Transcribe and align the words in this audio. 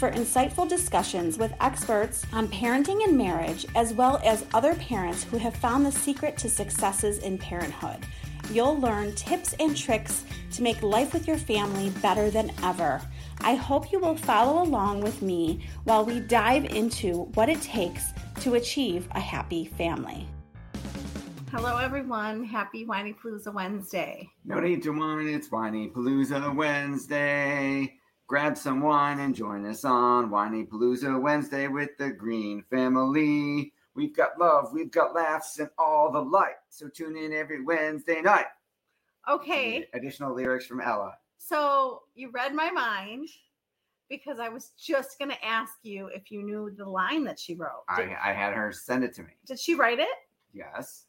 for 0.00 0.10
insightful 0.12 0.66
discussions 0.66 1.36
with 1.36 1.52
experts 1.60 2.24
on 2.32 2.48
parenting 2.48 3.04
and 3.04 3.18
marriage, 3.18 3.66
as 3.74 3.92
well 3.92 4.18
as 4.24 4.46
other 4.54 4.74
parents 4.76 5.24
who 5.24 5.36
have 5.36 5.54
found 5.54 5.84
the 5.84 5.92
secret 5.92 6.38
to 6.38 6.48
successes 6.48 7.18
in 7.18 7.36
parenthood. 7.36 8.06
You'll 8.50 8.80
learn 8.80 9.14
tips 9.14 9.54
and 9.60 9.76
tricks 9.76 10.24
to 10.52 10.62
make 10.62 10.82
life 10.82 11.12
with 11.12 11.28
your 11.28 11.36
family 11.36 11.90
better 12.00 12.30
than 12.30 12.50
ever. 12.62 13.02
I 13.42 13.56
hope 13.56 13.92
you 13.92 13.98
will 13.98 14.16
follow 14.16 14.62
along 14.62 15.02
with 15.02 15.20
me 15.20 15.66
while 15.84 16.06
we 16.06 16.20
dive 16.20 16.64
into 16.64 17.24
what 17.34 17.50
it 17.50 17.60
takes 17.60 18.06
to 18.40 18.54
achieve 18.54 19.06
a 19.10 19.20
happy 19.20 19.66
family. 19.66 20.26
Hello, 21.50 21.76
everyone. 21.76 22.42
Happy 22.42 22.86
Whinypaluza 22.86 23.52
Wednesday. 23.52 24.30
No 24.46 24.60
need 24.60 24.82
to 24.84 24.92
whine, 24.92 25.28
it's 25.28 25.50
Whinypaluza 25.50 26.54
Wednesday. 26.54 27.99
Grab 28.30 28.56
some 28.56 28.80
wine 28.80 29.18
and 29.18 29.34
join 29.34 29.66
us 29.66 29.84
on 29.84 30.30
Whinypaluza 30.30 31.20
Wednesday 31.20 31.66
with 31.66 31.90
the 31.98 32.10
Greene 32.10 32.62
family. 32.70 33.72
We've 33.96 34.14
got 34.14 34.38
love, 34.38 34.72
we've 34.72 34.92
got 34.92 35.16
laughs, 35.16 35.58
and 35.58 35.68
all 35.76 36.12
the 36.12 36.20
light. 36.20 36.54
So 36.68 36.86
tune 36.86 37.16
in 37.16 37.32
every 37.32 37.60
Wednesday 37.64 38.22
night. 38.22 38.46
Okay. 39.28 39.88
Additional 39.94 40.32
lyrics 40.32 40.64
from 40.64 40.80
Ella. 40.80 41.14
So 41.38 42.02
you 42.14 42.30
read 42.30 42.54
my 42.54 42.70
mind 42.70 43.30
because 44.08 44.38
I 44.38 44.48
was 44.48 44.70
just 44.80 45.18
going 45.18 45.32
to 45.32 45.44
ask 45.44 45.72
you 45.82 46.06
if 46.06 46.30
you 46.30 46.44
knew 46.44 46.70
the 46.70 46.88
line 46.88 47.24
that 47.24 47.36
she 47.36 47.56
wrote. 47.56 47.82
I, 47.88 48.14
I 48.24 48.32
had 48.32 48.52
her 48.52 48.70
send 48.70 49.02
it 49.02 49.12
to 49.16 49.24
me. 49.24 49.30
did 49.44 49.58
she 49.58 49.74
write 49.74 49.98
it? 49.98 50.06
Yes. 50.54 51.06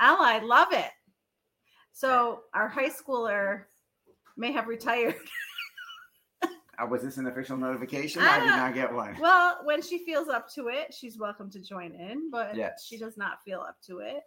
Ella, 0.00 0.18
I 0.20 0.40
love 0.40 0.72
it. 0.72 0.90
So 1.92 2.40
our 2.54 2.66
high 2.66 2.90
schooler 2.90 3.66
may 4.36 4.50
have 4.50 4.66
retired. 4.66 5.14
Uh, 6.78 6.86
was 6.86 7.02
this 7.02 7.16
an 7.16 7.26
official 7.26 7.56
notification? 7.56 8.22
I 8.22 8.36
I 8.36 8.40
did 8.40 8.46
don't- 8.48 8.74
get 8.74 8.92
one. 8.94 9.16
Well, 9.18 9.60
when 9.64 9.80
she 9.82 10.04
feels 10.04 10.28
up 10.28 10.48
to 10.54 10.68
it, 10.68 10.92
she's 10.92 11.18
welcome 11.18 11.50
to 11.50 11.60
join 11.60 11.92
in, 11.94 12.30
but 12.30 12.54
Yes. 12.54 12.84
she 12.86 12.98
does 12.98 13.16
not 13.16 13.42
feel 13.44 13.60
up 13.60 13.76
to 13.86 13.98
it. 14.00 14.22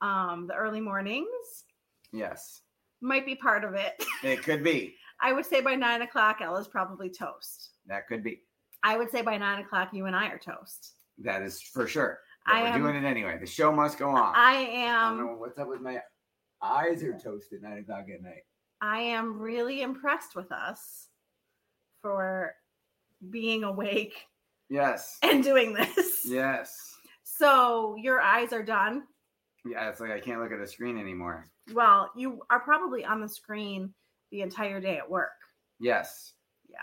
Um, 0.00 0.46
the 0.48 0.54
early 0.54 0.80
mornings 0.80 1.64
Yes. 2.12 2.62
might 3.00 3.24
be 3.26 3.34
part 3.36 3.64
of 3.64 3.74
it. 3.74 3.94
It 4.24 4.42
could 4.42 4.62
be. 4.64 4.96
I 5.20 5.32
would 5.32 5.46
say 5.46 5.60
by 5.60 5.76
nine 5.76 6.02
o'clock, 6.02 6.40
Ella's 6.40 6.66
probably 6.68 7.10
toast. 7.10 7.70
That 7.86 8.06
could 8.08 8.22
be. 8.24 8.42
I 8.82 8.96
would 8.98 9.10
say 9.10 9.22
by 9.22 9.38
nine 9.38 9.60
o'clock, 9.64 9.90
you 9.92 10.06
and 10.06 10.16
I 10.16 10.26
are 10.28 10.38
toast. 10.38 10.96
That 11.18 11.42
is 11.42 11.60
for 11.62 11.86
sure. 11.86 12.18
But 12.44 12.56
I 12.56 12.62
we're 12.62 12.68
am- 12.68 12.80
doing 12.82 12.96
it 12.96 13.04
anyway. 13.04 13.38
The 13.38 13.46
show 13.46 13.70
must 13.72 13.98
go 13.98 14.10
on. 14.10 14.34
I 14.34 14.56
I 14.56 14.64
don't 14.64 14.74
am 14.74 15.16
know 15.26 15.32
what's 15.36 15.58
up 15.58 15.68
with 15.68 15.80
my 15.80 16.02
eyes 16.60 17.02
are 17.04 17.16
toasted 17.18 17.62
nine 17.62 17.78
o'clock 17.78 18.06
at 18.12 18.20
night. 18.22 18.42
I 18.80 18.98
am 19.00 19.38
really 19.38 19.80
impressed 19.82 20.34
with 20.34 20.50
us 20.52 21.08
for 22.04 22.54
being 23.30 23.64
awake 23.64 24.26
Yes. 24.68 25.16
and 25.22 25.42
doing 25.42 25.72
this. 25.72 26.20
Yes. 26.26 26.94
So 27.22 27.96
your 27.96 28.20
eyes 28.20 28.52
are 28.52 28.62
done. 28.62 29.04
Yeah, 29.64 29.88
it's 29.88 30.00
like 30.00 30.10
I 30.10 30.20
can't 30.20 30.42
look 30.42 30.52
at 30.52 30.58
the 30.60 30.66
screen 30.66 30.98
anymore. 30.98 31.46
Well, 31.72 32.10
you 32.14 32.42
are 32.50 32.60
probably 32.60 33.02
on 33.06 33.22
the 33.22 33.28
screen 33.28 33.94
the 34.30 34.42
entire 34.42 34.80
day 34.80 34.98
at 34.98 35.10
work. 35.10 35.30
Yes. 35.80 36.34
Yeah. 36.68 36.76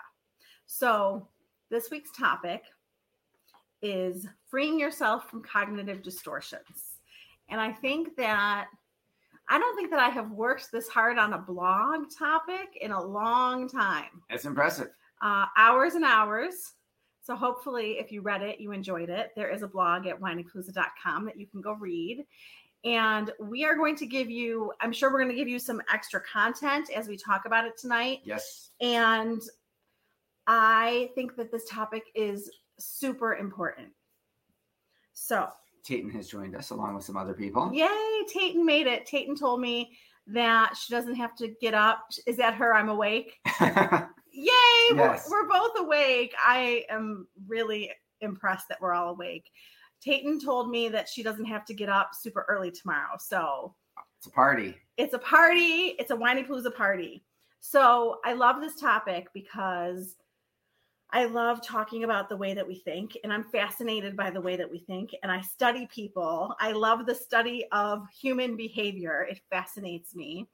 So, 0.66 1.28
this 1.70 1.92
week's 1.92 2.12
topic 2.18 2.64
is 3.84 4.26
freeing 4.50 4.80
yourself 4.80 5.30
from 5.30 5.44
cognitive 5.44 6.02
distortions. 6.02 6.98
And 7.50 7.62
I 7.62 7.72
think 7.72 8.16
that 8.18 8.66
I 9.50 9.60
don't 9.60 9.76
think 9.76 9.92
that 9.92 10.00
I 10.00 10.10
have 10.10 10.32
worked 10.32 10.72
this 10.72 10.88
hard 10.88 11.18
on 11.18 11.34
a 11.34 11.38
blog 11.38 12.06
topic 12.18 12.78
in 12.82 12.92
a 12.92 13.04
long 13.04 13.68
time. 13.70 14.24
It's 14.30 14.46
impressive. 14.46 14.90
Uh, 15.22 15.46
hours 15.58 15.94
and 15.96 16.06
hours. 16.06 16.74
So, 17.24 17.36
hopefully, 17.36 17.98
if 18.00 18.12
you 18.12 18.22
read 18.22 18.42
it, 18.42 18.60
you 18.60 18.72
enjoyed 18.72 19.10
it. 19.10 19.32
There 19.36 19.50
is 19.50 19.62
a 19.62 19.68
blog 19.68 20.08
at 20.08 20.20
whinypaluza.com 20.20 21.26
that 21.26 21.38
you 21.38 21.46
can 21.46 21.62
go 21.62 21.74
read. 21.74 22.26
And 22.84 23.32
we 23.40 23.64
are 23.64 23.76
going 23.76 23.96
to 23.98 24.08
give 24.08 24.30
you, 24.30 24.74
I'm 24.82 24.92
sure 24.92 25.12
we're 25.12 25.20
going 25.20 25.30
to 25.30 25.36
give 25.36 25.48
you 25.48 25.60
some 25.60 25.82
extra 25.94 26.20
content 26.22 26.90
as 26.96 27.08
we 27.08 27.16
talk 27.16 27.46
about 27.46 27.66
it 27.66 27.78
tonight. 27.78 28.22
Yes. 28.24 28.72
And 28.82 29.40
I 30.48 31.12
think 31.14 31.36
that 31.36 31.52
this 31.52 31.66
topic 31.70 32.06
is 32.16 32.50
super 32.80 33.36
important. 33.36 33.90
So, 35.14 35.48
Tayton 35.84 36.10
has 36.12 36.28
joined 36.28 36.56
us 36.56 36.72
along 36.72 36.96
with 36.96 37.04
some 37.04 37.18
other 37.18 37.34
people. 37.34 37.72
yay, 37.72 38.24
Tayton 38.28 38.66
made 38.66 38.88
it. 38.88 39.06
Tayton 39.06 39.36
told 39.36 39.62
me 39.62 39.96
that 40.28 40.76
she 40.76 40.94
doesn't 40.94 41.16
have 41.16 41.36
to 41.36 41.50
get 41.62 41.74
up. 41.74 42.08
Is 42.26 42.38
that 42.38 42.56
her? 42.56 42.74
I'm 42.74 42.90
awake. 42.90 43.40
Yay, 44.42 44.96
we're- 44.98 45.20
we're, 45.30 45.48
both 45.48 45.78
awake. 45.78 46.34
I 46.40 46.86
am 46.90 47.28
really 47.48 47.92
impressed 48.22 48.68
that 48.70 48.82
we're 48.82 48.94
all 48.94 49.10
awake. 49.10 49.52
Tayton 50.02 50.40
told 50.40 50.70
me 50.70 50.90
that 50.90 51.08
she 51.08 51.22
doesn't 51.22 51.46
have 51.46 51.64
to 51.66 51.74
get 51.74 51.90
up 51.90 52.16
super 52.16 52.46
early 52.50 52.72
tomorrow. 52.72 53.18
So, 53.20 53.76
it's 54.18 54.28
a 54.28 54.32
party. 54.32 54.76
it's 54.98 55.14
a 55.14 55.20
party. 55.20 55.96
It's 56.00 56.12
a 56.12 56.16
Whinypaluza 56.16 56.76
party. 56.76 57.24
So 57.60 58.20
I 58.26 58.34
love 58.34 58.62
this 58.62 58.80
topic 58.80 59.28
because 59.34 60.16
I 61.12 61.26
love 61.26 61.62
talking 61.66 62.04
about 62.04 62.30
the 62.30 62.38
way 62.38 62.54
that 62.54 62.68
we 62.68 62.76
think, 62.76 63.18
and 63.24 63.32
I'm 63.34 63.44
fascinated 63.44 64.16
by 64.16 64.32
the 64.32 64.42
way 64.42 64.56
that 64.56 64.70
we 64.70 64.80
think. 64.80 65.14
And 65.24 65.32
I 65.32 65.42
study 65.42 65.88
people. 65.94 66.56
I 66.60 66.72
love 66.72 67.06
the 67.06 67.14
study 67.14 67.66
of 67.72 68.08
human 68.10 68.56
behavior. 68.56 69.28
It 69.30 69.42
fascinates 69.50 70.16
me. 70.16 70.48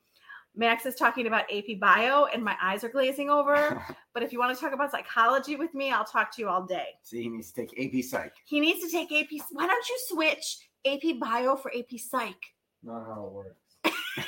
Max 0.57 0.85
is 0.85 0.95
talking 0.95 1.27
about 1.27 1.43
AP 1.53 1.79
Bio, 1.79 2.25
and 2.25 2.43
my 2.43 2.55
eyes 2.61 2.83
are 2.83 2.89
glazing 2.89 3.29
over. 3.29 3.81
But 4.13 4.23
if 4.23 4.33
you 4.33 4.39
want 4.39 4.57
to 4.57 4.59
talk 4.59 4.73
about 4.73 4.89
psychology 4.89 5.55
with 5.57 5.75
me, 5.75 5.91
I'll 5.91 6.03
talk 6.03 6.35
to 6.35 6.41
you 6.41 6.49
all 6.49 6.63
day. 6.65 6.87
See, 7.03 7.21
he 7.21 7.29
needs 7.29 7.51
to 7.51 7.61
take 7.67 7.79
AP 7.79 8.03
Psych. 8.03 8.33
He 8.45 8.59
needs 8.59 8.79
to 8.83 8.89
take 8.89 9.11
AP. 9.11 9.39
Why 9.51 9.67
don't 9.67 9.87
you 9.87 9.95
switch 10.07 10.57
AP 10.87 11.19
Bio 11.19 11.55
for 11.55 11.71
AP 11.77 11.99
Psych? 11.99 12.33
Not 12.81 13.05
how 13.05 13.25
it 13.27 13.31
works. 13.31 14.25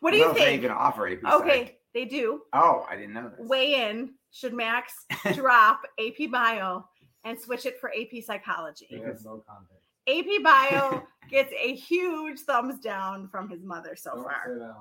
What 0.00 0.10
do 0.10 0.16
I 0.16 0.18
you 0.18 0.24
don't 0.26 0.34
know 0.34 0.40
if 0.42 0.46
think? 0.46 0.60
They 0.60 0.66
even 0.66 0.76
offer 0.76 1.08
AP 1.08 1.22
Psych. 1.22 1.32
Okay, 1.40 1.78
they 1.94 2.04
do. 2.04 2.42
Oh, 2.52 2.84
I 2.88 2.96
didn't 2.96 3.14
know 3.14 3.30
this. 3.30 3.48
weigh 3.48 3.88
in 3.88 4.10
should 4.30 4.52
Max 4.52 4.92
drop 5.34 5.80
AP 5.98 6.30
Bio 6.30 6.84
and 7.24 7.40
switch 7.40 7.64
it 7.64 7.80
for 7.80 7.90
AP 7.90 8.22
Psychology? 8.22 8.88
They 8.90 8.98
have 8.98 9.24
no 9.24 9.42
context. 9.48 9.86
AP 10.06 10.42
Bio 10.44 11.02
gets 11.30 11.52
a 11.58 11.74
huge 11.74 12.40
thumbs 12.40 12.78
down 12.78 13.26
from 13.28 13.48
his 13.48 13.62
mother 13.64 13.96
so 13.96 14.10
Don't 14.16 14.24
far. 14.24 14.74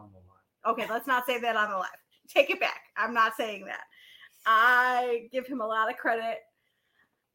Say 0.75 0.79
that 0.79 0.85
on 0.85 0.87
the 0.87 0.87
line. 0.87 0.87
Okay, 0.87 0.93
let's 0.93 1.07
not 1.07 1.25
say 1.25 1.39
that 1.39 1.55
on 1.55 1.69
the 1.69 1.77
live. 1.77 1.89
Take 2.27 2.49
it 2.49 2.59
back. 2.59 2.81
I'm 2.97 3.13
not 3.13 3.33
saying 3.37 3.65
that. 3.65 3.83
I 4.45 5.27
give 5.31 5.47
him 5.47 5.61
a 5.61 5.67
lot 5.67 5.89
of 5.89 5.97
credit. 5.97 6.39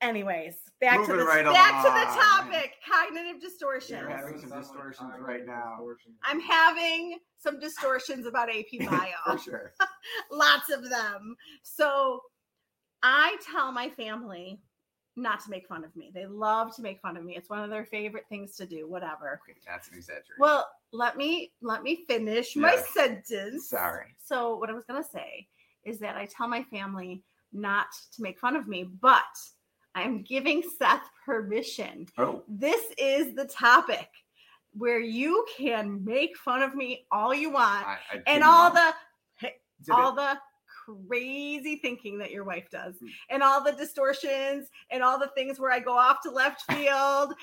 Anyways, 0.00 0.55
back 0.81 1.06
to 1.06 1.12
the 1.12 1.25
right 1.25 1.44
back 1.44 1.84
to 1.84 1.90
the 1.90 2.20
topic: 2.20 2.75
cognitive 2.90 3.40
distortions. 3.40 4.00
You're 4.00 4.11
having 4.11 4.38
some 4.38 4.50
distortions 4.50 5.12
right 5.20 5.46
now. 5.46 5.79
I'm 6.25 6.40
having 6.40 7.19
some 7.38 7.61
distortions 7.61 8.26
about 8.26 8.49
AP 8.49 8.67
Bio. 8.90 9.12
For 9.26 9.38
sure. 9.38 9.73
lots 10.31 10.70
of 10.70 10.88
them. 10.90 11.37
So 11.62 12.20
I 13.02 13.37
tell 13.50 13.70
my 13.70 13.90
family 13.90 14.61
not 15.14 15.44
to 15.44 15.50
make 15.50 15.69
fun 15.69 15.84
of 15.84 15.94
me. 15.94 16.11
They 16.12 16.26
love 16.26 16.75
to 16.76 16.82
make 16.82 17.00
fun 17.00 17.17
of 17.17 17.25
me. 17.25 17.37
It's 17.37 17.50
one 17.50 17.62
of 17.62 17.70
their 17.70 17.84
favorite 17.84 18.25
things 18.29 18.56
to 18.56 18.67
do, 18.67 18.88
whatever. 18.88 19.40
Okay, 19.49 19.58
that's 19.67 19.88
an 19.88 19.94
exaggeration. 19.94 20.34
Well, 20.38 20.69
let 20.93 21.17
me 21.17 21.53
let 21.62 21.83
me 21.83 22.05
finish 22.06 22.55
my 22.56 22.73
Yes. 22.73 22.89
sentence. 22.94 23.69
Sorry. 23.69 24.15
So 24.23 24.56
what 24.56 24.71
I 24.71 24.73
was 24.73 24.85
going 24.85 25.03
to 25.03 25.09
say 25.09 25.49
is 25.85 25.99
that 26.00 26.17
I 26.17 26.27
tell 26.27 26.49
my 26.49 26.62
family 26.65 27.23
not 27.53 27.87
to 28.15 28.23
make 28.23 28.39
fun 28.39 28.56
of 28.56 28.69
me, 28.69 28.85
but 28.85 29.25
I'm 29.94 30.23
giving 30.23 30.62
Seth 30.79 31.03
permission 31.25 32.06
Oh, 32.19 32.43
this 32.49 32.93
is 32.99 33.35
the 33.35 33.47
topic. 33.47 34.09
where 34.75 35.00
you 35.00 35.44
can 35.56 36.03
make 36.05 36.35
fun 36.37 36.62
of 36.62 36.75
me 36.75 37.06
all 37.12 37.35
you 37.35 37.50
want 37.50 37.87
I, 37.87 37.99
I 38.12 38.23
and 38.27 38.43
all 38.43 38.71
the 38.73 38.94
all 39.91 40.12
the 40.12 40.39
crazy 41.09 41.77
thinking 41.77 42.19
that 42.19 42.31
your 42.31 42.44
wife 42.44 42.69
does 42.71 42.94
Mm. 42.97 43.09
and 43.31 43.43
all 43.43 43.62
the 43.62 43.73
distortions 43.73 44.69
and 44.91 45.03
all 45.03 45.19
the 45.19 45.29
things 45.37 45.59
where 45.59 45.71
I 45.73 45.79
go 45.81 45.97
off 45.97 46.21
to 46.23 46.31
left 46.31 46.62
field. 46.73 47.35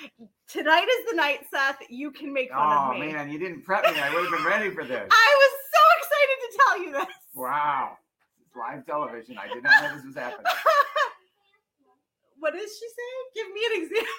Tonight 0.47 0.87
is 0.87 1.09
the 1.09 1.15
night, 1.15 1.41
Seth. 1.51 1.77
You 1.89 2.11
can 2.11 2.31
make 2.33 2.49
fun 2.51 2.59
Oh 2.61 2.91
of 2.91 2.99
me. 2.99 3.09
Oh 3.09 3.13
man, 3.13 3.29
you 3.29 3.39
didn't 3.39 3.63
prep 3.63 3.83
me. 3.83 3.99
I 3.99 4.13
would 4.13 4.23
have 4.25 4.31
been 4.33 4.45
ready 4.45 4.69
for 4.71 4.83
this. 4.83 5.07
I 5.11 5.35
was 5.37 5.51
so 5.73 5.81
excited 5.99 6.37
to 6.41 6.57
tell 6.57 6.83
you 6.83 6.91
this. 6.91 7.15
Wow. 7.35 7.97
It's 8.45 8.55
live 8.55 8.85
television. 8.85 9.37
I 9.37 9.47
did 9.53 9.63
not 9.63 9.83
know 9.83 9.95
this 9.95 10.05
was 10.05 10.15
happening. 10.15 10.45
what 12.39 12.55
is 12.55 12.71
she 12.77 12.87
saying? 12.87 13.25
Give 13.35 13.53
me 13.53 13.61
an 13.65 13.83
example. 13.83 14.15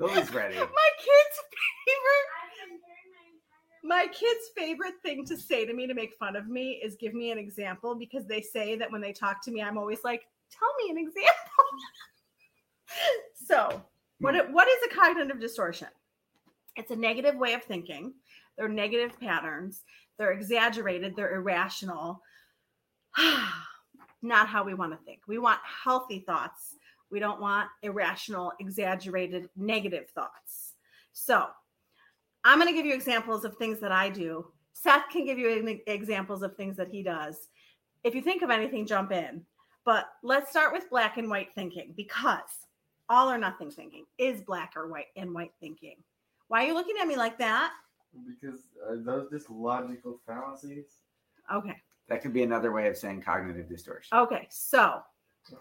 Lily's 0.00 0.34
ready. 0.34 0.54
My 0.58 0.90
kid's 0.98 1.38
favorite 1.86 2.28
my 3.84 4.06
kids' 4.06 4.50
favorite 4.56 4.94
thing 5.02 5.26
to 5.26 5.36
say 5.36 5.66
to 5.66 5.74
me 5.74 5.86
to 5.86 5.94
make 5.94 6.14
fun 6.18 6.36
of 6.36 6.48
me 6.48 6.80
is 6.82 6.96
give 6.96 7.12
me 7.12 7.30
an 7.30 7.38
example 7.38 7.94
because 7.94 8.26
they 8.26 8.40
say 8.40 8.76
that 8.76 8.90
when 8.90 9.02
they 9.02 9.12
talk 9.12 9.44
to 9.44 9.50
me, 9.50 9.60
I'm 9.60 9.76
always 9.76 10.02
like, 10.02 10.22
tell 10.50 10.70
me 10.82 10.90
an 10.90 10.96
example. 10.96 11.64
so, 13.46 13.82
what, 14.20 14.34
hmm. 14.34 14.52
what 14.52 14.68
is 14.68 14.90
a 14.90 14.94
cognitive 14.94 15.38
distortion? 15.38 15.88
It's 16.76 16.90
a 16.90 16.96
negative 16.96 17.36
way 17.36 17.52
of 17.52 17.62
thinking. 17.62 18.14
They're 18.56 18.68
negative 18.68 19.20
patterns. 19.20 19.82
They're 20.18 20.32
exaggerated. 20.32 21.14
They're 21.14 21.34
irrational. 21.34 22.22
Not 24.22 24.48
how 24.48 24.64
we 24.64 24.72
want 24.72 24.92
to 24.92 25.04
think. 25.04 25.20
We 25.28 25.38
want 25.38 25.60
healthy 25.62 26.20
thoughts. 26.20 26.76
We 27.10 27.20
don't 27.20 27.40
want 27.40 27.68
irrational, 27.82 28.52
exaggerated, 28.60 29.50
negative 29.56 30.08
thoughts. 30.14 30.72
So, 31.12 31.48
I'm 32.44 32.58
going 32.58 32.68
to 32.68 32.76
give 32.76 32.86
you 32.86 32.94
examples 32.94 33.44
of 33.44 33.56
things 33.56 33.80
that 33.80 33.92
I 33.92 34.10
do. 34.10 34.46
Seth 34.74 35.08
can 35.10 35.24
give 35.24 35.38
you 35.38 35.50
an- 35.50 35.80
examples 35.86 36.42
of 36.42 36.56
things 36.56 36.76
that 36.76 36.88
he 36.88 37.02
does. 37.02 37.48
If 38.02 38.14
you 38.14 38.20
think 38.20 38.42
of 38.42 38.50
anything, 38.50 38.86
jump 38.86 39.12
in. 39.12 39.42
But 39.84 40.06
let's 40.22 40.50
start 40.50 40.72
with 40.72 40.90
black 40.90 41.16
and 41.16 41.28
white 41.28 41.48
thinking 41.54 41.94
because 41.96 42.40
all 43.08 43.30
or 43.30 43.38
nothing 43.38 43.70
thinking 43.70 44.04
is 44.18 44.42
black 44.42 44.72
or 44.76 44.88
white 44.88 45.06
and 45.16 45.32
white 45.32 45.52
thinking. 45.60 45.96
Why 46.48 46.64
are 46.64 46.68
you 46.68 46.74
looking 46.74 46.96
at 47.00 47.06
me 47.06 47.16
like 47.16 47.38
that? 47.38 47.72
Because 48.26 48.60
are 48.88 48.96
those 48.96 49.30
just 49.30 49.50
logical 49.50 50.20
fallacies? 50.26 51.00
Okay. 51.52 51.76
That 52.08 52.22
could 52.22 52.32
be 52.32 52.42
another 52.42 52.72
way 52.72 52.88
of 52.88 52.96
saying 52.96 53.22
cognitive 53.22 53.68
distortion. 53.68 54.16
Okay. 54.16 54.46
So 54.50 55.00
oh, 55.52 55.58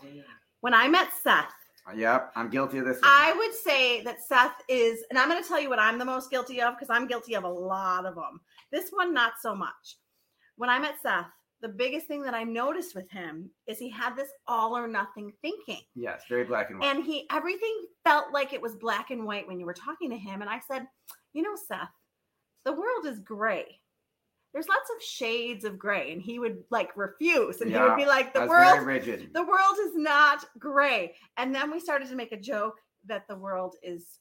when 0.62 0.74
I 0.74 0.88
met 0.88 1.09
Seth, 1.21 1.53
Yep, 1.95 2.31
I'm 2.35 2.50
guilty 2.50 2.77
of 2.77 2.85
this. 2.85 3.01
One. 3.01 3.03
I 3.06 3.33
would 3.33 3.53
say 3.53 4.01
that 4.03 4.24
Seth 4.25 4.56
is, 4.69 5.03
and 5.09 5.19
I'm 5.19 5.30
going 5.30 5.41
to 5.41 5.47
tell 5.47 5.59
you 5.59 5.69
what 5.69 5.80
I'm 5.80 6.00
the 6.00 6.06
most 6.06 6.31
guilty 6.31 6.62
of 6.62 6.75
because 6.75 6.89
I'm 6.89 7.07
guilty 7.07 7.35
of 7.35 7.44
a 7.44 7.50
lot 7.50 8.06
of 8.06 8.15
them. 8.15 8.39
This 8.71 8.89
one, 8.91 9.13
not 9.13 9.33
so 9.41 9.53
much. 9.53 9.97
When 10.56 10.69
I 10.69 10.80
met 10.80 10.95
Seth, 11.01 11.27
the 11.62 11.69
biggest 11.69 12.07
thing 12.07 12.21
that 12.24 12.33
I 12.33 12.44
noticed 12.44 12.95
with 12.95 13.09
him 13.09 13.50
is 13.68 13.77
he 13.80 13.89
had 13.89 14.15
this 14.15 14.30
all 14.47 14.77
or 14.77 14.88
nothing 14.88 15.31
thinking. 15.41 15.81
yes, 15.95 16.24
very 16.30 16.44
black 16.44 16.69
and 16.69 16.80
white. 16.80 16.94
And 16.94 17.06
he, 17.06 17.25
everything 17.31 17.85
felt 18.03 18.33
like 18.33 18.53
it 18.53 18.62
was 18.62 18.75
black 18.75 19.12
and 19.12 19.25
white 19.25 19.47
when 19.47 19.59
you 19.59 19.65
were 19.65 19.74
talking 19.74 20.09
to 20.09 20.18
him. 20.18 20.41
And 20.41 20.50
I 20.50 20.59
said, 20.69 20.85
you 21.33 21.41
know, 21.41 21.56
Seth, 21.68 21.89
the 22.65 22.74
world 22.74 23.06
is 23.06 23.19
gray. 23.19 23.80
There's 24.54 24.68
lots 24.68 24.90
of 24.96 25.02
shades 25.04 25.66
of 25.66 25.80
gray. 25.80 26.12
And 26.14 26.22
he 26.22 26.38
would 26.40 26.64
like 26.70 26.96
refuse. 26.96 27.62
And 27.62 27.72
he 27.72 27.78
would 27.78 27.96
be 27.98 28.06
like, 28.06 28.34
the 28.34 28.46
world 28.46 28.80
the 28.88 29.44
world 29.44 29.78
is 29.82 29.96
not 29.96 30.46
gray. 30.60 31.16
And 31.38 31.54
then 31.54 31.72
we 31.72 31.80
started 31.80 32.08
to 32.10 32.16
make 32.16 32.32
a 32.32 32.38
joke 32.40 32.80
that 33.06 33.28
the 33.28 33.36
world 33.36 33.76
is 33.84 34.20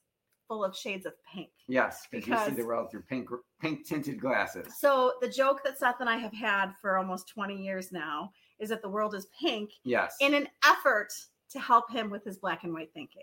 full 0.49 0.65
of 0.65 0.77
shades 0.77 1.07
of 1.07 1.13
pink. 1.33 1.51
yes, 1.69 2.07
because 2.11 2.47
you 2.49 2.55
see 2.57 2.61
the 2.61 2.67
world 2.67 2.91
through 2.91 3.03
pink, 3.03 3.29
pink 3.61 3.87
tinted 3.87 4.21
glasses. 4.21 4.67
So 4.79 5.15
the 5.23 5.29
joke 5.29 5.63
that 5.65 5.79
Seth 5.79 6.01
and 6.01 6.09
I 6.11 6.17
have 6.17 6.33
had 6.33 6.73
for 6.81 6.99
almost 6.99 7.29
20 7.29 7.55
years 7.57 7.93
now 7.93 8.33
is 8.59 8.69
that 8.71 8.83
the 8.83 8.89
world 8.89 9.15
is 9.15 9.29
pink 9.41 9.71
Yes. 9.85 10.15
in 10.21 10.35
an 10.35 10.49
effort 10.67 11.09
to 11.51 11.61
help 11.61 11.91
him 11.91 12.11
with 12.11 12.25
his 12.25 12.39
black 12.39 12.65
and 12.65 12.73
white 12.75 12.91
thinking. 12.93 13.23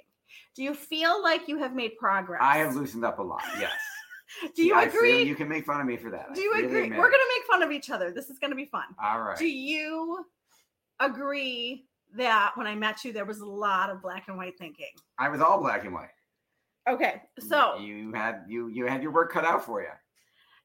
Do 0.55 0.63
you 0.63 0.73
feel 0.73 1.21
like 1.21 1.47
you 1.47 1.57
have 1.57 1.73
made 1.75 1.97
progress? 1.97 2.39
I 2.43 2.57
have 2.59 2.75
loosened 2.75 3.03
up 3.05 3.19
a 3.19 3.23
lot. 3.23 3.43
Yes. 3.59 3.73
Do 4.55 4.63
you 4.63 4.79
agree? 4.79 5.23
You 5.23 5.35
can 5.35 5.47
make 5.47 5.65
fun 5.65 5.81
of 5.81 5.87
me 5.87 5.97
for 5.97 6.09
that. 6.11 6.33
Do 6.33 6.41
you 6.41 6.53
really 6.53 6.65
agree? 6.65 6.83
admit 6.83 6.99
We're 6.99 7.09
going 7.09 7.19
to 7.19 7.35
make 7.37 7.47
fun 7.47 7.63
of 7.63 7.71
each 7.71 7.89
other. 7.89 8.11
This 8.11 8.29
is 8.29 8.39
going 8.39 8.51
to 8.51 8.55
be 8.55 8.65
fun. 8.65 8.83
All 9.03 9.21
right. 9.21 9.37
Do 9.37 9.47
you 9.47 10.25
agree 10.99 11.85
that 12.15 12.51
when 12.55 12.67
I 12.67 12.75
met 12.75 13.03
you, 13.03 13.13
there 13.13 13.25
was 13.25 13.39
a 13.39 13.45
lot 13.45 13.89
of 13.89 14.01
black 14.01 14.27
and 14.27 14.37
white 14.37 14.57
thinking? 14.57 14.91
I 15.17 15.29
was 15.29 15.41
all 15.41 15.59
black 15.59 15.83
and 15.85 15.93
white. 15.93 16.09
Okay. 16.87 17.21
So 17.39 17.77
you 17.79 18.11
had 18.13 18.43
you 18.47 18.67
you 18.67 18.85
had 18.85 19.03
your 19.03 19.11
work 19.11 19.31
cut 19.31 19.45
out 19.45 19.63
for 19.63 19.81
you. 19.81 19.89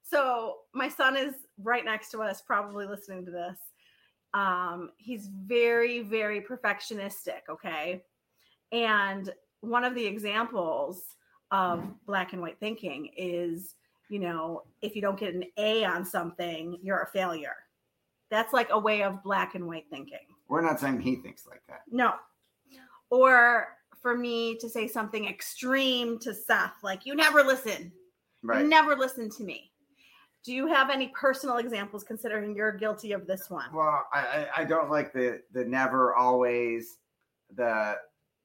So 0.03 0.59
my 0.75 0.89
son 0.89 1.17
is 1.17 1.35
right 1.59 1.85
next 1.85 2.11
to 2.11 2.21
us, 2.23 2.43
probably 2.43 2.87
listening 2.87 3.25
to 3.25 3.31
this. 3.31 3.59
Um, 4.35 4.91
he's 4.99 5.29
very, 5.47 6.01
very 6.01 6.41
perfectionistic. 6.41 7.49
Okay. 7.49 8.03
And 8.73 9.33
one 9.61 9.85
of 9.85 9.95
the 9.95 10.05
examples 10.05 11.03
of 11.55 11.85
black 12.07 12.33
and 12.33 12.43
white 12.43 12.59
thinking 12.59 13.11
is, 13.17 13.77
you 14.09 14.19
know, 14.19 14.63
if 14.83 14.97
you 14.97 15.03
don't 15.03 15.19
get 15.19 15.35
an 15.35 15.45
A 15.57 15.85
on 15.85 16.05
something, 16.05 16.79
you're 16.83 17.03
a 17.03 17.07
failure. 17.07 17.57
That's 18.31 18.53
like 18.53 18.71
a 18.71 18.79
way 18.79 19.03
of 19.03 19.23
black 19.23 19.55
and 19.55 19.67
white 19.67 19.87
thinking. 19.89 20.27
We're 20.49 20.63
not 20.63 20.81
saying 20.81 21.01
he 21.01 21.17
thinks 21.17 21.47
like 21.47 21.63
that. 21.69 21.83
No. 21.91 22.15
Or 23.11 23.69
for 24.03 24.17
me 24.17 24.57
to 24.57 24.69
say 24.69 24.89
something 24.89 25.27
extreme 25.27 26.19
to 26.21 26.35
Seth, 26.35 26.75
like, 26.83 27.07
you 27.07 27.15
never 27.15 27.43
listen. 27.43 27.93
Right. 28.43 28.63
You 28.63 28.69
never 28.69 28.97
listen 28.97 29.31
to 29.31 29.45
me. 29.45 29.71
Do 30.45 30.53
you 30.53 30.67
have 30.67 30.91
any 30.91 31.09
personal 31.09 31.57
examples 31.59 32.05
considering 32.05 32.55
you're 32.55 32.73
guilty 32.73 33.13
of 33.13 33.27
this 33.27 33.49
one? 33.49 33.71
Well, 33.73 34.07
I, 34.13 34.19
I 34.19 34.49
I 34.59 34.65
don't 34.65 34.91
like 34.91 35.13
the 35.13 35.41
the 35.53 35.65
never 35.65 36.15
always 36.15 36.99
the 37.55 37.97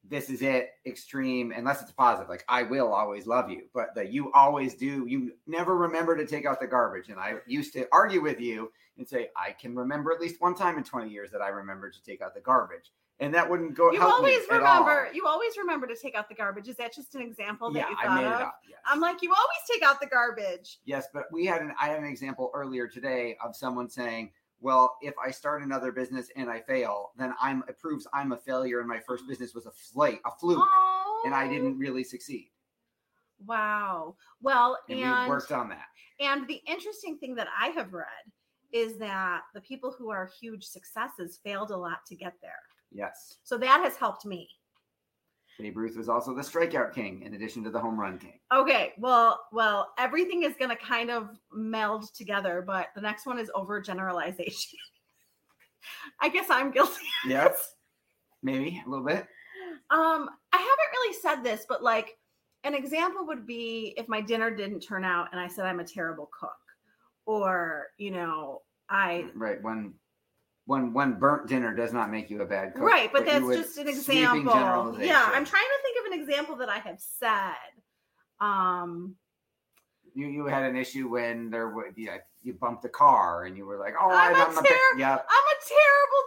this 0.08 0.30
is 0.30 0.42
it 0.42 0.72
extreme 0.86 1.52
unless 1.56 1.82
it's 1.82 1.92
positive. 1.92 2.30
Like 2.30 2.46
I 2.48 2.64
will 2.64 2.94
always 2.94 3.28
love 3.28 3.50
you, 3.50 3.64
but 3.74 3.94
the 3.96 4.06
you 4.06 4.32
always 4.34 4.74
do. 4.74 5.06
You 5.08 5.34
never 5.46 5.76
remember 5.76 6.16
to 6.16 6.26
take 6.26 6.46
out 6.46 6.60
the 6.60 6.68
garbage. 6.68 7.10
And 7.10 7.20
I 7.20 7.36
used 7.48 7.74
to 7.74 7.88
argue 7.92 8.22
with 8.22 8.40
you 8.40 8.72
and 8.98 9.08
say 9.08 9.30
I 9.36 9.52
can 9.52 9.76
remember 9.76 10.12
at 10.12 10.20
least 10.20 10.42
one 10.42 10.56
time 10.56 10.78
in 10.78 10.84
twenty 10.84 11.10
years 11.10 11.32
that 11.32 11.42
I 11.42 11.50
remember 11.50 11.90
to 11.90 12.04
take 12.04 12.22
out 12.22 12.34
the 12.34 12.42
garbage, 12.42 12.92
and 13.20 13.34
that 13.34 13.50
wouldn't 13.50 13.76
go. 13.76 13.92
You 13.92 14.02
always 14.02 14.42
remember. 14.50 15.10
You 15.14 15.28
always 15.28 15.58
remember 15.58 15.86
to 15.88 15.96
take 15.96 16.16
out 16.16 16.30
the 16.30 16.36
garbage. 16.36 16.68
Is 16.70 16.78
that 16.78 16.94
just 16.96 17.14
an 17.16 17.22
example 17.22 17.72
that 17.74 17.80
Yeah, 17.80 17.90
you 17.90 17.96
I 18.00 18.06
thought 18.06 18.16
made 18.16 18.26
of? 18.28 18.40
it 18.40 18.44
up. 18.44 18.60
Yes. 18.68 18.80
I'm 18.86 19.00
like, 19.02 19.22
you 19.22 19.30
always 19.30 19.60
take 19.72 19.84
out 19.84 20.00
the 20.00 20.08
garbage. 20.08 20.80
Yes, 20.86 21.08
but 21.14 21.26
we 21.32 21.46
had 21.46 21.62
an 21.62 21.74
I 21.80 21.90
had 21.90 22.00
an 22.00 22.06
example 22.06 22.52
earlier 22.54 22.88
today 22.88 23.38
of 23.44 23.56
someone 23.56 23.90
saying, 23.90 24.32
"Well, 24.62 24.98
if 25.02 25.14
I 25.24 25.32
start 25.32 25.62
another 25.64 25.92
business 25.92 26.30
and 26.36 26.50
I 26.50 26.62
fail, 26.62 27.12
then 27.18 27.34
I'm 27.40 27.64
it 27.68 27.80
proves 27.80 28.08
I'm 28.14 28.32
a 28.32 28.38
failure, 28.38 28.80
and 28.80 28.88
my 28.88 29.00
first 29.00 29.24
mm-hmm. 29.24 29.32
business 29.32 29.54
was 29.54 29.66
a 29.66 29.72
flake, 29.72 30.22
a 30.26 30.32
fluke, 30.32 30.60
Oh, 30.62 31.24
and 31.26 31.34
I 31.36 31.48
didn't 31.48 31.78
really 31.78 32.04
succeed." 32.04 32.52
Wow. 33.46 34.16
Well, 34.42 34.78
And, 34.90 35.00
and 35.00 35.24
we 35.24 35.30
worked 35.30 35.52
on 35.52 35.70
that. 35.70 35.86
and 36.20 36.48
the 36.48 36.62
interesting 36.68 37.18
thing 37.18 37.36
that 37.36 37.48
I 37.58 37.68
have 37.70 37.94
read 37.94 38.06
is 38.72 38.98
that 38.98 39.44
the 39.54 39.62
people 39.62 39.96
who 39.98 40.12
are 40.12 40.30
huge 40.40 40.66
successes 40.66 41.40
failed 41.44 41.72
a 41.72 41.78
lot 41.78 42.06
to 42.08 42.16
get 42.16 42.34
there. 42.42 42.52
Yes, 42.92 43.38
So 43.44 43.58
that 43.60 43.82
has 43.82 43.96
helped 43.96 44.26
me. 44.26 44.50
Babe 45.60 45.76
Ruth 45.76 45.98
was 45.98 46.08
also 46.08 46.34
the 46.34 46.42
strikeout 46.42 46.94
king, 46.94 47.22
in 47.24 47.34
addition 47.34 47.66
to 47.66 47.70
the 47.70 47.80
home 47.80 48.00
run 48.00 48.18
king. 48.18 48.40
Okay, 48.54 48.94
well, 48.98 49.42
well, 49.52 49.92
everything 49.98 50.44
is 50.44 50.56
going 50.58 50.70
to 50.70 50.76
kind 50.78 51.12
of 51.12 51.32
meld 51.52 52.14
together, 52.16 52.64
but 52.66 52.88
the 52.96 53.02
next 53.02 53.26
one 53.26 53.38
is 53.38 53.52
overgeneralization. 53.54 54.76
I 56.22 56.30
guess 56.30 56.50
I'm 56.50 56.72
guilty. 56.72 57.06
Yes, 57.28 57.76
maybe 58.42 58.82
a 58.86 58.90
little 58.90 59.06
bit. 59.06 59.28
Um, 59.90 60.30
I 60.54 60.58
haven't 60.58 60.92
really 60.94 61.14
said 61.22 61.44
this, 61.44 61.66
but 61.68 61.84
like 61.84 62.18
an 62.64 62.74
example 62.74 63.28
would 63.28 63.46
be 63.46 63.94
if 63.98 64.08
my 64.08 64.22
dinner 64.22 64.50
didn't 64.50 64.80
turn 64.80 65.04
out 65.04 65.28
and 65.34 65.42
I 65.42 65.48
said 65.48 65.66
I'm 65.66 65.82
a 65.82 65.86
terrible 65.86 66.30
cook, 66.38 66.52
or 67.26 67.88
you 67.98 68.12
know, 68.12 68.62
I 68.90 69.26
Right 69.36 69.62
when. 69.62 69.94
When 70.70 70.94
one 70.94 71.18
burnt 71.18 71.48
dinner 71.48 71.74
does 71.74 71.94
not 71.94 72.12
make 72.12 72.30
you 72.30 72.44
a 72.44 72.46
bad 72.46 72.76
cook. 72.76 72.84
right, 72.84 73.12
but 73.12 73.26
you 73.26 73.26
that's 73.26 73.70
just 73.70 73.80
an 73.80 73.88
example. 73.88 74.54
Yeah, 75.02 75.26
I'm 75.26 75.44
trying 75.44 75.64
to 75.64 75.80
think 75.82 75.98
of 76.06 76.14
an 76.14 76.20
example 76.22 76.56
that 76.58 76.70
I 76.70 76.78
have 76.78 77.00
said. 77.00 77.72
Um, 78.40 79.16
You 80.14 80.28
you 80.28 80.46
had 80.46 80.62
an 80.62 80.76
issue 80.76 81.10
when 81.10 81.50
there 81.50 81.70
was 81.70 81.94
yeah, 81.98 82.18
you 82.44 82.54
bumped 82.54 82.86
a 82.86 82.90
car 82.90 83.46
and 83.46 83.58
you 83.58 83.66
were 83.66 83.80
like, 83.80 83.96
oh, 84.00 84.12
I'm 84.12 84.36
a 84.36 84.44
I'm 84.44 84.58
a 84.60 84.62
ter- 84.62 84.98
yep. 85.00 85.28
I'm 85.28 85.48
a 85.56 85.60
terrible 85.74 86.24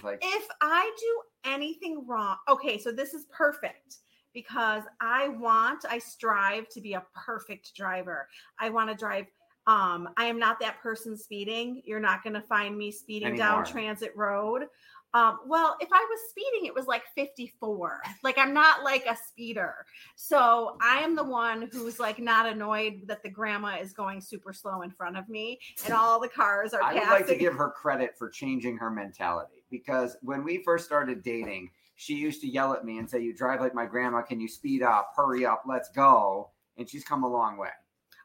driver. 0.00 0.06
Like 0.08 0.18
if 0.24 0.48
I 0.62 0.90
do 0.98 1.20
anything 1.52 2.06
wrong, 2.06 2.36
okay, 2.48 2.78
so 2.78 2.90
this 2.90 3.12
is 3.12 3.26
perfect 3.30 3.98
because 4.32 4.84
I 5.02 5.28
want, 5.28 5.84
I 5.90 5.98
strive 5.98 6.70
to 6.70 6.80
be 6.80 6.94
a 6.94 7.02
perfect 7.14 7.74
driver. 7.76 8.28
I 8.58 8.70
want 8.70 8.88
to 8.88 8.96
drive. 8.96 9.26
Um, 9.66 10.08
I 10.16 10.26
am 10.26 10.38
not 10.38 10.60
that 10.60 10.80
person 10.80 11.16
speeding. 11.16 11.82
You're 11.84 12.00
not 12.00 12.22
going 12.22 12.34
to 12.34 12.40
find 12.42 12.76
me 12.76 12.92
speeding 12.92 13.36
down 13.36 13.64
Transit 13.64 14.12
Road. 14.14 14.66
Um, 15.14 15.38
well, 15.46 15.76
if 15.80 15.88
I 15.92 16.06
was 16.10 16.20
speeding, 16.28 16.66
it 16.66 16.74
was 16.74 16.86
like 16.86 17.02
54. 17.14 18.00
Like 18.22 18.36
I'm 18.36 18.52
not 18.52 18.84
like 18.84 19.06
a 19.06 19.16
speeder. 19.16 19.86
So 20.14 20.76
I 20.82 20.98
am 20.98 21.16
the 21.16 21.24
one 21.24 21.70
who's 21.72 21.98
like 21.98 22.18
not 22.18 22.46
annoyed 22.46 23.02
that 23.06 23.22
the 23.22 23.30
grandma 23.30 23.78
is 23.80 23.94
going 23.94 24.20
super 24.20 24.52
slow 24.52 24.82
in 24.82 24.90
front 24.90 25.16
of 25.16 25.28
me 25.28 25.58
and 25.86 25.94
all 25.94 26.20
the 26.20 26.28
cars 26.28 26.74
are 26.74 26.82
I 26.82 26.94
would 26.94 27.02
like 27.04 27.26
to 27.28 27.36
give 27.36 27.54
her 27.54 27.70
credit 27.70 28.18
for 28.18 28.28
changing 28.28 28.76
her 28.76 28.90
mentality 28.90 29.64
because 29.70 30.18
when 30.20 30.44
we 30.44 30.62
first 30.62 30.84
started 30.84 31.22
dating, 31.22 31.70
she 31.94 32.14
used 32.14 32.42
to 32.42 32.46
yell 32.46 32.74
at 32.74 32.84
me 32.84 32.98
and 32.98 33.08
say, 33.08 33.20
You 33.20 33.34
drive 33.34 33.60
like 33.60 33.74
my 33.74 33.86
grandma. 33.86 34.20
Can 34.20 34.38
you 34.38 34.48
speed 34.48 34.82
up? 34.82 35.12
Hurry 35.16 35.46
up. 35.46 35.62
Let's 35.66 35.88
go. 35.88 36.50
And 36.76 36.88
she's 36.88 37.04
come 37.04 37.24
a 37.24 37.28
long 37.28 37.56
way. 37.56 37.70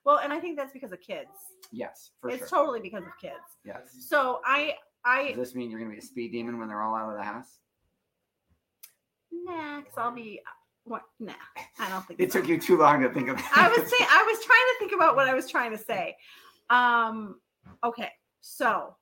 Well, 0.06 0.20
and 0.24 0.34
I 0.34 0.40
think 0.40 0.58
that's 0.58 0.74
because 0.74 0.92
of 0.92 1.02
kids. 1.02 1.30
Yes, 1.72 2.12
for 2.20 2.30
it's 2.30 2.40
sure. 2.40 2.48
totally 2.48 2.80
because 2.80 3.04
of 3.04 3.12
kids. 3.22 3.36
yes. 3.66 3.96
So 4.08 4.42
I 4.46 4.76
I 5.06 5.30
Does 5.30 5.38
this 5.38 5.56
mean 5.56 5.70
you're 5.72 5.80
going 5.80 5.92
to 5.92 5.96
be 5.96 6.00
a 6.00 6.06
speed 6.06 6.32
demon 6.32 6.60
when 6.60 6.68
they're 6.68 6.82
all 6.82 6.96
out 6.96 7.10
of 7.12 7.18
the 7.18 7.24
house? 7.24 7.60
nah, 9.32 9.80
because 9.80 9.94
I'll 9.98 10.12
be 10.12 10.42
what 10.84 11.04
nah, 11.20 11.34
I 11.80 11.90
don't 11.90 12.06
think 12.08 12.20
It 12.20 12.32
took 12.32 12.48
you 12.48 12.60
too 12.60 12.78
long 12.78 13.02
to 13.02 13.10
think 13.14 13.30
of. 13.30 13.38
I 13.56 13.68
was 13.70 13.78
saying 13.78 14.08
I 14.10 14.24
was 14.24 14.44
trying 14.46 14.60
to 14.60 14.76
think 14.80 14.92
about 14.94 15.16
what 15.16 15.28
I 15.28 15.34
was 15.34 15.50
trying 15.50 15.72
to 15.72 15.78
say. 15.78 16.16
Um, 16.70 17.40
okay, 17.84 18.10
so 18.42 18.96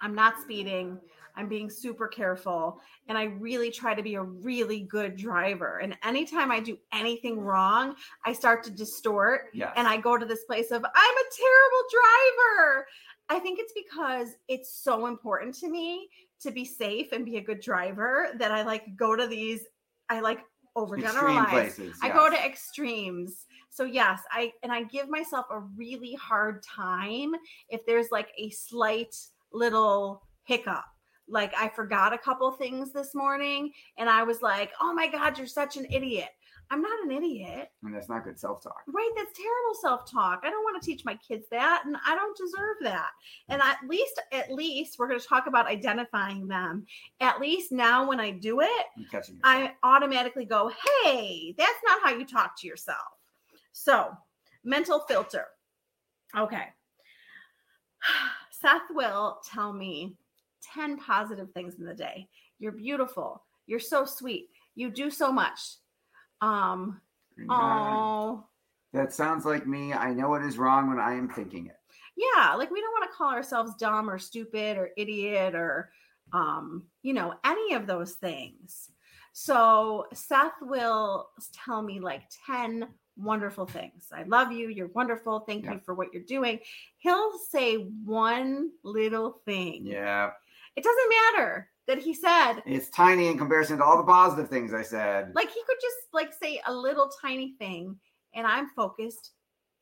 I'm 0.00 0.14
not 0.14 0.40
speeding. 0.40 0.98
I'm 1.36 1.48
being 1.48 1.68
super 1.68 2.06
careful, 2.06 2.80
and 3.08 3.18
I 3.18 3.24
really 3.24 3.70
try 3.70 3.94
to 3.94 4.02
be 4.02 4.14
a 4.14 4.22
really 4.22 4.80
good 4.80 5.16
driver. 5.16 5.78
And 5.78 5.96
anytime 6.04 6.50
I 6.52 6.60
do 6.60 6.78
anything 6.92 7.40
wrong, 7.40 7.96
I 8.24 8.32
start 8.32 8.62
to 8.64 8.70
distort, 8.70 9.46
Yes. 9.52 9.72
and 9.76 9.86
I 9.88 9.96
go 9.96 10.16
to 10.16 10.24
this 10.26 10.44
place 10.44 10.70
of 10.70 10.84
I'm 10.84 11.14
a 11.16 11.26
terrible 11.36 11.84
driver. 11.90 12.86
I 13.28 13.38
think 13.38 13.58
it's 13.58 13.72
because 13.72 14.36
it's 14.48 14.72
so 14.82 15.06
important 15.06 15.54
to 15.56 15.68
me 15.68 16.08
to 16.42 16.50
be 16.50 16.64
safe 16.64 17.12
and 17.12 17.24
be 17.24 17.38
a 17.38 17.40
good 17.40 17.60
driver 17.60 18.28
that 18.38 18.52
I 18.52 18.62
like 18.62 18.96
go 18.96 19.16
to 19.16 19.26
these. 19.26 19.62
I 20.10 20.20
like 20.20 20.40
overgeneralize. 20.76 21.48
places. 21.50 21.96
I 22.02 22.10
go 22.10 22.28
to 22.28 22.36
extremes. 22.44 23.46
So 23.70 23.84
yes, 23.84 24.20
I 24.30 24.52
and 24.62 24.70
I 24.70 24.82
give 24.84 25.08
myself 25.08 25.46
a 25.50 25.60
really 25.60 26.14
hard 26.14 26.62
time 26.62 27.32
if 27.70 27.84
there's 27.86 28.10
like 28.12 28.28
a 28.38 28.50
slight 28.50 29.16
little 29.52 30.22
hiccup. 30.44 30.84
Like 31.34 31.52
I 31.58 31.68
forgot 31.68 32.14
a 32.14 32.18
couple 32.18 32.50
things 32.52 32.92
this 32.92 33.14
morning 33.14 33.72
and 33.98 34.08
I 34.08 34.22
was 34.22 34.40
like, 34.40 34.72
"Oh 34.80 34.94
my 34.94 35.08
god, 35.08 35.36
you're 35.36 35.46
such 35.46 35.76
an 35.76 35.86
idiot." 35.90 36.30
I'm 36.70 36.80
not 36.80 37.04
an 37.04 37.10
idiot. 37.10 37.70
And 37.82 37.94
that's 37.94 38.08
not 38.08 38.24
good 38.24 38.38
self 38.38 38.62
talk. 38.62 38.82
Right, 38.86 39.10
that's 39.16 39.36
terrible 39.36 39.74
self-talk. 39.80 40.40
I 40.42 40.50
don't 40.50 40.62
want 40.62 40.80
to 40.80 40.86
teach 40.86 41.04
my 41.04 41.16
kids 41.16 41.46
that 41.50 41.82
and 41.84 41.96
I 42.06 42.14
don't 42.14 42.36
deserve 42.36 42.76
that. 42.82 43.10
And 43.48 43.60
at 43.60 43.78
least 43.88 44.20
at 44.32 44.52
least 44.52 44.96
we're 44.98 45.08
going 45.08 45.20
to 45.20 45.26
talk 45.26 45.46
about 45.46 45.66
identifying 45.66 46.48
them. 46.48 46.86
At 47.20 47.40
least 47.40 47.70
now 47.70 48.08
when 48.08 48.20
I 48.20 48.30
do 48.30 48.60
it, 48.60 48.86
I'm 48.96 49.04
catching 49.10 49.36
yourself. 49.36 49.42
I 49.44 49.72
automatically 49.82 50.44
go, 50.44 50.70
hey, 51.04 51.54
that's 51.58 51.80
not 51.86 52.02
how 52.02 52.16
you 52.16 52.26
talk 52.26 52.58
to 52.60 52.66
yourself. 52.66 52.98
So, 53.72 54.12
mental 54.64 55.00
filter. 55.00 55.46
Okay. 56.36 56.64
Seth 58.50 58.82
will 58.90 59.40
tell 59.44 59.72
me 59.72 60.16
10 60.74 60.98
positive 60.98 61.50
things 61.52 61.76
in 61.78 61.84
the 61.84 61.94
day. 61.94 62.28
You're 62.58 62.72
beautiful. 62.72 63.42
You're 63.66 63.80
so 63.80 64.04
sweet. 64.04 64.48
You 64.74 64.90
do 64.90 65.10
so 65.10 65.32
much. 65.32 65.60
Um, 66.40 67.00
oh. 67.48 68.44
That 68.92 69.12
sounds 69.12 69.44
like 69.44 69.66
me. 69.66 69.92
I 69.92 70.12
know 70.12 70.34
it 70.34 70.44
is 70.44 70.58
wrong 70.58 70.88
when 70.88 70.98
I 71.00 71.14
am 71.14 71.28
thinking 71.28 71.66
it. 71.66 71.76
yeah, 72.16 72.54
like 72.54 72.70
we 72.70 72.80
don't 72.80 72.92
want 72.92 73.10
to 73.10 73.16
call 73.16 73.32
ourselves 73.32 73.74
dumb 73.76 74.08
or 74.08 74.18
stupid 74.18 74.76
or 74.76 74.90
idiot 74.96 75.54
or 75.54 75.90
um, 76.32 76.84
you 77.02 77.12
know, 77.12 77.34
any 77.44 77.74
of 77.74 77.86
those 77.86 78.12
things. 78.12 78.90
So 79.32 80.06
Seth 80.12 80.54
will 80.62 81.28
tell 81.52 81.82
me 81.82 82.00
like 82.00 82.22
10 82.46 82.86
wonderful 83.16 83.66
things. 83.66 84.06
I 84.12 84.22
love 84.24 84.50
you. 84.52 84.68
You're 84.68 84.88
wonderful. 84.88 85.40
Thank 85.40 85.64
Yeah. 85.64 85.74
you 85.74 85.80
for 85.84 85.94
what 85.94 86.12
you're 86.12 86.22
doing. 86.24 86.58
He'll 86.98 87.32
say 87.50 87.76
one 88.04 88.70
little 88.84 89.40
thing. 89.44 89.86
Yeah. 89.86 90.30
It 90.76 90.84
doesn't 90.84 91.12
matter 91.36 91.68
that 91.86 91.98
he 91.98 92.14
said, 92.14 92.62
It's 92.66 92.88
tiny 92.90 93.28
in 93.28 93.38
comparison 93.38 93.78
to 93.78 93.84
all 93.84 93.96
the 93.96 94.04
positive 94.04 94.48
things 94.48 94.72
I 94.72 94.82
said. 94.82 95.32
like 95.34 95.50
he 95.50 95.62
could 95.66 95.76
just 95.80 95.96
like 96.12 96.32
say 96.32 96.60
a 96.66 96.72
little 96.72 97.10
tiny 97.20 97.54
thing 97.58 97.96
and 98.34 98.46
I'm 98.46 98.68
focused. 98.70 99.32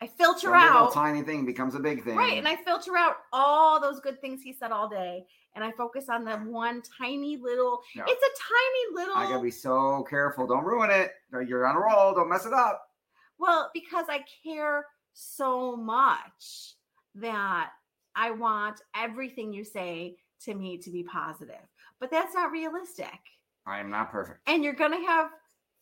I 0.00 0.08
filter 0.08 0.50
little 0.50 0.62
out 0.62 0.92
tiny 0.92 1.22
thing 1.22 1.46
becomes 1.46 1.76
a 1.76 1.78
big 1.78 2.02
thing. 2.02 2.16
Right. 2.16 2.36
And 2.36 2.48
I 2.48 2.56
filter 2.56 2.96
out 2.96 3.18
all 3.32 3.80
those 3.80 4.00
good 4.00 4.20
things 4.20 4.42
he 4.42 4.52
said 4.52 4.72
all 4.72 4.88
day 4.88 5.24
and 5.54 5.64
I 5.64 5.70
focus 5.72 6.08
on 6.08 6.24
the 6.24 6.36
one 6.38 6.82
tiny 6.98 7.36
little, 7.36 7.80
it's 7.94 8.02
a 8.02 8.06
tiny 8.06 8.94
little, 8.94 9.14
I 9.14 9.28
gotta 9.28 9.42
be 9.42 9.50
so 9.50 10.04
careful. 10.10 10.46
Don't 10.46 10.64
ruin 10.64 10.90
it. 10.90 11.12
You're 11.46 11.66
on 11.66 11.76
a 11.76 11.80
roll. 11.80 12.14
Don't 12.14 12.28
mess 12.28 12.46
it 12.46 12.52
up. 12.52 12.82
well, 13.38 13.70
because 13.72 14.06
I 14.08 14.24
care 14.42 14.86
so 15.12 15.76
much 15.76 16.74
that 17.14 17.70
I 18.16 18.30
want 18.30 18.80
everything 18.96 19.52
you 19.52 19.64
say 19.64 20.16
to 20.44 20.54
me 20.54 20.78
to 20.78 20.90
be 20.90 21.02
positive. 21.02 21.60
But 22.00 22.10
that's 22.10 22.34
not 22.34 22.50
realistic. 22.50 23.18
I 23.66 23.78
am 23.80 23.90
not 23.90 24.10
perfect. 24.10 24.40
And 24.46 24.64
you're 24.64 24.72
going 24.74 24.92
to 24.92 25.06
have 25.06 25.30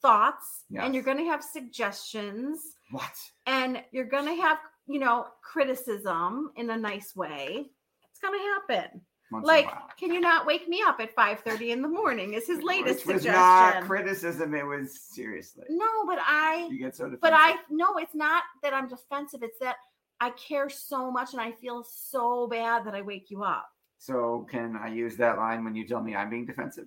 thoughts 0.02 0.64
and 0.74 0.94
you're 0.94 1.02
going 1.04 1.18
to 1.18 1.24
have 1.24 1.42
suggestions 1.42 2.76
What? 2.90 3.12
and 3.46 3.82
you're 3.92 4.04
going 4.06 4.26
to 4.26 4.42
have, 4.42 4.58
you 4.86 4.98
know, 4.98 5.26
criticism 5.42 6.52
in 6.56 6.70
a 6.70 6.76
nice 6.76 7.14
way. 7.16 7.66
It's 8.10 8.20
going 8.20 8.38
to 8.38 8.44
happen. 8.74 9.00
Once 9.32 9.46
like 9.46 9.68
can 9.96 10.12
you 10.12 10.18
not 10.20 10.44
wake 10.44 10.66
me 10.68 10.82
up 10.84 10.98
at 10.98 11.14
5:30 11.14 11.68
in 11.70 11.82
the 11.82 11.88
morning 11.88 12.34
is 12.34 12.48
his 12.48 12.62
latest 12.64 13.06
Which 13.06 13.14
was 13.14 13.22
suggestion 13.22 13.80
not 13.80 13.84
criticism. 13.86 14.54
It 14.56 14.66
was 14.66 15.00
seriously. 15.00 15.66
no 15.70 15.86
but 16.04 16.18
i 16.20 16.66
You 16.68 16.80
get 16.80 16.96
so 16.96 17.04
defensive. 17.04 17.20
but 17.20 17.32
i 17.32 17.54
no 17.70 17.96
it's 17.98 18.14
not 18.16 18.42
that 18.64 18.74
i'm 18.74 18.88
defensive 18.88 19.44
it's 19.44 19.60
that 19.60 19.76
i 20.20 20.30
care 20.30 20.68
so 20.68 21.12
much 21.12 21.30
and 21.32 21.40
i 21.40 21.52
feel 21.52 21.84
so 21.84 22.48
bad 22.48 22.84
that 22.86 22.96
i 22.96 23.02
wake 23.02 23.30
you 23.30 23.44
up 23.44 23.70
So 24.04 24.46
can 24.50 24.76
I 24.76 24.88
use 24.88 25.16
that 25.18 25.36
line 25.36 25.62
when 25.62 25.76
you 25.76 25.86
tell 25.86 26.02
me 26.02 26.16
I'm 26.16 26.30
being 26.30 26.46
defensive? 26.46 26.86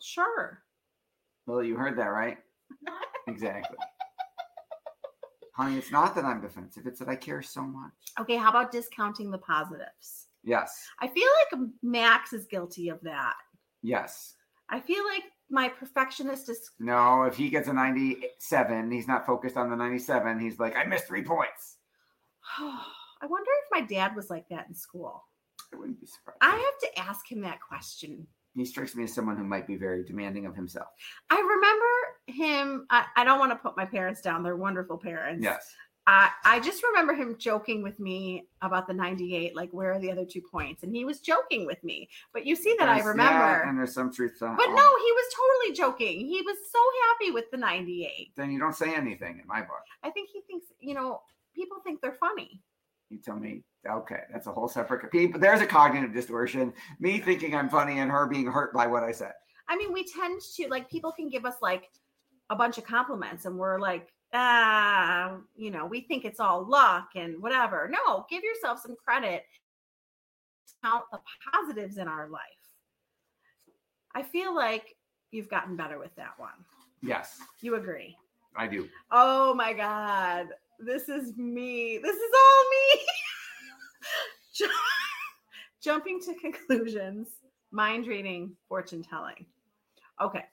sure 0.00 0.62
Well, 1.46 1.62
you 1.62 1.74
heard 1.76 1.98
that, 1.98 2.08
right? 2.12 2.38
exactly. 3.26 3.76
Honey, 5.54 5.76
it's 5.78 5.90
not 5.90 6.14
that 6.14 6.24
I'm 6.24 6.40
defensive. 6.40 6.86
It's 6.86 7.00
that 7.00 7.08
I 7.08 7.16
care 7.16 7.42
so 7.42 7.62
much. 7.62 7.92
okay 8.20 8.36
how 8.36 8.50
about 8.50 8.70
discounting 8.70 9.30
the 9.30 9.38
positives 9.38 10.26
Yes. 10.44 10.86
i 11.00 11.08
feel 11.08 11.28
like 11.52 11.60
max 11.82 12.32
is 12.32 12.46
guilty 12.46 12.90
of 12.90 13.00
that 13.02 13.34
Yes. 13.82 14.34
i 14.68 14.78
feel 14.78 15.04
like 15.04 15.24
my 15.50 15.68
perfectionist 15.68 16.48
is 16.50 16.70
No, 16.78 17.22
if 17.22 17.34
he 17.34 17.48
gets 17.48 17.68
a 17.68 17.72
97, 17.72 18.90
he's 18.90 19.08
not 19.08 19.24
focused 19.24 19.56
on 19.56 19.70
the 19.70 19.76
97. 19.76 20.38
He's 20.38 20.58
like, 20.58 20.76
I 20.76 20.84
missed 20.84 21.06
three 21.06 21.22
points. 21.24 21.78
i 22.58 23.26
wonder 23.26 23.50
if 23.62 23.68
my 23.72 23.80
dad 23.80 24.14
was 24.14 24.28
like 24.28 24.46
that 24.50 24.66
in 24.68 24.74
school 24.74 25.24
I 25.72 25.76
wouldn't 25.76 26.00
be 26.00 26.06
surprised. 26.06 26.38
i 26.40 26.50
have 26.50 26.92
to 26.92 26.98
ask 26.98 27.30
him 27.30 27.42
that 27.42 27.60
question 27.60 28.26
he 28.54 28.64
strikes 28.64 28.96
me 28.96 29.04
as 29.04 29.14
someone 29.14 29.36
who 29.36 29.44
might 29.44 29.66
be 29.66 29.76
very 29.76 30.02
demanding 30.02 30.44
of 30.44 30.56
himself. 30.56 30.88
I 31.30 31.36
remember 31.36 31.86
him. 32.26 32.86
I, 32.90 33.04
I 33.16 33.24
don't 33.24 33.38
want 33.38 33.52
to 33.52 33.56
put 33.56 33.76
my 33.76 33.84
parents 33.84 34.20
down. 34.20 34.42
They're 34.42 34.56
wonderful 34.56 34.98
parents. 34.98 35.44
Yes. 35.44 35.74
I, 36.08 36.30
I 36.42 36.60
just 36.60 36.82
remember 36.82 37.12
him 37.12 37.36
joking 37.38 37.82
with 37.82 38.00
me 38.00 38.48
about 38.62 38.86
the 38.86 38.94
98, 38.94 39.54
like, 39.54 39.70
where 39.72 39.92
are 39.92 39.98
the 39.98 40.10
other 40.10 40.24
two 40.24 40.40
points? 40.40 40.82
And 40.82 40.92
he 40.92 41.04
was 41.04 41.20
joking 41.20 41.66
with 41.66 41.84
me. 41.84 42.08
But 42.32 42.46
you 42.46 42.56
see 42.56 42.74
that 42.78 42.88
I 42.88 43.00
remember. 43.00 43.22
yeah, 43.22 43.68
and 43.68 43.78
there's 43.78 43.92
some 43.92 44.10
truth 44.10 44.38
to 44.38 44.54
but 44.56 44.68
all- 44.70 44.74
no, 44.74 44.82
he 44.82 45.12
was 45.12 45.34
totally 45.36 45.76
joking. 45.76 46.26
He 46.26 46.40
was 46.40 46.56
so 46.72 46.78
happy 47.08 47.30
with 47.30 47.44
the 47.50 47.58
98. 47.58 48.32
Then 48.36 48.50
you 48.50 48.58
don't 48.58 48.74
say 48.74 48.94
anything 48.94 49.38
in 49.38 49.46
my 49.46 49.60
book. 49.60 49.84
I 50.02 50.08
think 50.08 50.30
he 50.32 50.40
thinks, 50.40 50.66
you 50.80 50.94
know, 50.94 51.20
people 51.54 51.76
think 51.84 52.00
they're 52.00 52.12
funny. 52.12 52.62
You 53.10 53.18
tell 53.18 53.36
me, 53.36 53.62
okay, 53.88 54.20
that's 54.30 54.46
a 54.46 54.52
whole 54.52 54.68
separate. 54.68 55.10
People, 55.10 55.40
there's 55.40 55.60
a 55.60 55.66
cognitive 55.66 56.12
distortion. 56.12 56.72
Me 57.00 57.18
thinking 57.18 57.54
I'm 57.54 57.68
funny 57.68 58.00
and 58.00 58.10
her 58.10 58.26
being 58.26 58.46
hurt 58.46 58.74
by 58.74 58.86
what 58.86 59.02
I 59.02 59.12
said. 59.12 59.32
I 59.68 59.76
mean, 59.76 59.92
we 59.92 60.04
tend 60.04 60.40
to, 60.56 60.68
like, 60.68 60.90
people 60.90 61.12
can 61.12 61.28
give 61.28 61.44
us, 61.44 61.56
like, 61.62 61.90
a 62.50 62.56
bunch 62.56 62.78
of 62.78 62.84
compliments 62.84 63.44
and 63.44 63.56
we're 63.56 63.78
like, 63.78 64.08
ah, 64.32 65.36
you 65.56 65.70
know, 65.70 65.86
we 65.86 66.02
think 66.02 66.24
it's 66.24 66.40
all 66.40 66.66
luck 66.66 67.10
and 67.14 67.40
whatever. 67.42 67.90
No, 67.90 68.26
give 68.30 68.42
yourself 68.42 68.80
some 68.80 68.96
credit. 69.02 69.44
Count 70.84 71.04
the 71.10 71.18
positives 71.52 71.98
in 71.98 72.08
our 72.08 72.28
life. 72.28 72.40
I 74.14 74.22
feel 74.22 74.54
like 74.54 74.96
you've 75.30 75.48
gotten 75.48 75.76
better 75.76 75.98
with 75.98 76.14
that 76.16 76.38
one. 76.38 76.50
Yes, 77.02 77.38
You 77.60 77.76
agree? 77.76 78.16
I 78.56 78.66
do. 78.66 78.88
Oh 79.10 79.54
my 79.54 79.72
God. 79.72 80.48
This 80.78 81.08
is 81.08 81.36
me. 81.36 81.98
This 81.98 82.16
is 82.16 82.30
all 82.34 82.64
me. 82.70 83.00
Ju- 84.54 84.68
Jumping 85.82 86.20
to 86.20 86.34
conclusions, 86.34 87.28
mind 87.70 88.06
reading, 88.06 88.56
fortune 88.68 89.02
telling. 89.02 89.46
Okay. 90.20 90.44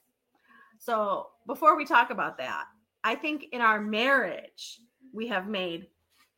So 0.79 1.27
before 1.47 1.75
we 1.77 1.85
talk 1.85 2.09
about 2.09 2.37
that, 2.37 2.65
I 3.03 3.15
think 3.15 3.45
in 3.51 3.61
our 3.61 3.79
marriage, 3.79 4.79
we 5.13 5.27
have 5.27 5.47
made 5.47 5.87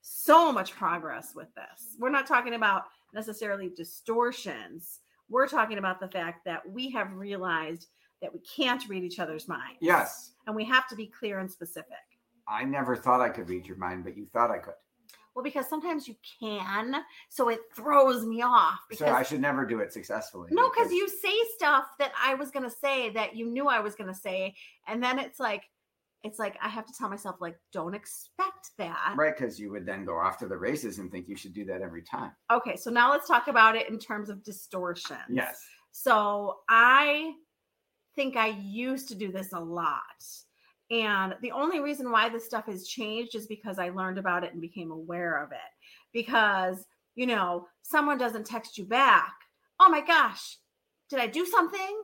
so 0.02 0.52
much 0.52 0.74
progress 0.74 1.34
with 1.36 1.48
this. 1.56 1.96
We're 2.00 2.10
not 2.10 2.28
talking 2.28 2.54
about 2.54 2.84
necessarily 3.14 3.72
distortions. 3.76 5.00
We're 5.30 5.48
talking 5.48 5.78
about 5.78 6.00
the 6.00 6.08
fact 6.08 6.46
that 6.46 6.70
we 6.70 6.90
have 6.92 7.12
realized 7.14 7.88
that 8.22 8.34
we 8.34 8.40
can't 8.40 8.88
read 8.88 9.04
each 9.04 9.20
other's 9.20 9.48
minds. 9.48 9.78
Yes. 9.82 10.32
And 10.46 10.56
we 10.56 10.64
have 10.66 10.88
to 10.90 10.96
be 10.96 11.08
clear 11.08 11.40
and 11.40 11.52
specific. 11.52 11.94
I 12.48 12.64
never 12.64 12.96
thought 12.96 13.22
I 13.22 13.30
could 13.30 13.50
read 13.50 13.68
your 13.68 13.78
mind, 13.78 14.04
but 14.04 14.18
you 14.18 14.28
thought 14.34 14.52
I 14.52 14.60
could. 14.60 14.74
Well, 15.36 15.44
because 15.44 15.70
sometimes 15.70 16.08
you 16.08 16.16
can, 16.40 17.04
so 17.30 17.50
it 17.50 17.60
throws 17.76 18.26
me 18.26 18.42
off. 18.42 18.80
So 18.94 19.06
I 19.06 19.22
should 19.22 19.40
never 19.40 19.68
do 19.68 19.82
it 19.82 19.94
successfully. 19.94 20.50
no, 20.52 20.68
because 20.70 20.92
you 20.92 21.08
say 21.08 21.34
stuff 21.56 21.86
that 22.00 22.12
I 22.20 22.34
was 22.34 22.50
gonna 22.50 22.72
say 22.72 23.12
that 23.12 23.36
you 23.36 23.46
knew 23.46 23.68
I 23.68 23.80
was 23.80 23.94
gonna 23.94 24.16
say, 24.16 24.56
and 24.88 25.02
then 25.04 25.20
it's 25.20 25.40
like, 25.40 25.66
it's 26.24 26.40
like 26.40 26.58
I 26.60 26.70
have 26.70 26.88
to 26.88 26.94
tell 26.98 27.08
myself 27.08 27.36
like, 27.40 27.56
don't 27.72 27.94
expect 27.94 28.72
that. 28.80 29.14
Right, 29.16 29.38
because 29.38 29.60
you 29.60 29.70
would 29.70 29.86
then 29.86 30.06
go 30.06 30.18
off 30.18 30.40
to 30.40 30.48
the 30.48 30.58
races 30.58 30.98
and 30.98 31.12
think 31.12 31.28
you 31.28 31.36
should 31.36 31.54
do 31.54 31.66
that 31.66 31.84
every 31.84 32.02
time. 32.02 32.32
Okay, 32.52 32.76
so 32.76 32.90
now 32.90 33.12
let's 33.12 33.28
talk 33.28 33.48
about 33.48 33.76
it 33.76 33.90
in 33.90 34.00
terms 34.00 34.30
of 34.30 34.44
distortion. 34.44 35.18
Yes. 35.30 35.64
So 35.92 36.62
I 36.68 37.34
think 38.16 38.38
I 38.38 38.48
used 38.48 39.08
to 39.10 39.16
do 39.16 39.32
this 39.32 39.54
a 39.54 39.60
lot. 39.60 40.02
And 40.90 41.36
the 41.42 41.52
only 41.52 41.80
reason 41.82 42.12
why 42.12 42.30
this 42.30 42.46
stuff 42.46 42.66
has 42.68 42.88
changed 42.88 43.36
is 43.36 43.46
because 43.48 43.78
I 43.78 43.90
learned 43.90 44.18
about 44.18 44.44
it 44.44 44.54
and 44.54 44.62
became 44.62 44.92
aware 44.92 45.44
of 45.44 45.52
it. 45.52 45.58
Because, 46.14 46.86
you 47.16 47.28
know, 47.28 47.68
someone 47.82 48.18
doesn't 48.18 48.46
text 48.46 48.78
you 48.78 48.86
back. 48.86 49.34
Oh 49.80 49.90
my 49.90 50.02
gosh, 50.02 50.58
did 51.10 51.20
I 51.20 51.28
do 51.28 51.46
something? 51.46 52.02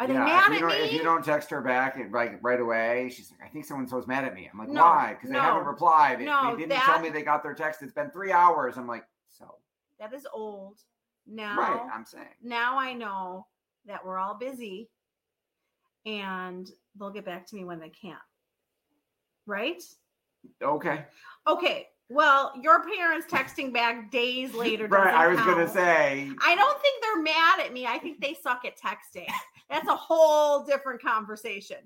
Are 0.00 0.06
they 0.06 0.14
Yeah, 0.14 0.24
mad 0.24 0.52
if 0.52 0.60
you 0.60 0.66
at 0.66 0.70
don't, 0.70 0.80
me? 0.80 0.86
If 0.86 0.92
you 0.92 1.02
don't 1.02 1.24
text 1.24 1.50
her 1.50 1.60
back 1.60 1.96
and 1.96 2.12
right 2.12 2.38
right 2.42 2.60
away, 2.60 3.10
she's 3.12 3.30
like, 3.32 3.40
I 3.48 3.52
think 3.52 3.64
someone 3.64 3.88
so's 3.88 4.06
mad 4.06 4.24
at 4.24 4.34
me. 4.34 4.48
I'm 4.52 4.58
like, 4.58 4.68
No, 4.68 4.82
why? 4.82 5.14
Because 5.14 5.30
they 5.30 5.36
haven't 5.38 5.66
replied. 5.66 6.20
They- 6.20 6.24
no, 6.24 6.50
they 6.52 6.56
didn't 6.62 6.70
that- 6.70 6.84
tell 6.84 7.00
me 7.00 7.08
they 7.10 7.22
got 7.22 7.42
their 7.42 7.54
text. 7.54 7.82
It's 7.82 7.92
been 7.92 8.10
three 8.10 8.30
hours. 8.32 8.76
I'm 8.76 8.86
like, 8.86 9.04
so 9.28 9.56
that 9.98 10.12
is 10.12 10.26
old. 10.32 10.78
Now, 11.26 11.58
right. 11.58 11.90
I'm 11.92 12.04
saying. 12.04 12.26
now 12.42 12.78
I 12.78 12.94
know 12.94 13.46
that 13.86 14.04
we're 14.04 14.18
all 14.18 14.34
busy 14.38 14.88
and 16.06 16.70
they'll 16.98 17.10
get 17.10 17.24
back 17.24 17.46
to 17.48 17.56
me 17.56 17.64
when 17.64 17.80
they 17.80 17.90
can. 17.90 18.16
Right? 19.46 19.82
Okay. 20.62 21.04
Okay. 21.46 21.88
Well, 22.10 22.52
your 22.62 22.82
parents 22.84 23.26
texting 23.30 23.72
back 23.72 24.10
days 24.10 24.54
later. 24.54 24.86
Right. 24.86 25.12
I 25.14 25.28
was 25.28 25.38
gonna 25.40 25.68
say 25.68 26.30
I 26.44 26.54
don't 26.54 26.80
think 26.82 27.02
they're 27.02 27.22
mad 27.22 27.60
at 27.60 27.72
me. 27.72 27.86
I 27.86 27.98
think 27.98 28.20
they 28.20 28.34
suck 28.34 28.64
at 28.64 28.78
texting. 28.78 29.26
That's 29.70 29.88
a 29.88 29.96
whole 29.96 30.64
different 30.64 31.02
conversation. 31.02 31.78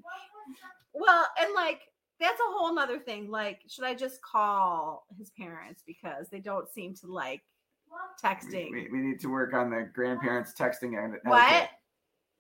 Well, 0.94 1.26
and 1.40 1.54
like 1.54 1.80
that's 2.20 2.38
a 2.38 2.52
whole 2.52 2.72
nother 2.72 3.00
thing. 3.00 3.28
Like, 3.30 3.62
should 3.66 3.84
I 3.84 3.94
just 3.94 4.22
call 4.22 5.06
his 5.18 5.30
parents 5.30 5.82
because 5.84 6.28
they 6.28 6.38
don't 6.38 6.70
seem 6.70 6.94
to 6.96 7.06
like 7.12 7.42
we, 7.90 8.28
texting? 8.28 8.70
we, 8.70 8.88
we 8.92 8.98
need 8.98 9.18
to 9.20 9.28
work 9.28 9.54
on 9.54 9.70
the 9.70 9.88
grandparents 9.92 10.52
texting. 10.56 10.96
and 11.02 11.14
What? 11.24 11.42
etiquette. 11.42 11.70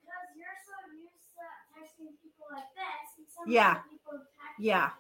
Because 0.00 0.30
you're 0.38 0.60
so 0.62 0.76
used 0.94 1.26
to 1.34 1.42
texting 1.74 2.14
people 2.22 2.41
like 2.52 2.64
this, 2.74 3.36
Yeah. 3.46 3.70
other 3.72 3.80
people 3.90 4.12
text 4.12 4.60
Yeah. 4.60 4.90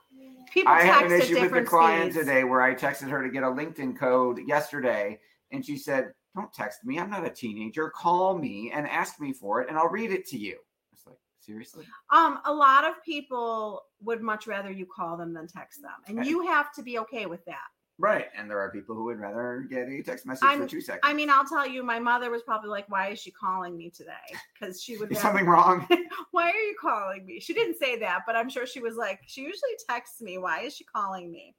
People 0.52 0.72
I 0.72 0.82
had 0.82 1.06
an 1.06 1.12
issue 1.12 1.40
with 1.40 1.52
the 1.52 1.62
client 1.62 2.12
speeds. 2.12 2.26
today 2.26 2.44
where 2.44 2.60
I 2.60 2.74
texted 2.74 3.08
her 3.08 3.22
to 3.22 3.28
get 3.30 3.42
a 3.42 3.46
LinkedIn 3.46 3.96
code 3.96 4.40
yesterday, 4.46 5.18
and 5.50 5.64
she 5.64 5.76
said, 5.78 6.12
"Don't 6.34 6.52
text 6.52 6.84
me. 6.84 6.98
I'm 6.98 7.08
not 7.10 7.24
a 7.24 7.30
teenager. 7.30 7.88
Call 7.90 8.36
me 8.36 8.70
and 8.72 8.86
ask 8.88 9.18
me 9.20 9.32
for 9.32 9.62
it, 9.62 9.68
and 9.68 9.78
I'll 9.78 9.88
read 9.88 10.10
it 10.10 10.26
to 10.28 10.38
you." 10.38 10.58
It's 10.92 11.06
like 11.06 11.18
seriously. 11.40 11.86
Um, 12.10 12.40
a 12.44 12.52
lot 12.52 12.84
of 12.84 13.02
people 13.02 13.82
would 14.02 14.20
much 14.20 14.46
rather 14.46 14.70
you 14.70 14.84
call 14.86 15.16
them 15.16 15.32
than 15.32 15.46
text 15.46 15.80
them, 15.80 15.92
and 16.06 16.18
Right. 16.18 16.26
you 16.26 16.42
have 16.46 16.72
to 16.74 16.82
be 16.82 16.98
okay 16.98 17.26
with 17.26 17.44
that. 17.46 17.68
Right. 17.98 18.26
And 18.36 18.50
there 18.50 18.58
are 18.58 18.70
people 18.70 18.94
who 18.96 19.04
would 19.04 19.18
rather 19.20 19.66
get 19.70 19.88
a 19.88 20.02
text 20.02 20.26
message 20.26 20.44
I'm- 20.44 20.62
for 20.62 20.66
two 20.68 20.80
seconds. 20.80 21.02
I 21.04 21.12
mean, 21.12 21.30
I'll 21.30 21.44
tell 21.44 21.66
you, 21.66 21.82
my 21.82 21.98
mother 21.98 22.30
was 22.30 22.42
probably 22.42 22.70
like, 22.70 22.88
"Why 22.88 23.08
is 23.08 23.20
she 23.20 23.30
calling 23.30 23.76
me 23.76 23.90
today?" 23.90 24.12
Because 24.58 24.82
she 24.82 24.96
would. 24.96 25.10
rather- 25.10 25.20
something 25.20 25.46
wrong? 25.46 25.86
Why 26.32 26.50
are 26.50 26.54
you 26.54 26.74
calling 26.80 27.26
me? 27.26 27.38
She 27.38 27.52
didn't 27.52 27.76
say 27.78 27.98
that, 27.98 28.20
but 28.26 28.34
I'm 28.34 28.48
sure 28.48 28.66
she 28.66 28.80
was 28.80 28.96
like, 28.96 29.20
she 29.26 29.42
usually 29.42 29.76
texts 29.88 30.20
me. 30.20 30.38
Why 30.38 30.60
is 30.62 30.74
she 30.74 30.84
calling 30.84 31.30
me? 31.30 31.54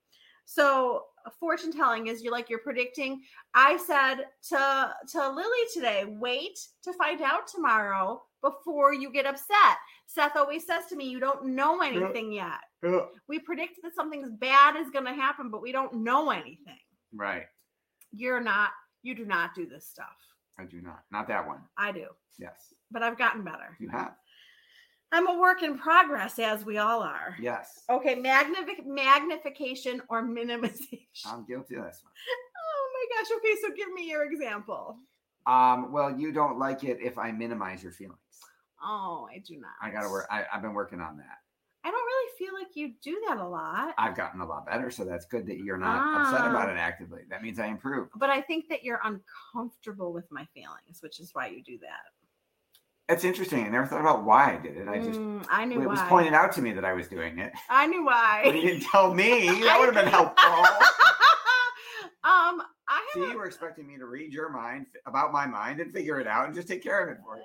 So 0.45 1.05
fortune 1.39 1.71
telling 1.71 2.07
is 2.07 2.21
you're 2.21 2.33
like 2.33 2.49
you're 2.49 2.59
predicting. 2.59 3.21
I 3.53 3.77
said 3.77 4.25
to 4.49 4.93
to 5.11 5.29
Lily 5.29 5.65
today, 5.73 6.03
wait 6.05 6.59
to 6.83 6.93
find 6.93 7.21
out 7.21 7.47
tomorrow 7.47 8.23
before 8.41 8.93
you 8.93 9.09
get 9.09 9.25
upset. 9.25 9.77
Seth 10.07 10.35
always 10.35 10.65
says 10.65 10.87
to 10.87 10.95
me, 10.97 11.05
you 11.09 11.19
don't 11.19 11.45
know 11.45 11.81
anything 11.81 12.31
yet. 12.31 12.59
Ugh. 12.85 13.07
We 13.27 13.39
predict 13.39 13.79
that 13.83 13.95
something's 13.95 14.29
bad 14.29 14.75
is 14.75 14.89
going 14.89 15.05
to 15.05 15.13
happen, 15.13 15.49
but 15.49 15.61
we 15.61 15.71
don't 15.71 15.93
know 16.03 16.29
anything. 16.31 16.79
right. 17.13 17.45
You're 18.15 18.41
not. 18.41 18.69
You 19.01 19.15
do 19.15 19.25
not 19.25 19.55
do 19.55 19.65
this 19.67 19.87
stuff. 19.87 20.15
I 20.59 20.65
do 20.65 20.81
not. 20.81 20.99
Not 21.11 21.27
that 21.29 21.47
one. 21.47 21.61
I 21.77 21.91
do, 21.91 22.07
Yes. 22.37 22.73
but 22.91 23.01
I've 23.01 23.17
gotten 23.17 23.43
better. 23.43 23.75
You 23.79 23.89
have. 23.89 24.13
I'm 25.11 25.27
a 25.27 25.39
work 25.39 25.61
in 25.63 25.77
progress, 25.77 26.37
as 26.39 26.63
we 26.65 26.77
all 26.77 27.01
are. 27.01 27.35
Yes. 27.39 27.83
Okay, 27.89 28.15
magnific- 28.15 28.85
magnification 28.85 30.01
or 30.09 30.23
minimization. 30.23 31.07
I'm 31.25 31.45
guilty 31.45 31.75
of 31.75 31.83
this 31.85 32.01
one. 32.03 32.13
oh 32.57 32.91
my 32.93 33.17
gosh. 33.21 33.31
Okay, 33.37 33.55
so 33.61 33.69
give 33.75 33.91
me 33.93 34.09
your 34.09 34.23
example. 34.31 34.97
Um, 35.45 35.91
well, 35.91 36.17
you 36.17 36.31
don't 36.31 36.57
like 36.59 36.83
it 36.83 36.97
if 37.01 37.17
I 37.17 37.31
minimize 37.31 37.83
your 37.83 37.91
feelings. 37.91 38.17
Oh, 38.83 39.27
I 39.33 39.39
do 39.39 39.59
not. 39.59 39.71
I 39.81 39.89
gotta 39.91 40.09
work. 40.09 40.27
I, 40.31 40.45
I've 40.53 40.61
been 40.61 40.73
working 40.73 40.99
on 41.01 41.17
that. 41.17 41.39
I 42.39 42.45
don't 42.45 42.53
really 42.53 42.65
feel 42.65 42.67
like 42.67 42.75
you 42.75 42.93
do 43.01 43.21
that 43.27 43.37
a 43.37 43.47
lot, 43.47 43.93
I've 43.97 44.15
gotten 44.15 44.41
a 44.41 44.45
lot 44.45 44.65
better, 44.65 44.89
so 44.91 45.03
that's 45.03 45.25
good 45.25 45.45
that 45.47 45.57
you're 45.57 45.77
not 45.77 46.15
upset 46.21 46.41
Ah. 46.41 46.49
about 46.49 46.69
it 46.69 46.77
actively. 46.77 47.21
That 47.29 47.41
means 47.43 47.59
I 47.59 47.67
improved. 47.67 48.11
but 48.15 48.29
I 48.29 48.41
think 48.41 48.69
that 48.69 48.83
you're 48.83 49.01
uncomfortable 49.03 50.13
with 50.13 50.31
my 50.31 50.45
feelings, 50.53 51.01
which 51.01 51.19
is 51.19 51.33
why 51.33 51.47
you 51.47 51.63
do 51.63 51.77
that. 51.79 52.11
It's 53.09 53.25
interesting. 53.25 53.65
I 53.65 53.69
never 53.69 53.85
thought 53.85 53.99
about 53.99 54.23
why 54.23 54.53
I 54.53 54.57
did 54.61 54.77
it. 54.77 54.87
I 54.87 54.97
just 54.99 55.19
Mm, 55.19 55.45
I 55.49 55.65
knew 55.65 55.81
it 55.81 55.89
was 55.89 56.01
pointed 56.03 56.33
out 56.33 56.53
to 56.53 56.61
me 56.61 56.71
that 56.71 56.85
I 56.85 56.93
was 56.93 57.07
doing 57.09 57.37
it. 57.37 57.51
I 57.69 57.85
knew 57.85 58.05
why. 58.05 58.41
But 58.45 58.55
you 58.55 58.61
didn't 58.61 58.83
tell 58.89 59.13
me. 59.13 59.47
That 59.65 59.77
would 59.79 59.93
have 59.93 60.03
been 60.03 60.11
helpful. 60.11 60.49
um, 62.23 62.61
I 62.87 63.09
See, 63.13 63.19
you 63.29 63.37
were 63.37 63.45
expecting 63.45 63.85
me 63.87 63.97
to 63.97 64.05
read 64.05 64.31
your 64.31 64.49
mind 64.49 64.87
about 65.05 65.31
my 65.33 65.45
mind 65.45 65.81
and 65.81 65.91
figure 65.91 66.19
it 66.21 66.27
out 66.27 66.45
and 66.45 66.55
just 66.55 66.67
take 66.67 66.81
care 66.81 67.03
of 67.03 67.09
it 67.09 67.21
for 67.23 67.37
you. 67.37 67.43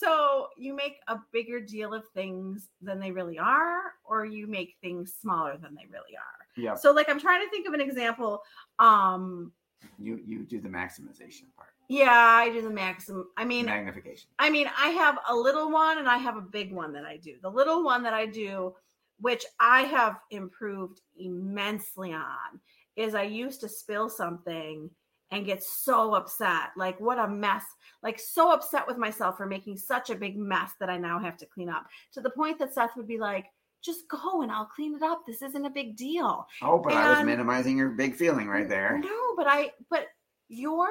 So 0.00 0.48
you 0.56 0.74
make 0.74 0.96
a 1.08 1.16
bigger 1.32 1.60
deal 1.60 1.92
of 1.92 2.04
things 2.14 2.68
than 2.80 2.98
they 3.00 3.12
really 3.12 3.38
are, 3.38 3.80
or 4.04 4.24
you 4.24 4.46
make 4.46 4.76
things 4.80 5.14
smaller 5.20 5.58
than 5.58 5.74
they 5.74 5.86
really 5.90 6.16
are. 6.16 6.46
Yeah. 6.56 6.74
So, 6.74 6.92
like, 6.92 7.08
I'm 7.10 7.20
trying 7.20 7.44
to 7.44 7.50
think 7.50 7.68
of 7.68 7.74
an 7.74 7.80
example. 7.80 8.42
Um, 8.78 9.52
You 9.98 10.18
you 10.24 10.44
do 10.44 10.60
the 10.60 10.68
maximization 10.68 11.46
part. 11.56 11.70
yeah, 11.88 12.12
I 12.44 12.50
do 12.50 12.62
the 12.62 12.70
maximum. 12.70 13.26
I 13.36 13.44
mean, 13.44 13.66
Magnification. 13.66 14.28
I 14.38 14.48
mean, 14.50 14.68
I 14.78 14.88
have 15.02 15.18
a 15.28 15.34
little 15.34 15.70
one 15.70 15.98
and 15.98 16.08
I 16.08 16.18
have 16.18 16.36
a 16.36 16.42
big 16.58 16.72
one 16.72 16.92
that 16.94 17.04
I 17.04 17.16
do. 17.18 17.34
The 17.42 17.50
little 17.50 17.82
one 17.84 18.02
that 18.04 18.14
I 18.14 18.26
do, 18.26 18.74
which 19.18 19.44
I 19.58 19.82
have 19.82 20.16
improved 20.30 21.00
immensely 21.18 22.12
on, 22.12 22.60
is 22.96 23.14
I 23.14 23.22
used 23.24 23.60
to 23.60 23.68
spill 23.68 24.08
something 24.08 24.90
and 25.30 25.46
get 25.46 25.62
so 25.62 26.14
upset. 26.14 26.70
Like, 26.76 27.00
what 27.00 27.18
a 27.18 27.28
mess. 27.28 27.64
Like, 28.02 28.18
so 28.18 28.52
upset 28.52 28.86
with 28.86 28.98
myself 28.98 29.36
for 29.36 29.46
making 29.46 29.76
such 29.76 30.10
a 30.10 30.14
big 30.14 30.36
mess 30.36 30.72
that 30.80 30.90
I 30.90 30.98
now 30.98 31.18
have 31.18 31.36
to 31.38 31.46
clean 31.46 31.68
up 31.68 31.86
to 32.12 32.20
the 32.20 32.30
point 32.30 32.58
that 32.58 32.74
Seth 32.74 32.96
would 32.96 33.08
be 33.08 33.18
like, 33.18 33.46
just 33.82 34.08
go 34.08 34.42
and 34.42 34.52
I'll 34.52 34.66
clean 34.66 34.94
it 34.94 35.02
up. 35.02 35.22
This 35.26 35.42
isn't 35.42 35.64
a 35.64 35.70
big 35.70 35.96
deal. 35.96 36.46
Oh, 36.62 36.78
but 36.78 36.92
I 36.92 37.16
was 37.16 37.24
minimizing 37.24 37.78
your 37.78 37.90
big 37.90 38.14
feeling 38.14 38.46
right 38.46 38.68
there. 38.68 38.98
No, 38.98 39.34
but 39.36 39.46
I 39.48 39.72
but 39.88 40.08
your 40.48 40.88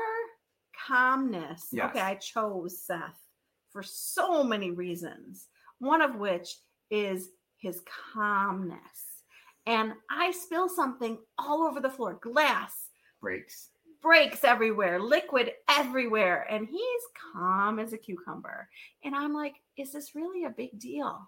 calmness. 0.87 1.67
Yes. 1.71 1.91
Okay, 1.91 2.01
I 2.01 2.15
chose 2.15 2.81
Seth 2.83 3.21
for 3.69 3.83
so 3.83 4.43
many 4.43 4.71
reasons. 4.71 5.47
One 5.77 6.01
of 6.01 6.15
which 6.15 6.55
is 6.89 7.29
his 7.57 7.83
calmness. 8.13 8.79
And 9.67 9.93
I 10.09 10.31
spill 10.31 10.67
something 10.67 11.19
all 11.37 11.61
over 11.61 11.79
the 11.79 11.91
floor, 11.91 12.17
glass, 12.19 12.89
Breaks. 13.21 13.68
Breaks 14.01 14.43
everywhere, 14.43 14.99
liquid 14.99 15.51
everywhere, 15.69 16.45
and 16.49 16.67
he's 16.67 17.01
calm 17.33 17.79
as 17.79 17.93
a 17.93 17.97
cucumber. 17.97 18.69
And 19.03 19.15
I'm 19.15 19.33
like, 19.33 19.55
is 19.77 19.91
this 19.91 20.15
really 20.15 20.45
a 20.45 20.49
big 20.49 20.79
deal? 20.79 21.19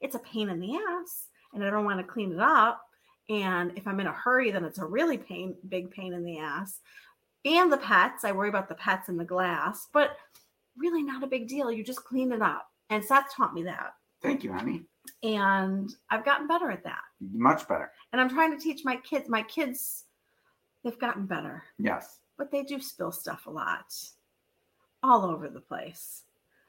It's 0.00 0.14
a 0.14 0.20
pain 0.20 0.48
in 0.48 0.60
the 0.60 0.74
ass, 0.74 1.28
and 1.54 1.64
I 1.64 1.70
don't 1.70 1.84
want 1.84 2.00
to 2.00 2.12
clean 2.12 2.32
it 2.32 2.40
up. 2.40 2.80
And 3.28 3.72
if 3.76 3.86
I'm 3.86 4.00
in 4.00 4.06
a 4.06 4.12
hurry, 4.12 4.50
then 4.50 4.64
it's 4.64 4.78
a 4.78 4.84
really 4.84 5.18
pain, 5.18 5.54
big 5.68 5.90
pain 5.90 6.12
in 6.12 6.24
the 6.24 6.38
ass. 6.38 6.80
And 7.44 7.70
the 7.70 7.76
pets, 7.76 8.24
I 8.24 8.32
worry 8.32 8.48
about 8.48 8.68
the 8.68 8.74
pets 8.74 9.08
and 9.08 9.18
the 9.18 9.24
glass, 9.24 9.86
but 9.92 10.16
really 10.76 11.02
not 11.02 11.22
a 11.22 11.28
big 11.28 11.48
deal. 11.48 11.70
You 11.70 11.84
just 11.84 12.04
clean 12.04 12.32
it 12.32 12.42
up. 12.42 12.66
And 12.90 13.04
Seth 13.04 13.34
taught 13.34 13.54
me 13.54 13.64
that. 13.64 13.92
Thank 14.22 14.42
you, 14.42 14.52
honey. 14.52 14.84
And 15.22 15.90
I've 16.10 16.24
gotten 16.24 16.48
better 16.48 16.70
at 16.70 16.84
that. 16.84 17.00
Much 17.20 17.68
better. 17.68 17.90
And 18.12 18.20
I'm 18.20 18.28
trying 18.28 18.56
to 18.56 18.62
teach 18.62 18.84
my 18.84 18.96
kids. 18.96 19.28
My 19.28 19.42
kids, 19.42 20.04
they've 20.88 20.98
gotten 20.98 21.26
better 21.26 21.62
Yes. 21.78 22.18
but 22.36 22.50
they 22.50 22.62
do 22.62 22.80
spill 22.80 23.12
stuff 23.12 23.46
a 23.46 23.50
lot 23.50 23.94
all 25.02 25.24
over 25.24 25.48
the 25.48 25.60
place. 25.60 26.22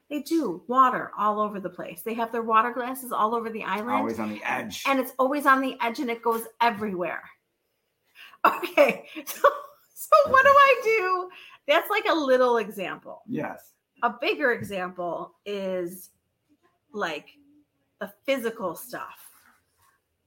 They 0.09 0.21
do 0.21 0.63
water 0.67 1.11
all 1.17 1.39
over 1.39 1.59
the 1.59 1.69
place. 1.69 2.01
They 2.01 2.13
have 2.15 2.31
their 2.31 2.41
water 2.41 2.71
glasses 2.71 3.11
all 3.11 3.33
over 3.35 3.49
the 3.49 3.63
island, 3.63 3.91
Always 3.91 4.19
on 4.19 4.29
the 4.29 4.41
edge. 4.43 4.83
and 4.87 4.99
it's 4.99 5.13
always 5.19 5.45
on 5.45 5.61
the 5.61 5.77
edge 5.81 5.99
and 5.99 6.09
it 6.09 6.21
goes 6.21 6.43
everywhere. 6.61 7.23
Okay, 8.45 9.05
so 9.25 9.47
So 9.93 10.15
what 10.31 10.43
do 10.45 10.49
I 10.49 10.81
do? 10.83 11.29
That's 11.67 11.89
like 11.89 12.05
a 12.09 12.13
little 12.15 12.57
example. 12.57 13.21
Yes. 13.27 13.73
A 14.01 14.09
bigger 14.21 14.53
example 14.53 15.35
is 15.45 16.11
like 16.93 17.27
the 17.99 18.11
physical 18.25 18.75
stuff. 18.75 19.19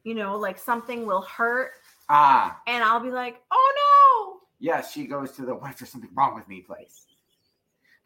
You 0.04 0.14
know, 0.14 0.36
like 0.36 0.58
something 0.58 1.06
will 1.06 1.22
hurt 1.22 1.70
Ah, 2.08 2.60
and 2.66 2.82
I'll 2.84 3.00
be 3.00 3.10
like, 3.10 3.40
"Oh 3.50 3.72
no. 4.34 4.40
yes. 4.58 4.92
She 4.92 5.06
goes 5.06 5.32
to 5.32 5.42
the 5.42 5.54
what 5.54 5.70
if 5.70 5.78
there's 5.78 5.90
something 5.90 6.10
wrong 6.14 6.34
with 6.34 6.48
me 6.48 6.60
place. 6.60 7.06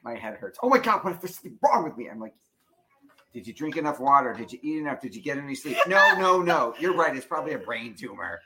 My 0.02 0.14
head 0.14 0.34
hurts. 0.34 0.58
Oh 0.62 0.68
my 0.68 0.78
god, 0.78 1.02
what 1.02 1.12
if 1.14 1.20
there's 1.20 1.34
something 1.34 1.58
wrong 1.62 1.82
with 1.84 1.96
me? 1.96 2.08
I'm 2.08 2.20
like, 2.20 2.34
did 3.34 3.46
you 3.46 3.52
drink 3.52 3.76
enough 3.76 3.98
water? 3.98 4.32
Did 4.34 4.52
you 4.52 4.58
eat 4.62 4.78
enough? 4.78 5.00
Did 5.00 5.14
you 5.14 5.22
get 5.22 5.36
any 5.38 5.54
sleep? 5.54 5.76
No, 5.88 6.14
no, 6.18 6.40
no. 6.42 6.74
You're 6.78 6.94
right. 6.94 7.16
It's 7.16 7.26
probably 7.26 7.54
a 7.54 7.58
brain 7.58 7.94
tumor. 7.94 8.40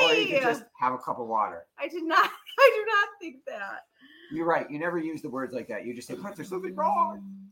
no. 0.00 0.06
Or 0.08 0.12
you 0.14 0.26
can 0.28 0.42
just 0.42 0.64
have 0.78 0.92
a 0.92 0.98
cup 0.98 1.18
of 1.18 1.26
water. 1.26 1.66
I 1.78 1.88
did 1.88 2.04
not 2.04 2.30
I 2.58 2.70
do 2.74 2.84
not 2.92 3.08
think 3.20 3.36
that. 3.46 3.86
You're 4.30 4.46
right. 4.46 4.70
You 4.70 4.78
never 4.78 4.98
use 4.98 5.22
the 5.22 5.30
words 5.30 5.54
like 5.54 5.68
that. 5.68 5.86
You 5.86 5.94
just 5.94 6.06
say, 6.08 6.14
what 6.14 6.30
if 6.32 6.36
there's 6.36 6.50
something 6.50 6.74
wrong? 6.74 7.47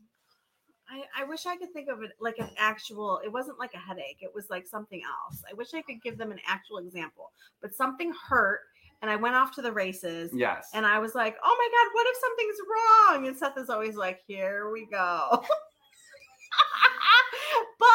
I, 0.89 1.03
I 1.21 1.25
wish 1.25 1.45
I 1.45 1.57
could 1.57 1.73
think 1.73 1.89
of 1.89 2.01
it 2.01 2.11
like 2.19 2.37
an 2.39 2.49
actual, 2.57 3.19
it 3.23 3.31
wasn't 3.31 3.59
like 3.59 3.73
a 3.73 3.77
headache. 3.77 4.19
It 4.21 4.33
was 4.33 4.49
like 4.49 4.65
something 4.65 5.01
else. 5.03 5.43
I 5.49 5.53
wish 5.53 5.73
I 5.73 5.81
could 5.81 6.01
give 6.01 6.17
them 6.17 6.31
an 6.31 6.39
actual 6.47 6.77
example, 6.77 7.31
but 7.61 7.73
something 7.73 8.13
hurt 8.27 8.61
and 9.01 9.11
I 9.11 9.15
went 9.15 9.35
off 9.35 9.53
to 9.55 9.61
the 9.61 9.71
races 9.71 10.31
Yes. 10.33 10.69
and 10.73 10.85
I 10.85 10.99
was 10.99 11.13
like, 11.13 11.35
oh 11.43 11.55
my 11.57 11.69
God, 11.77 11.93
what 11.93 12.07
if 12.07 12.17
something's 12.21 12.57
wrong? 12.69 13.27
And 13.27 13.37
Seth 13.37 13.57
is 13.57 13.69
always 13.69 13.95
like, 13.95 14.21
here 14.27 14.71
we 14.71 14.85
go. 14.85 15.43
but, 17.79 17.87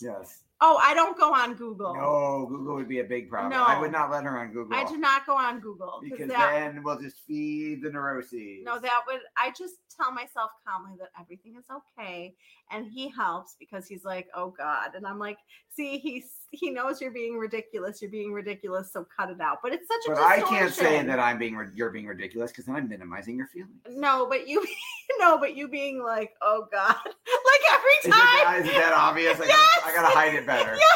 yes. 0.00 0.42
Oh, 0.60 0.78
I 0.82 0.94
don't 0.94 1.16
go 1.18 1.34
on 1.34 1.54
Google. 1.54 1.94
No, 1.94 2.46
Google 2.48 2.76
would 2.76 2.88
be 2.88 3.00
a 3.00 3.04
big 3.04 3.28
problem. 3.28 3.52
No, 3.52 3.64
I 3.64 3.78
would 3.80 3.92
not 3.92 4.10
let 4.10 4.24
her 4.24 4.38
on 4.38 4.52
Google. 4.52 4.76
I 4.76 4.84
do 4.84 4.96
not 4.96 5.26
go 5.26 5.36
on 5.36 5.60
Google 5.60 6.00
because 6.02 6.28
that, 6.28 6.52
then 6.54 6.82
we'll 6.82 7.00
just 7.00 7.16
feed 7.26 7.82
the 7.82 7.90
neuroses. 7.90 8.64
No, 8.64 8.78
that 8.78 9.00
would 9.06 9.20
I 9.36 9.50
just 9.50 9.74
tell 9.96 10.12
myself 10.12 10.50
calmly 10.66 10.96
that 10.98 11.10
everything 11.20 11.56
is 11.58 11.64
okay, 11.70 12.34
and 12.70 12.86
he 12.86 13.08
helps 13.08 13.56
because 13.58 13.86
he's 13.86 14.04
like, 14.04 14.28
"Oh 14.34 14.54
God," 14.56 14.94
and 14.94 15.06
I'm 15.06 15.18
like, 15.18 15.38
"See, 15.74 15.98
he's 15.98 16.30
he 16.50 16.70
knows 16.70 17.00
you're 17.00 17.10
being 17.10 17.36
ridiculous. 17.38 18.00
You're 18.00 18.10
being 18.10 18.32
ridiculous, 18.32 18.92
so 18.92 19.06
cut 19.16 19.30
it 19.30 19.40
out." 19.40 19.58
But 19.62 19.72
it's 19.72 19.88
such 19.88 20.00
a 20.08 20.14
But 20.14 20.22
I 20.22 20.40
can't 20.42 20.72
say 20.72 21.02
that 21.02 21.18
I'm 21.18 21.38
being 21.38 21.70
you're 21.74 21.90
being 21.90 22.06
ridiculous 22.06 22.50
because 22.50 22.64
then 22.66 22.76
I'm 22.76 22.88
minimizing 22.88 23.36
your 23.36 23.46
feelings. 23.46 23.72
No, 23.90 24.26
but 24.28 24.46
you 24.48 24.64
no, 25.18 25.38
but 25.38 25.56
you 25.56 25.68
being 25.68 26.02
like, 26.02 26.32
"Oh 26.42 26.66
God," 26.72 26.94
like 27.04 27.60
every 27.72 27.90
Is 28.02 28.06
it, 28.06 28.10
time. 28.12 28.62
is 28.62 28.68
it 28.68 28.74
that 28.74 28.92
obvious? 28.96 29.40
I, 29.40 29.44
Yes! 29.46 29.68
gotta, 29.84 29.92
I 29.92 29.94
gotta 30.02 30.14
hide 30.14 30.34
it 30.34 30.46
better. 30.46 30.76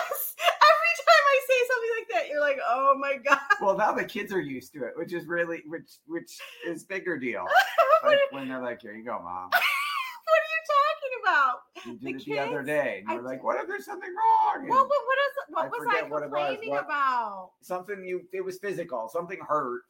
Yes, 0.40 0.46
every 0.46 0.94
time 1.04 1.24
I 1.28 1.40
say 1.48 1.58
something 1.68 1.90
like 1.98 2.08
that, 2.14 2.28
you're 2.30 2.40
like, 2.40 2.58
"Oh 2.66 2.96
my 2.98 3.16
God." 3.16 3.38
Well, 3.60 3.76
now 3.76 3.92
the 3.92 4.04
kids 4.04 4.32
are 4.32 4.40
used 4.40 4.72
to 4.74 4.84
it, 4.84 4.92
which 4.96 5.12
is 5.12 5.26
really 5.26 5.62
which 5.66 5.98
which 6.06 6.38
is 6.66 6.84
bigger 6.84 7.18
deal. 7.18 7.44
Like 8.04 8.18
when 8.30 8.48
they're 8.48 8.62
like, 8.62 8.80
"Here 8.80 8.94
you 8.94 9.04
go, 9.04 9.18
mom." 9.22 9.50
what 9.50 10.40
are 10.40 10.50
you 10.54 10.62
talking 10.70 11.12
about? 11.30 11.60
You 11.86 11.98
The 11.98 12.12
did 12.12 12.20
it 12.22 12.24
the 12.26 12.38
other 12.38 12.56
kids? 12.58 12.66
day, 12.66 12.98
and 13.00 13.08
I 13.10 13.14
you're 13.14 13.22
like, 13.22 13.42
"What 13.42 13.60
if 13.60 13.66
there's 13.68 13.84
something 13.84 14.10
wrong?" 14.10 14.60
And 14.62 14.68
What, 14.68 14.88
what, 14.88 15.06
what 15.06 15.18
is 15.18 15.54
what 15.54 15.64
I 15.64 15.68
was 15.68 15.80
I 15.80 15.84
forget 15.84 16.10
what 16.10 16.22
it 16.22 16.30
was. 16.30 16.40
complaining 16.48 16.70
What- 16.70 16.84
about? 16.84 17.50
Something 17.62 18.04
you 18.04 18.22
it 18.32 18.40
was 18.44 18.58
physical. 18.58 19.08
Something 19.08 19.38
hurt. 19.46 19.82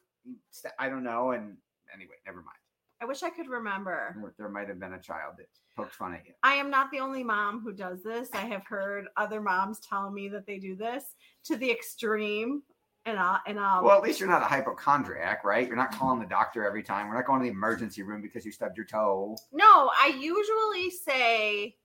I 0.79 0.89
don't 0.89 1.03
know. 1.03 1.31
And 1.31 1.57
anyway, 1.93 2.15
never 2.25 2.37
mind. 2.37 2.57
I 3.01 3.05
wish 3.05 3.23
I 3.23 3.31
could 3.31 3.47
remember. 3.47 4.15
There, 4.19 4.33
there 4.37 4.49
might 4.49 4.67
have 4.67 4.79
been 4.79 4.93
a 4.93 4.99
child 5.01 5.33
that 5.39 5.47
poked 5.75 5.95
fun 5.95 6.13
at 6.13 6.25
you. 6.27 6.33
I 6.43 6.53
am 6.53 6.69
not 6.69 6.91
the 6.91 6.99
only 6.99 7.23
mom 7.23 7.59
who 7.61 7.73
does 7.73 8.03
this. 8.03 8.29
I 8.33 8.41
have 8.41 8.63
heard 8.67 9.05
other 9.17 9.41
moms 9.41 9.79
tell 9.79 10.11
me 10.11 10.27
that 10.29 10.45
they 10.45 10.59
do 10.59 10.75
this 10.75 11.15
to 11.45 11.55
the 11.57 11.71
extreme. 11.71 12.61
And 13.05 13.17
I'll 13.17 13.39
and 13.47 13.59
I'll 13.59 13.83
Well, 13.83 13.97
at 13.97 14.03
least 14.03 14.19
you're 14.19 14.29
not 14.29 14.43
a 14.43 14.45
hypochondriac, 14.45 15.43
right? 15.43 15.67
You're 15.67 15.75
not 15.75 15.91
calling 15.91 16.19
the 16.19 16.25
doctor 16.27 16.65
every 16.65 16.83
time. 16.83 17.07
We're 17.07 17.15
not 17.15 17.25
going 17.25 17.39
to 17.39 17.45
the 17.45 17.49
emergency 17.51 18.03
room 18.03 18.21
because 18.21 18.45
you 18.45 18.51
stubbed 18.51 18.77
your 18.77 18.85
toe. 18.85 19.35
no, 19.51 19.65
I 19.99 20.15
usually 20.19 20.91
say, 20.91 21.75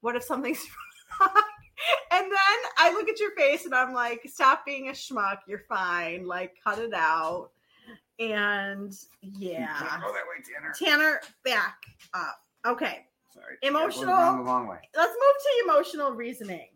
What 0.00 0.16
if 0.16 0.24
something's 0.24 0.58
wrong? 1.20 1.30
And 2.10 2.24
then 2.24 2.58
I 2.76 2.92
look 2.92 3.08
at 3.08 3.20
your 3.20 3.30
face 3.36 3.64
and 3.66 3.72
I'm 3.72 3.92
like, 3.92 4.22
stop 4.26 4.66
being 4.66 4.88
a 4.88 4.92
schmuck. 4.92 5.38
You're 5.46 5.62
fine. 5.68 6.26
Like, 6.26 6.56
cut 6.62 6.80
it 6.80 6.92
out. 6.92 7.50
And 8.18 8.92
yeah. 9.22 9.78
go 10.02 10.12
that 10.12 10.24
way, 10.26 10.42
Tanner. 10.44 10.72
Tanner, 10.76 11.20
back 11.44 11.76
up. 12.14 12.40
Okay. 12.66 13.06
Sorry. 13.32 13.58
Emotional- 13.62 14.06
That 14.06 14.12
goes 14.12 14.24
down 14.26 14.38
the 14.44 14.50
long 14.50 14.66
way. 14.66 14.78
let's 14.96 15.12
move 15.12 15.34
to 15.44 15.70
emotional 15.72 16.12
reasoning. 16.14 16.66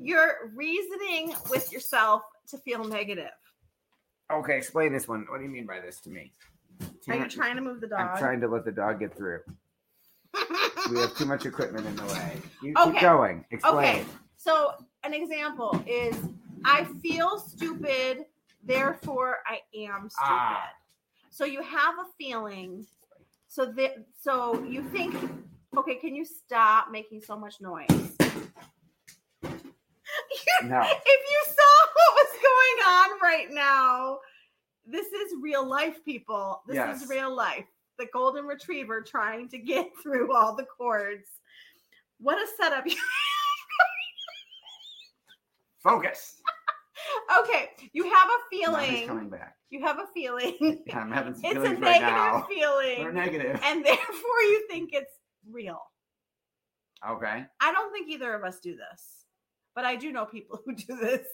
You're 0.00 0.50
reasoning 0.54 1.34
with 1.50 1.70
yourself 1.70 2.22
to 2.48 2.58
feel 2.58 2.84
negative. 2.84 3.30
Okay, 4.32 4.56
explain 4.56 4.92
this 4.92 5.06
one. 5.06 5.26
What 5.28 5.38
do 5.38 5.44
you 5.44 5.50
mean 5.50 5.66
by 5.66 5.80
this 5.80 6.00
to 6.00 6.10
me? 6.10 6.32
Are 7.08 7.16
you 7.16 7.28
trying 7.28 7.56
to 7.56 7.62
move 7.62 7.80
the 7.80 7.86
dog? 7.86 8.00
I'm 8.00 8.18
trying 8.18 8.40
to 8.40 8.48
let 8.48 8.64
the 8.64 8.72
dog 8.72 9.00
get 9.00 9.14
through. 9.16 9.40
We 10.90 10.98
have 11.00 11.14
too 11.16 11.26
much 11.26 11.44
equipment 11.44 11.86
in 11.86 11.96
the 11.96 12.04
way. 12.06 12.40
You 12.62 12.74
Okay. 12.78 12.92
keep 12.92 13.00
going. 13.00 13.44
Explain. 13.50 13.76
okay. 13.76 14.04
So, 14.38 14.72
an 15.04 15.12
example 15.12 15.82
is 15.86 16.16
I 16.64 16.84
feel 17.02 17.38
stupid, 17.38 18.24
therefore 18.64 19.38
I 19.46 19.60
am 19.76 20.08
stupid. 20.08 20.14
Ah. 20.18 20.70
So 21.30 21.44
you 21.44 21.62
have 21.62 21.94
a 21.98 22.04
feeling. 22.18 22.86
So 23.48 23.66
that 23.72 24.06
so 24.18 24.62
you 24.64 24.82
think, 24.90 25.14
okay, 25.76 25.96
can 25.96 26.14
you 26.14 26.24
stop 26.24 26.90
making 26.90 27.20
so 27.20 27.36
much 27.36 27.60
noise? 27.60 28.16
No. 30.64 30.80
if 30.82 31.20
you 31.30 31.42
saw 31.46 31.86
what 31.94 32.14
was 32.14 32.32
going 32.42 32.86
on 32.86 33.20
right 33.22 33.48
now, 33.50 34.18
this 34.86 35.06
is 35.06 35.32
real 35.40 35.66
life, 35.66 36.04
people. 36.04 36.62
This 36.66 36.76
Yes. 36.76 37.02
is 37.02 37.08
real 37.08 37.34
life. 37.34 37.64
The 37.98 38.06
golden 38.12 38.44
retriever 38.46 39.02
trying 39.02 39.48
to 39.50 39.58
get 39.58 39.90
through 40.02 40.34
all 40.34 40.54
the 40.54 40.64
cords. 40.64 41.28
What 42.18 42.36
a 42.38 42.46
setup. 42.60 42.84
Focus. 45.82 46.36
okay, 47.40 47.70
you 47.92 48.04
have 48.04 48.28
a 48.28 48.38
feeling. 48.50 49.06
coming 49.08 49.30
back. 49.30 49.56
You 49.70 49.82
have 49.84 49.98
a 49.98 50.06
feeling. 50.12 50.82
I'm 50.92 51.10
having 51.10 51.34
some 51.34 51.44
it's 51.44 51.54
a 51.56 51.60
feelings 51.62 51.80
right 51.80 52.00
negative 52.00 52.10
now. 52.10 52.46
They're 52.48 52.56
feeling. 52.58 53.14
negative. 53.14 53.60
And 53.64 53.84
therefore 53.84 54.40
you 54.42 54.66
think 54.68 54.90
it's 54.92 55.12
real. 55.50 55.80
Okay. 57.08 57.46
I 57.60 57.72
don't 57.72 57.92
think 57.92 58.08
either 58.10 58.34
of 58.34 58.44
us 58.44 58.60
do 58.60 58.76
this, 58.76 59.19
but 59.80 59.86
I 59.86 59.96
do 59.96 60.12
know 60.12 60.26
people 60.26 60.60
who 60.66 60.74
do 60.74 60.96
this. 61.00 61.26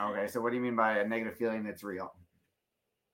Okay. 0.00 0.26
So 0.26 0.40
what 0.40 0.50
do 0.50 0.56
you 0.56 0.62
mean 0.62 0.74
by 0.74 0.98
a 0.98 1.06
negative 1.08 1.36
feeling 1.36 1.62
that's 1.62 1.84
real? 1.84 2.12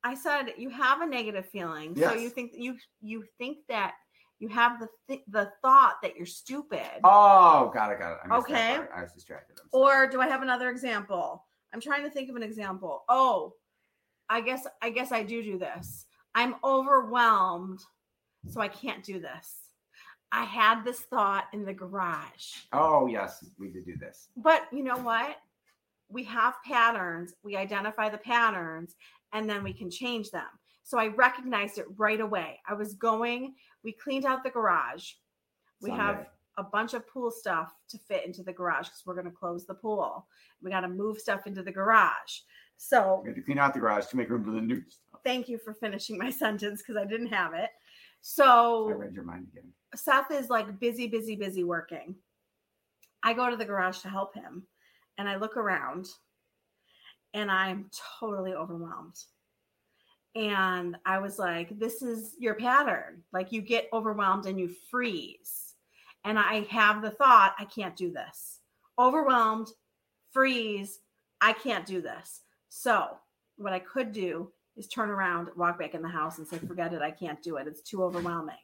I 0.02 0.14
said 0.14 0.54
you 0.56 0.70
have 0.70 1.02
a 1.02 1.06
negative 1.06 1.46
feeling, 1.46 1.94
so 1.96 2.14
you 2.14 2.30
think 2.30 2.52
you 2.54 2.76
you 3.00 3.24
think 3.36 3.58
that 3.68 3.94
you 4.38 4.48
have 4.48 4.78
the 4.78 4.88
th- 5.08 5.24
the 5.28 5.50
thought 5.60 5.96
that 6.02 6.16
you're 6.16 6.24
stupid. 6.24 7.00
Oh, 7.02 7.70
got 7.74 7.90
it, 7.90 7.98
got 7.98 8.12
it. 8.12 8.32
Okay. 8.32 8.78
I 8.94 9.02
was 9.02 9.12
distracted. 9.12 9.58
Or 9.72 10.06
do 10.06 10.20
I 10.20 10.28
have 10.28 10.42
another 10.42 10.70
example? 10.70 11.44
I'm 11.74 11.80
trying 11.80 12.04
to 12.04 12.10
think 12.10 12.30
of 12.30 12.36
an 12.36 12.44
example. 12.44 13.02
Oh, 13.08 13.54
I 14.30 14.40
guess 14.40 14.66
I 14.80 14.90
guess 14.90 15.10
I 15.10 15.24
do 15.24 15.42
do 15.42 15.58
this. 15.58 16.06
I'm 16.36 16.54
overwhelmed, 16.62 17.80
so 18.46 18.60
I 18.60 18.68
can't 18.68 19.02
do 19.02 19.20
this. 19.20 19.67
I 20.32 20.44
had 20.44 20.84
this 20.84 21.00
thought 21.00 21.46
in 21.52 21.64
the 21.64 21.72
garage. 21.72 22.54
Oh, 22.72 23.06
yes, 23.06 23.44
we 23.58 23.68
did 23.68 23.86
do 23.86 23.96
this. 23.96 24.28
But 24.36 24.62
you 24.72 24.82
know 24.84 24.98
what? 24.98 25.36
We 26.10 26.24
have 26.24 26.54
patterns. 26.66 27.34
We 27.42 27.56
identify 27.56 28.08
the 28.08 28.18
patterns 28.18 28.94
and 29.32 29.48
then 29.48 29.62
we 29.62 29.72
can 29.72 29.90
change 29.90 30.30
them. 30.30 30.46
So 30.82 30.98
I 30.98 31.08
recognized 31.08 31.78
it 31.78 31.86
right 31.96 32.20
away. 32.20 32.60
I 32.66 32.74
was 32.74 32.94
going, 32.94 33.54
we 33.84 33.92
cleaned 33.92 34.24
out 34.24 34.42
the 34.42 34.50
garage. 34.50 35.12
We 35.80 35.90
have 35.90 36.26
a 36.56 36.62
bunch 36.62 36.94
of 36.94 37.06
pool 37.06 37.30
stuff 37.30 37.72
to 37.90 37.98
fit 37.98 38.26
into 38.26 38.42
the 38.42 38.52
garage 38.52 38.86
because 38.86 39.02
we're 39.06 39.14
going 39.14 39.26
to 39.26 39.30
close 39.30 39.64
the 39.66 39.74
pool. 39.74 40.26
We 40.62 40.70
got 40.70 40.80
to 40.80 40.88
move 40.88 41.18
stuff 41.18 41.46
into 41.46 41.62
the 41.62 41.70
garage. 41.70 42.40
So 42.78 43.20
We 43.22 43.30
had 43.30 43.36
to 43.36 43.42
clean 43.42 43.58
out 43.58 43.74
the 43.74 43.80
garage 43.80 44.06
to 44.06 44.16
make 44.16 44.30
room 44.30 44.44
for 44.44 44.50
the 44.50 44.60
new 44.60 44.82
stuff. 44.88 45.20
thank 45.24 45.48
you 45.48 45.58
for 45.58 45.74
finishing 45.74 46.16
my 46.18 46.30
sentence 46.44 46.82
because 46.82 46.96
I 47.00 47.04
didn't 47.04 47.28
have 47.28 47.52
it. 47.54 47.70
I 48.18 48.22
So 48.22 48.88
read 48.88 49.14
your 49.14 49.24
mind 49.24 49.48
again. 49.52 49.72
Seth 49.94 50.30
is 50.30 50.50
like 50.50 50.78
busy, 50.80 51.06
busy, 51.06 51.36
busy 51.36 51.64
working. 51.64 52.14
I 53.22 53.32
go 53.32 53.50
to 53.50 53.56
the 53.56 53.64
garage 53.64 53.98
to 54.00 54.08
help 54.08 54.34
him 54.34 54.64
and 55.16 55.28
I 55.28 55.36
look 55.36 55.56
around 55.56 56.08
and 57.34 57.50
I'm 57.50 57.90
totally 58.20 58.54
overwhelmed. 58.54 59.16
And 60.34 60.96
I 61.04 61.18
was 61.18 61.38
like, 61.38 61.78
this 61.78 62.02
is 62.02 62.34
your 62.38 62.54
pattern. 62.54 63.22
Like 63.32 63.50
you 63.50 63.60
get 63.60 63.88
overwhelmed 63.92 64.46
and 64.46 64.58
you 64.58 64.70
freeze. 64.90 65.74
And 66.24 66.38
I 66.38 66.60
have 66.70 67.02
the 67.02 67.10
thought, 67.10 67.54
I 67.58 67.64
can't 67.64 67.96
do 67.96 68.12
this. 68.12 68.60
Overwhelmed, 68.98 69.68
freeze, 70.30 71.00
I 71.40 71.52
can't 71.52 71.86
do 71.86 72.00
this. 72.00 72.42
So, 72.68 73.16
what 73.56 73.72
I 73.72 73.78
could 73.78 74.12
do 74.12 74.52
is 74.78 74.88
turn 74.88 75.10
around, 75.10 75.48
walk 75.56 75.78
back 75.78 75.94
in 75.94 76.02
the 76.02 76.08
house 76.08 76.38
and 76.38 76.46
say, 76.46 76.58
forget 76.58 76.92
it, 76.92 77.02
I 77.02 77.10
can't 77.10 77.42
do 77.42 77.56
it. 77.56 77.66
It's 77.66 77.82
too 77.82 78.02
overwhelming. 78.02 78.56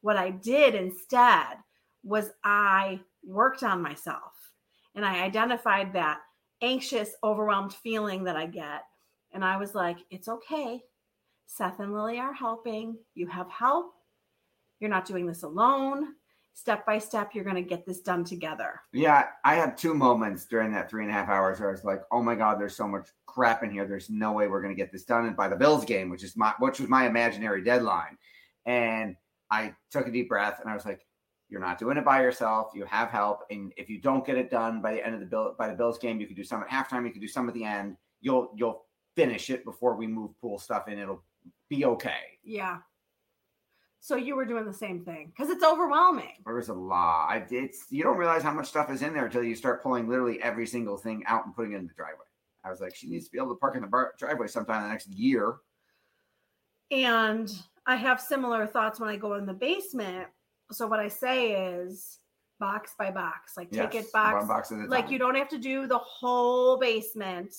What 0.00 0.16
I 0.16 0.30
did 0.30 0.74
instead 0.74 1.56
was 2.04 2.30
I 2.44 3.00
worked 3.24 3.62
on 3.62 3.82
myself 3.82 4.32
and 4.94 5.04
I 5.04 5.24
identified 5.24 5.92
that 5.92 6.20
anxious, 6.62 7.10
overwhelmed 7.24 7.74
feeling 7.74 8.24
that 8.24 8.36
I 8.36 8.46
get. 8.46 8.82
And 9.32 9.44
I 9.44 9.56
was 9.56 9.74
like, 9.74 9.98
it's 10.10 10.28
okay. 10.28 10.80
Seth 11.46 11.80
and 11.80 11.92
Lily 11.92 12.18
are 12.18 12.32
helping. 12.32 12.96
You 13.14 13.26
have 13.26 13.50
help. 13.50 13.92
You're 14.80 14.90
not 14.90 15.06
doing 15.06 15.26
this 15.26 15.42
alone. 15.42 16.14
Step 16.56 16.86
by 16.86 16.98
step, 16.98 17.34
you're 17.34 17.44
going 17.44 17.54
to 17.54 17.60
get 17.60 17.84
this 17.84 18.00
done 18.00 18.24
together. 18.24 18.80
Yeah, 18.94 19.26
I 19.44 19.56
had 19.56 19.76
two 19.76 19.92
moments 19.92 20.46
during 20.46 20.72
that 20.72 20.88
three 20.88 21.02
and 21.02 21.10
a 21.10 21.14
half 21.14 21.28
hours 21.28 21.60
where 21.60 21.68
I 21.68 21.72
was 21.72 21.84
like, 21.84 22.00
"Oh 22.10 22.22
my 22.22 22.34
god, 22.34 22.58
there's 22.58 22.74
so 22.74 22.88
much 22.88 23.10
crap 23.26 23.62
in 23.62 23.70
here. 23.70 23.86
There's 23.86 24.08
no 24.08 24.32
way 24.32 24.48
we're 24.48 24.62
going 24.62 24.74
to 24.74 24.82
get 24.82 24.90
this 24.90 25.04
done." 25.04 25.26
And 25.26 25.36
by 25.36 25.48
the 25.48 25.54
Bills 25.54 25.84
game, 25.84 26.08
which 26.08 26.24
is 26.24 26.34
my 26.34 26.54
which 26.58 26.80
was 26.80 26.88
my 26.88 27.06
imaginary 27.06 27.62
deadline, 27.62 28.16
and 28.64 29.16
I 29.50 29.74
took 29.90 30.08
a 30.08 30.10
deep 30.10 30.30
breath 30.30 30.58
and 30.62 30.70
I 30.70 30.74
was 30.74 30.86
like, 30.86 31.06
"You're 31.50 31.60
not 31.60 31.78
doing 31.78 31.98
it 31.98 32.06
by 32.06 32.22
yourself. 32.22 32.72
You 32.74 32.86
have 32.86 33.10
help, 33.10 33.42
and 33.50 33.70
if 33.76 33.90
you 33.90 34.00
don't 34.00 34.24
get 34.24 34.38
it 34.38 34.50
done 34.50 34.80
by 34.80 34.94
the 34.94 35.04
end 35.04 35.12
of 35.14 35.20
the 35.20 35.26
bill 35.26 35.54
by 35.58 35.68
the 35.68 35.76
Bills 35.76 35.98
game, 35.98 36.20
you 36.20 36.26
can 36.26 36.36
do 36.36 36.42
some 36.42 36.62
at 36.62 36.70
halftime. 36.70 37.04
You 37.04 37.12
can 37.12 37.20
do 37.20 37.28
some 37.28 37.46
at 37.48 37.54
the 37.54 37.64
end. 37.64 37.98
You'll 38.22 38.50
you'll 38.56 38.86
finish 39.14 39.50
it 39.50 39.62
before 39.62 39.94
we 39.94 40.06
move 40.06 40.30
pool 40.40 40.58
stuff 40.58 40.88
in. 40.88 40.98
It'll 40.98 41.22
be 41.68 41.84
okay." 41.84 42.38
Yeah. 42.42 42.78
So 44.00 44.16
you 44.16 44.36
were 44.36 44.44
doing 44.44 44.64
the 44.64 44.72
same 44.72 45.04
thing 45.04 45.32
because 45.34 45.50
it's 45.50 45.64
overwhelming. 45.64 46.34
There 46.44 46.54
was 46.54 46.68
a 46.68 46.74
lot. 46.74 47.26
I, 47.28 47.44
it's 47.50 47.86
you 47.90 48.02
don't 48.04 48.16
realize 48.16 48.42
how 48.42 48.52
much 48.52 48.68
stuff 48.68 48.90
is 48.90 49.02
in 49.02 49.12
there 49.12 49.26
until 49.26 49.42
you 49.42 49.56
start 49.56 49.82
pulling 49.82 50.08
literally 50.08 50.40
every 50.42 50.66
single 50.66 50.96
thing 50.96 51.24
out 51.26 51.44
and 51.44 51.54
putting 51.54 51.72
it 51.72 51.76
in 51.78 51.86
the 51.86 51.94
driveway. 51.94 52.24
I 52.64 52.70
was 52.70 52.80
like, 52.80 52.94
she 52.94 53.08
needs 53.08 53.26
to 53.26 53.32
be 53.32 53.38
able 53.38 53.50
to 53.50 53.56
park 53.56 53.76
in 53.76 53.82
the 53.82 53.88
bar- 53.88 54.14
driveway 54.18 54.48
sometime 54.48 54.82
in 54.82 54.82
the 54.84 54.88
next 54.90 55.08
year. 55.08 55.56
And 56.90 57.52
I 57.86 57.96
have 57.96 58.20
similar 58.20 58.66
thoughts 58.66 59.00
when 59.00 59.08
I 59.08 59.16
go 59.16 59.34
in 59.34 59.46
the 59.46 59.54
basement. 59.54 60.28
So 60.72 60.86
what 60.86 61.00
I 61.00 61.08
say 61.08 61.52
is 61.52 62.18
box 62.58 62.94
by 62.98 63.10
box, 63.10 63.56
like 63.56 63.70
take 63.70 63.94
it 63.94 64.12
box. 64.12 64.46
box 64.46 64.70
Like 64.88 65.04
time. 65.04 65.12
you 65.12 65.18
don't 65.18 65.36
have 65.36 65.48
to 65.50 65.58
do 65.58 65.86
the 65.86 65.98
whole 65.98 66.78
basement. 66.78 67.54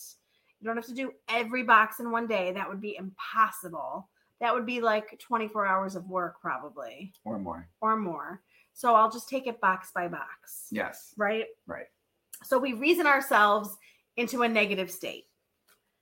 You 0.60 0.68
don't 0.68 0.76
have 0.76 0.88
to 0.88 0.94
do 0.94 1.12
every 1.30 1.64
box 1.64 2.00
in 2.00 2.12
one 2.12 2.28
day. 2.28 2.52
That 2.52 2.68
would 2.68 2.82
be 2.82 2.98
impossible. 2.98 4.10
That 4.40 4.54
would 4.54 4.66
be 4.66 4.82
like 4.82 5.20
24 5.20 5.66
hours 5.66 5.96
of 5.96 6.08
work 6.10 6.40
probably 6.42 7.14
or 7.26 7.40
more. 7.40 7.68
or 7.82 7.96
more. 7.96 8.42
So 8.74 8.94
I'll 8.94 9.10
just 9.10 9.28
take 9.30 9.48
it 9.48 9.60
box 9.60 9.92
by 9.94 10.08
box. 10.08 10.68
Yes, 10.72 11.14
Right? 11.18 11.46
right. 11.66 11.88
So 12.44 12.60
we 12.60 12.74
reason 12.74 13.08
ourselves 13.08 13.76
into 14.16 14.44
a 14.44 14.48
negative 14.48 14.92
state. 14.92 15.26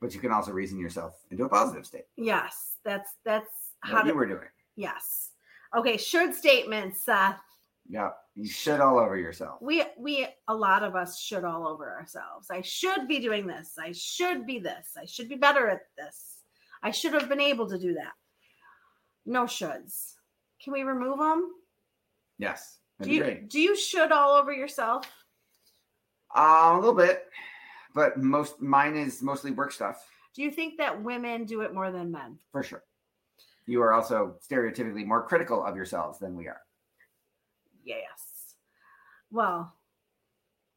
But 0.02 0.14
you 0.14 0.20
can 0.20 0.32
also 0.32 0.52
reason 0.52 0.78
yourself 0.78 1.14
into 1.32 1.46
a 1.46 1.50
positive 1.50 1.86
state. 1.86 2.04
Yes, 2.18 2.76
that's 2.84 3.12
that's 3.24 3.50
how 3.80 3.96
What 4.00 4.06
you 4.08 4.14
were 4.16 4.26
doing. 4.26 4.50
yes. 4.76 5.30
Okay, 5.76 5.96
should 5.98 6.36
statements, 6.36 7.02
Seth. 7.06 7.40
Yeah, 7.88 8.10
you 8.36 8.48
shit 8.48 8.82
all 8.82 9.00
over 9.00 9.16
yourself. 9.18 9.62
We 9.62 9.84
we 9.98 10.28
a 10.50 10.54
lot 10.56 10.84
of 10.84 10.96
us 10.96 11.20
should 11.20 11.46
all 11.46 11.66
over 11.68 11.90
ourselves. 11.94 12.48
I 12.52 12.62
should 12.62 13.08
be 13.08 13.20
doing 13.20 13.48
this. 13.48 13.76
I 13.80 13.94
should 13.94 14.46
be 14.46 14.60
this. 14.60 14.98
I 15.02 15.06
should 15.06 15.30
be 15.30 15.36
better 15.36 15.70
at 15.70 15.84
this. 15.98 16.40
I 16.84 16.92
should 16.92 17.14
have 17.14 17.30
been 17.30 17.40
able 17.42 17.68
to 17.70 17.80
do 17.80 17.94
that. 17.94 18.12
No 19.26 19.44
shoulds. 19.44 20.14
Can 20.64 20.74
we 20.74 20.84
remove 20.84 21.20
them? 21.20 21.52
Yes, 22.38 22.80
Do 23.02 23.10
you 23.12 23.46
do 23.48 23.60
you 23.60 23.76
should 23.76 24.12
all 24.12 24.34
over 24.36 24.52
yourself? 24.52 25.06
Uh, 26.36 26.72
a 26.74 26.76
little 26.80 26.94
bit, 26.94 27.26
but 27.94 28.18
most 28.18 28.62
mine 28.62 28.96
is 28.96 29.22
mostly 29.22 29.52
work 29.52 29.72
stuff 29.72 30.06
Do 30.36 30.42
you 30.42 30.52
think 30.52 30.78
that 30.78 31.02
women 31.02 31.46
do 31.46 31.62
it 31.62 31.74
more 31.74 31.92
than 31.92 32.12
men? 32.12 32.38
for 32.52 32.62
sure. 32.64 32.84
You 33.68 33.82
are 33.82 33.94
also 33.94 34.36
stereotypically 34.48 35.06
more 35.06 35.24
critical 35.26 35.64
of 35.66 35.76
yourselves 35.76 36.20
than 36.20 36.36
we 36.36 36.48
are. 36.48 36.62
Yes. 37.84 38.56
Well, 39.32 39.74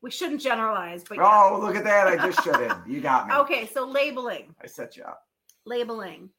we 0.00 0.10
shouldn't 0.10 0.40
generalize, 0.40 1.04
but 1.04 1.18
Oh, 1.20 1.58
look 1.60 1.76
at 1.76 1.84
that! 1.84 2.06
I 2.06 2.16
just 2.26 2.42
shoulded. 2.44 2.72
You 2.86 3.00
got 3.00 3.26
me. 3.26 3.34
okay. 3.42 3.66
So 3.66 3.84
labeling. 3.86 4.54
I 4.62 4.66
set 4.66 4.96
you 4.96 5.02
up. 5.04 5.22
labeling. 5.66 6.30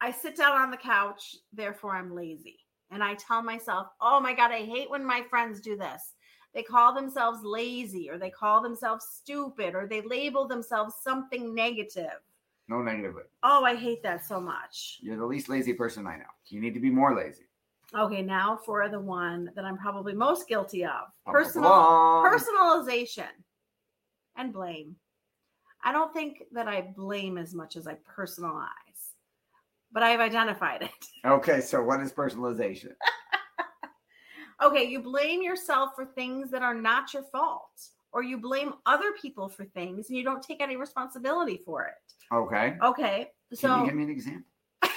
I 0.00 0.10
sit 0.10 0.36
down 0.36 0.52
on 0.52 0.70
the 0.70 0.76
couch, 0.76 1.36
therefore 1.52 1.96
I'm 1.96 2.14
lazy. 2.14 2.58
And 2.90 3.02
I 3.02 3.14
tell 3.14 3.42
myself, 3.42 3.88
oh 4.00 4.20
my 4.20 4.32
God, 4.32 4.50
I 4.50 4.60
hate 4.60 4.90
when 4.90 5.04
my 5.04 5.22
friends 5.28 5.60
do 5.60 5.76
this. 5.76 6.14
They 6.54 6.62
call 6.62 6.94
themselves 6.94 7.40
lazy 7.42 8.08
or 8.10 8.18
they 8.18 8.30
call 8.30 8.62
themselves 8.62 9.06
stupid 9.12 9.74
or 9.74 9.86
they 9.86 10.00
label 10.00 10.48
themselves 10.48 10.94
something 11.02 11.54
negative. 11.54 12.20
No 12.68 12.82
negatively. 12.82 13.24
Oh, 13.42 13.64
I 13.64 13.74
hate 13.74 14.02
that 14.02 14.24
so 14.24 14.40
much. 14.40 14.98
You're 15.00 15.16
the 15.16 15.26
least 15.26 15.48
lazy 15.48 15.72
person 15.72 16.06
I 16.06 16.16
know. 16.16 16.24
You 16.46 16.60
need 16.60 16.74
to 16.74 16.80
be 16.80 16.90
more 16.90 17.14
lazy. 17.14 17.44
Okay, 17.96 18.22
now 18.22 18.58
for 18.66 18.88
the 18.88 19.00
one 19.00 19.50
that 19.56 19.64
I'm 19.64 19.78
probably 19.78 20.12
most 20.12 20.46
guilty 20.46 20.84
of 20.84 21.08
personal 21.24 21.70
personalization 21.70 23.28
and 24.36 24.52
blame. 24.52 24.96
I 25.82 25.92
don't 25.92 26.12
think 26.12 26.44
that 26.52 26.68
I 26.68 26.92
blame 26.96 27.38
as 27.38 27.54
much 27.54 27.76
as 27.76 27.86
I 27.86 27.96
personalize, 28.16 29.07
but 29.92 30.02
I've 30.02 30.20
identified 30.20 30.82
it. 30.82 30.90
Okay, 31.26 31.60
so 31.60 31.82
what 31.82 32.00
is 32.00 32.12
personalization? 32.12 32.92
Okay, 34.60 34.84
you 34.84 35.00
blame 35.00 35.40
yourself 35.40 35.90
for 35.94 36.04
things 36.04 36.50
that 36.50 36.62
are 36.62 36.74
not 36.74 37.14
your 37.14 37.22
fault, 37.22 37.70
or 38.12 38.24
you 38.24 38.38
blame 38.38 38.74
other 38.86 39.12
people 39.12 39.48
for 39.48 39.64
things 39.64 40.08
and 40.08 40.18
you 40.18 40.24
don't 40.24 40.42
take 40.42 40.60
any 40.60 40.74
responsibility 40.76 41.60
for 41.64 41.84
it. 41.84 41.94
Okay. 42.34 42.74
Okay, 42.82 43.28
Can 43.50 43.56
so 43.56 43.78
you 43.78 43.86
give 43.86 43.94
me 43.94 44.02
an 44.02 44.10
example? 44.10 44.42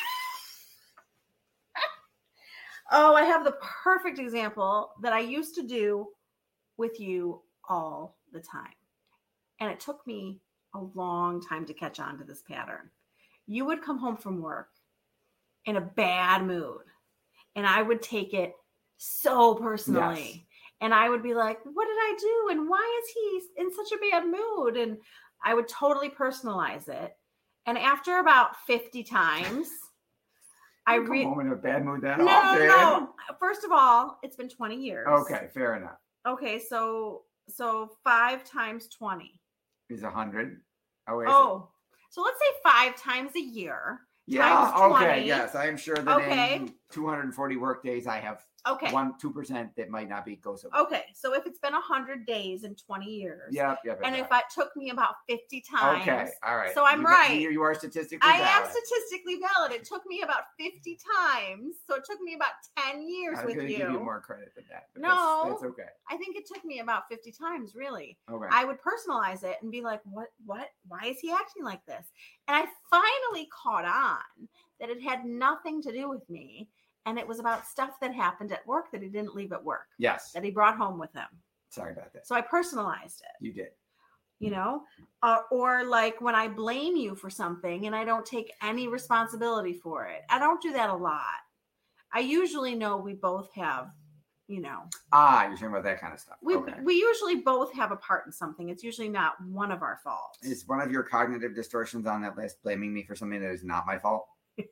oh, 2.92 3.14
I 3.14 3.24
have 3.24 3.44
the 3.44 3.56
perfect 3.84 4.18
example 4.18 4.94
that 5.04 5.14
I 5.14 5.20
used 5.20 5.54
to 5.56 5.62
do 5.62 6.08
with 6.78 7.00
you 7.00 7.44
all 7.70 8.18
the 8.34 8.40
time. 8.40 8.74
And 9.60 9.70
it 9.70 9.80
took 9.80 10.06
me 10.08 10.40
a 10.74 10.80
long 10.96 11.40
time 11.40 11.66
to 11.68 11.74
catch 11.76 12.00
on 12.00 12.18
to 12.18 12.24
this 12.24 12.42
pattern. 12.42 12.90
You 13.46 13.66
would 13.66 13.84
come 13.84 14.00
home 14.00 14.18
from 14.18 14.42
work 14.42 14.70
in 15.66 15.78
a 15.78 15.82
bad 15.82 16.46
mood, 16.46 16.82
and 17.56 17.66
I 17.66 17.82
would 17.82 18.02
take 18.02 18.34
it 18.34 18.54
so 18.98 19.56
personally. 19.56 20.32
Yes. 20.36 20.40
And 20.82 20.94
I 20.94 21.10
would 21.10 21.22
be 21.22 21.34
like, 21.34 21.60
What 21.64 21.86
did 21.86 21.98
I 21.98 22.16
do? 22.20 22.48
And 22.52 22.70
why 22.70 23.02
is 23.04 23.10
he 23.14 23.62
in 23.62 23.72
such 23.72 23.92
a 23.92 24.12
bad 24.12 24.24
mood? 24.26 24.78
And 24.78 24.98
I 25.44 25.54
would 25.54 25.68
totally 25.68 26.10
personalize 26.10 26.88
it. 26.90 27.16
And 27.68 27.78
after 27.78 28.18
about 28.20 28.56
50 28.66 29.04
times, 29.04 29.68
I 30.88 30.96
You 30.96 31.02
come 31.04 31.12
re- 31.12 31.24
home 31.24 31.40
in 31.42 31.52
a 31.52 31.56
bad 31.56 31.86
mood 31.86 32.02
that 32.02 32.18
no, 32.18 32.26
no, 32.26 32.32
often. 32.32 32.68
no. 32.68 33.14
First 33.40 33.64
of 33.64 33.72
all, 33.72 34.18
it's 34.24 34.36
been 34.36 34.50
20 34.50 34.76
years. 34.76 35.08
Okay, 35.08 35.48
fair 35.54 35.76
enough. 35.76 35.98
Okay, 36.28 36.58
so 36.60 37.24
so 37.50 37.92
five 38.04 38.44
times 38.44 38.88
20. 38.88 39.40
Is 39.90 40.04
a 40.04 40.10
hundred. 40.10 40.62
Oh, 41.08 41.18
wait. 41.18 41.28
Oh, 41.30 41.70
so 42.10 42.22
let's 42.22 42.40
say 42.40 42.54
five 42.64 42.96
times 42.96 43.32
a 43.36 43.42
year. 43.42 44.00
Yeah. 44.28 44.72
Okay. 44.76 45.26
Yes, 45.26 45.56
I 45.56 45.68
am 45.68 45.78
sure 45.78 45.96
that 45.96 46.18
Okay. 46.18 46.56
in 46.56 46.74
240 46.92 47.58
work 47.58 47.84
days, 47.84 48.08
I 48.08 48.20
have 48.20 48.42
Okay. 48.68 48.92
one 48.92 49.14
two 49.20 49.32
percent 49.32 49.76
that 49.76 49.90
might 49.90 50.08
not 50.08 50.24
be 50.26 50.36
go 50.36 50.56
so. 50.56 50.70
Okay, 50.78 51.06
so 51.16 51.34
if 51.34 51.48
it's 51.48 51.58
been 51.60 51.74
100 51.74 52.26
days 52.28 52.64
in 52.64 52.76
20 52.76 53.06
years, 53.06 53.50
Yep. 53.52 53.80
Yep. 53.84 54.00
yep, 54.00 54.02
and 54.06 54.16
yep. 54.16 54.30
if 54.32 54.38
it 54.38 54.44
took 54.54 54.76
me 54.76 54.92
about 54.92 55.16
50 55.28 55.62
times, 55.62 56.02
Okay. 56.04 56.28
All 56.46 56.58
right. 56.58 56.74
So 56.74 56.86
I'm 56.86 57.02
You 57.02 57.08
right. 57.08 57.40
You, 57.42 57.50
you 57.50 57.62
are 57.64 57.74
statistically. 57.74 58.30
I 58.30 58.38
am 58.38 58.64
statistically 58.70 59.40
valid. 59.56 59.72
It 59.72 59.84
took 59.84 60.06
me 60.06 60.22
about 60.22 60.44
50 60.60 60.98
times, 61.20 61.76
so 61.88 61.96
it 61.96 62.04
took 62.08 62.22
me 62.22 62.36
about 62.36 62.52
10 62.92 63.02
years 63.08 63.40
I 63.40 63.46
was 63.46 63.48
with 63.48 63.56
going 63.56 63.68
to 63.68 63.74
you. 63.74 63.80
give 63.80 63.92
you 63.92 64.00
more 64.00 64.22
credit 64.22 64.54
than 64.56 64.66
that. 64.70 64.88
No. 64.96 65.46
That's, 65.50 65.62
that's 65.62 65.72
okay. 65.72 65.90
I 66.10 66.18
think 66.18 66.36
it 66.36 66.46
took 66.48 66.64
me 66.64 66.80
about 66.80 67.04
50 67.10 67.32
times, 67.32 67.74
really. 67.76 68.18
Okay. 68.32 68.48
I 68.52 68.66
would 68.66 68.78
personalize 68.82 69.44
it 69.44 69.58
and 69.62 69.72
be 69.72 69.82
like, 69.82 70.02
what, 70.06 70.28
what, 70.46 70.68
why 70.88 71.02
is 71.06 71.18
he 71.20 71.32
acting 71.32 71.64
like 71.64 71.84
this? 71.88 72.06
And 72.48 72.56
I 72.58 72.66
finally 72.90 73.48
caught 73.52 73.86
on 73.86 74.48
that 74.80 74.90
it 74.90 75.02
had 75.02 75.26
nothing 75.26 75.82
to 75.84 75.92
do 75.92 76.10
with 76.10 76.30
me. 76.30 76.70
And 77.06 77.18
it 77.18 77.28
was 77.28 77.40
about 77.40 77.66
stuff 77.66 78.00
that 78.02 78.14
happened 78.14 78.52
at 78.52 78.66
work 78.68 78.92
that 78.92 79.02
he 79.02 79.10
didn't 79.10 79.36
leave 79.36 79.52
at 79.54 79.64
work, 79.64 79.88
yes. 79.98 80.32
that 80.34 80.44
he 80.44 80.52
brought 80.52 80.78
home 80.78 81.00
with 81.00 81.12
him. 81.14 81.26
Sorry 81.70 81.94
about 81.94 82.14
that. 82.14 82.28
So 82.28 82.36
I 82.36 82.42
personalized 82.42 83.22
it, 83.22 83.44
You 83.46 83.54
did. 83.54 83.70
you 84.40 84.52
know? 84.52 84.84
Uh, 85.24 85.40
or 85.52 85.84
like 85.86 86.22
when 86.22 86.36
I 86.36 86.48
blame 86.48 86.96
you 86.96 87.16
for 87.16 87.30
something 87.30 87.88
and 87.88 87.96
I 87.96 88.04
don't 88.06 88.26
take 88.26 88.52
any 88.62 88.88
responsibility 88.88 89.74
for 89.74 90.06
it. 90.06 90.22
I 90.30 90.38
don't 90.38 90.62
do 90.62 90.74
that 90.74 90.90
a 90.90 90.96
lot. 90.96 91.22
I 92.14 92.20
usually 92.20 92.76
know 92.76 92.98
we 92.98 93.14
both 93.14 93.50
have, 93.56 93.88
you 94.48 94.60
know, 94.62 94.82
Ah, 95.14 95.44
you're 95.48 95.54
talking 95.54 95.70
about 95.70 95.84
that 95.86 96.02
kind 96.02 96.14
of 96.14 96.20
stuff. 96.20 96.36
we, 96.44 96.56
okay. 96.56 96.74
we 96.84 96.96
usually 96.96 97.38
both 97.38 97.74
have 97.74 97.92
a 97.92 97.96
part 97.96 98.26
in 98.28 98.32
something. 98.34 98.68
It's 98.70 98.84
usually 98.84 99.08
not 99.10 99.36
one 99.50 99.72
of 99.72 99.82
our 99.82 100.00
faults. 100.04 100.40
Is 100.44 100.68
one 100.68 100.82
of 100.82 100.92
your 100.92 101.04
cognitive 101.04 101.56
distortions 101.56 102.06
on 102.06 102.22
that 102.24 102.38
list 102.38 102.62
blaming 102.64 102.94
me 102.94 103.04
for 103.06 103.16
something 103.16 103.40
that 103.42 103.52
is 103.52 103.64
not 103.64 103.88
my 103.88 103.98
fault? 103.98 104.28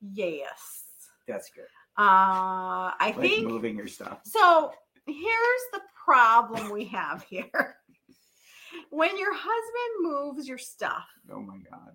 yes. 0.00 0.84
That's 1.28 1.50
good. 1.50 1.64
Uh, 1.96 2.92
I 2.98 3.12
Like 3.16 3.20
think 3.20 3.46
moving 3.48 3.76
your 3.76 3.88
stuff. 3.88 4.20
so. 4.24 4.72
Here's 5.06 5.62
the 5.72 5.80
problem 6.04 6.70
we 6.70 6.84
have 6.86 7.22
here. 7.22 7.76
when 8.90 9.16
your 9.18 9.32
husband 9.34 10.02
moves 10.02 10.46
your 10.46 10.58
stuff 10.58 11.06
Oh 11.32 11.40
my 11.40 11.56
god. 11.70 11.92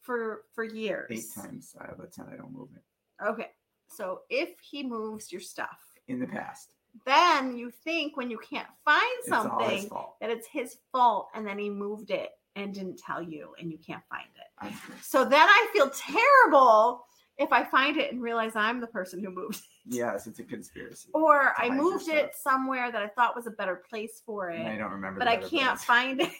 for 0.00 0.42
for 0.54 0.62
years, 0.62 1.08
Eight 1.10 1.42
times 1.42 1.74
out 1.80 1.90
of 1.90 1.98
the 1.98 2.06
ten, 2.06 2.26
I 2.32 2.36
don't 2.36 2.52
move 2.52 2.68
it. 2.76 3.24
Okay, 3.26 3.48
so 3.88 4.20
if 4.30 4.50
he 4.60 4.84
moves 4.84 5.32
your 5.32 5.40
stuff, 5.40 5.76
In 6.06 6.20
the 6.20 6.26
past, 6.28 6.72
then 7.04 7.56
you 7.58 7.70
think 7.70 8.16
when 8.16 8.30
you 8.30 8.38
can't 8.38 8.68
find 8.84 9.02
it's 9.18 9.28
something 9.28 9.88
fault. 9.88 10.14
that 10.20 10.30
it's 10.30 10.46
his 10.46 10.76
fault, 10.92 11.28
and 11.34 11.44
then 11.44 11.58
he 11.58 11.68
moved 11.68 12.10
it 12.12 12.30
and 12.54 12.72
didn't 12.72 12.98
tell 12.98 13.20
you, 13.22 13.54
and 13.58 13.72
you 13.72 13.78
can't 13.78 14.04
find 14.08 14.28
it. 14.36 14.72
So 15.02 15.24
then 15.24 15.48
I 15.48 15.68
feel 15.72 15.90
terrible 15.90 17.06
if 17.38 17.50
I 17.52 17.64
find 17.64 17.96
it 17.96 18.12
and 18.12 18.22
realize 18.22 18.52
I'm 18.54 18.80
the 18.80 18.86
person 18.86 19.22
who 19.22 19.30
moved, 19.30 19.56
it. 19.56 19.62
Yes, 19.96 20.26
it's 20.26 20.38
a 20.38 20.44
conspiracy. 20.44 21.08
or 21.14 21.52
I 21.58 21.70
moved 21.70 22.06
yourself. 22.06 22.28
it 22.28 22.34
somewhere 22.36 22.92
that 22.92 23.02
I 23.02 23.08
thought 23.08 23.34
was 23.34 23.46
a 23.46 23.50
better 23.50 23.82
place 23.88 24.22
for 24.24 24.50
it. 24.50 24.58
And 24.60 24.68
I 24.68 24.76
don't 24.76 24.92
remember. 24.92 25.18
but 25.18 25.28
I 25.28 25.36
can't 25.36 25.78
place. 25.78 25.84
find 25.84 26.20
it 26.20 26.28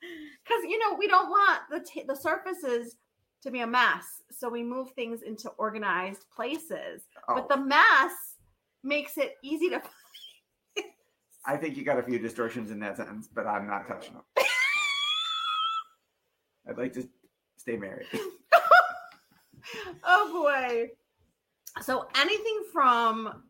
because 0.00 0.62
you 0.64 0.78
know 0.78 0.96
we 0.98 1.08
don't 1.08 1.30
want 1.30 1.60
the 1.70 1.80
t- 1.80 2.04
the 2.06 2.14
surfaces 2.14 2.96
to 3.42 3.50
be 3.50 3.60
a 3.60 3.66
mess, 3.66 4.22
so 4.30 4.48
we 4.50 4.62
move 4.62 4.90
things 4.92 5.22
into 5.22 5.48
organized 5.50 6.26
places. 6.34 7.02
Oh, 7.28 7.34
But 7.36 7.48
the 7.48 7.56
mess 7.56 8.12
makes 8.84 9.16
it 9.16 9.36
easy 9.42 9.70
to. 9.70 9.82
I 11.46 11.56
think 11.56 11.78
you 11.78 11.84
got 11.84 11.98
a 11.98 12.02
few 12.02 12.18
distortions 12.18 12.70
in 12.70 12.78
that 12.80 12.98
sentence, 12.98 13.26
but 13.32 13.46
I'm 13.46 13.66
not 13.66 13.86
touching 13.86 14.12
them. 14.12 14.22
I'd 16.68 16.76
like 16.76 16.92
to 16.92 17.08
stay 17.56 17.78
married. 17.78 18.06
Oh 20.04 20.42
boy! 20.42 20.90
So 21.82 22.08
anything 22.16 22.62
from 22.72 23.42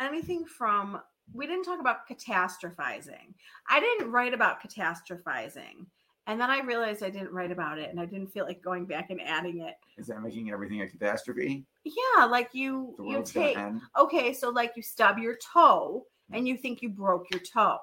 anything 0.00 0.44
from 0.44 1.00
we 1.32 1.46
didn't 1.46 1.64
talk 1.64 1.80
about 1.80 2.08
catastrophizing. 2.08 3.34
I 3.68 3.80
didn't 3.80 4.10
write 4.10 4.34
about 4.34 4.62
catastrophizing. 4.62 5.86
And 6.26 6.40
then 6.40 6.50
I 6.50 6.60
realized 6.60 7.02
I 7.02 7.10
didn't 7.10 7.32
write 7.32 7.50
about 7.50 7.78
it 7.78 7.90
and 7.90 7.98
I 7.98 8.06
didn't 8.06 8.28
feel 8.28 8.44
like 8.44 8.62
going 8.62 8.86
back 8.86 9.10
and 9.10 9.20
adding 9.20 9.60
it. 9.60 9.74
Is 9.98 10.06
that 10.06 10.22
making 10.22 10.50
everything 10.50 10.80
a 10.82 10.88
catastrophe? 10.88 11.64
Yeah, 11.84 12.24
like 12.26 12.50
you 12.52 12.94
you 13.00 13.22
take 13.24 13.58
okay, 13.98 14.32
so 14.32 14.50
like 14.50 14.72
you 14.76 14.82
stub 14.82 15.18
your 15.18 15.36
toe 15.36 16.06
hmm. 16.28 16.36
and 16.36 16.46
you 16.46 16.56
think 16.56 16.80
you 16.80 16.90
broke 16.90 17.26
your 17.32 17.40
toe. 17.40 17.78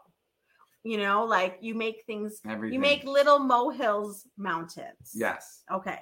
You 0.84 0.98
know, 0.98 1.26
like 1.26 1.58
you 1.60 1.76
make 1.76 2.04
things 2.06 2.40
Everything. 2.48 2.74
you 2.74 2.80
make 2.80 3.04
little 3.04 3.40
molehills 3.40 4.26
mountains. 4.38 5.12
Yes. 5.14 5.64
Okay. 5.70 6.00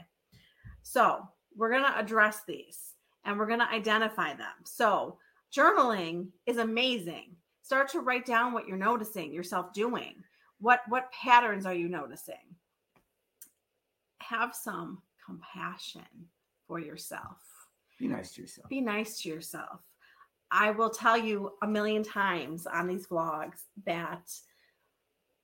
So 0.88 1.28
we're 1.54 1.70
going 1.70 1.84
to 1.84 2.00
address 2.00 2.44
these 2.48 2.94
and 3.26 3.38
we're 3.38 3.48
going 3.48 3.60
to 3.60 3.70
identify 3.70 4.34
them. 4.34 4.54
So 4.64 5.18
journaling 5.54 6.28
is 6.46 6.58
amazing. 6.58 7.36
Start 7.62 7.90
to 7.90 8.00
write 8.00 8.26
down 8.26 8.54
what 8.54 8.70
you're 8.70 8.78
noticing 8.78 9.34
yourself 9.34 9.74
doing. 9.74 10.16
What 10.62 10.80
what 10.88 11.12
patterns 11.12 11.66
are 11.66 11.74
you 11.74 11.90
noticing? 11.90 12.56
Have 14.20 14.56
some 14.56 15.02
compassion 15.24 16.08
for 16.66 16.80
yourself. 16.80 17.38
Be 18.00 18.08
nice 18.08 18.32
to 18.36 18.42
yourself. 18.42 18.70
Be 18.70 18.80
nice 18.80 19.22
to 19.22 19.30
yourself. 19.30 19.82
I 20.52 20.72
will 20.72 20.90
tell 20.90 21.18
you 21.18 21.52
a 21.62 21.68
million 21.68 22.02
times 22.02 22.66
on 22.66 22.88
these 22.88 23.08
vlogs 23.08 23.60
that 23.86 24.32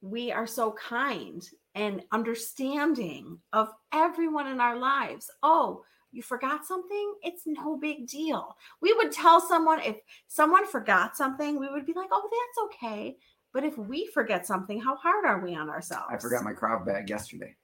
we 0.03 0.33
are 0.33 0.45
so 0.45 0.73
kind 0.73 1.49
and 1.75 2.03
understanding 2.11 3.39
of 3.53 3.69
everyone 3.93 4.47
in 4.47 4.59
our 4.59 4.77
lives. 4.77 5.31
Oh, 5.41 5.83
you 6.11 6.21
forgot 6.21 6.65
something? 6.65 7.13
It's 7.23 7.43
no 7.47 7.77
big 7.77 8.05
deal. 8.05 8.55
We 8.81 8.93
would 8.93 9.13
tell 9.13 9.39
someone 9.39 9.79
if 9.79 9.95
someone 10.27 10.67
forgot 10.67 11.15
something, 11.15 11.57
we 11.57 11.69
would 11.69 11.85
be 11.85 11.93
like, 11.93 12.09
oh, 12.11 12.29
that's 12.29 12.65
okay. 12.65 13.15
But 13.53 13.63
if 13.63 13.77
we 13.77 14.07
forget 14.07 14.45
something, 14.45 14.79
how 14.79 14.97
hard 14.97 15.25
are 15.25 15.39
we 15.39 15.55
on 15.55 15.69
ourselves? 15.69 16.07
I 16.11 16.17
forgot 16.17 16.43
my 16.43 16.53
Krav 16.53 16.85
bag 16.85 17.09
yesterday. 17.09 17.55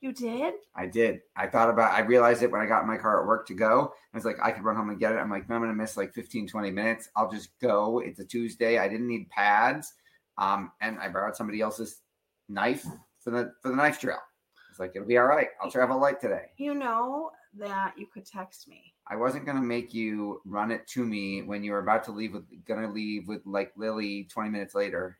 You 0.00 0.12
did? 0.12 0.54
I 0.76 0.86
did. 0.86 1.20
I 1.36 1.48
thought 1.48 1.70
about 1.70 1.92
I 1.92 2.00
realized 2.00 2.42
it 2.44 2.52
when 2.52 2.60
I 2.60 2.66
got 2.66 2.82
in 2.82 2.88
my 2.88 2.98
car 2.98 3.20
at 3.20 3.26
work 3.26 3.48
to 3.48 3.54
go. 3.54 3.92
I 4.14 4.16
was 4.16 4.24
like, 4.24 4.38
I 4.40 4.52
could 4.52 4.64
run 4.64 4.76
home 4.76 4.90
and 4.90 5.00
get 5.00 5.12
it. 5.12 5.18
I'm 5.18 5.28
like, 5.28 5.48
no, 5.48 5.56
I'm 5.56 5.62
gonna 5.62 5.74
miss 5.74 5.96
like 5.96 6.14
15, 6.14 6.46
20 6.46 6.70
minutes. 6.70 7.08
I'll 7.16 7.30
just 7.30 7.58
go. 7.58 7.98
It's 7.98 8.20
a 8.20 8.24
Tuesday. 8.24 8.78
I 8.78 8.88
didn't 8.88 9.08
need 9.08 9.28
pads. 9.28 9.92
Um, 10.40 10.72
and 10.80 10.98
I 10.98 11.08
borrowed 11.08 11.36
somebody 11.36 11.60
else's 11.60 12.00
knife 12.48 12.84
for 13.20 13.30
the 13.30 13.52
for 13.62 13.68
the 13.68 13.76
knife 13.76 14.00
drill. 14.00 14.18
It's 14.70 14.80
like 14.80 14.92
it'll 14.94 15.06
be 15.06 15.18
all 15.18 15.26
right. 15.26 15.48
I'll 15.62 15.70
travel 15.70 16.00
light 16.00 16.20
today. 16.20 16.46
You 16.56 16.74
know 16.74 17.30
that 17.58 17.94
you 17.96 18.06
could 18.06 18.24
text 18.24 18.66
me. 18.66 18.94
I 19.06 19.16
wasn't 19.16 19.44
gonna 19.44 19.60
make 19.60 19.92
you 19.92 20.40
run 20.44 20.70
it 20.70 20.86
to 20.88 21.04
me 21.04 21.42
when 21.42 21.62
you 21.62 21.72
were 21.72 21.80
about 21.80 22.04
to 22.04 22.12
leave 22.12 22.32
with 22.32 22.44
gonna 22.64 22.90
leave 22.90 23.28
with 23.28 23.42
like 23.44 23.72
Lily 23.76 24.24
20 24.32 24.50
minutes 24.50 24.74
later. 24.74 25.18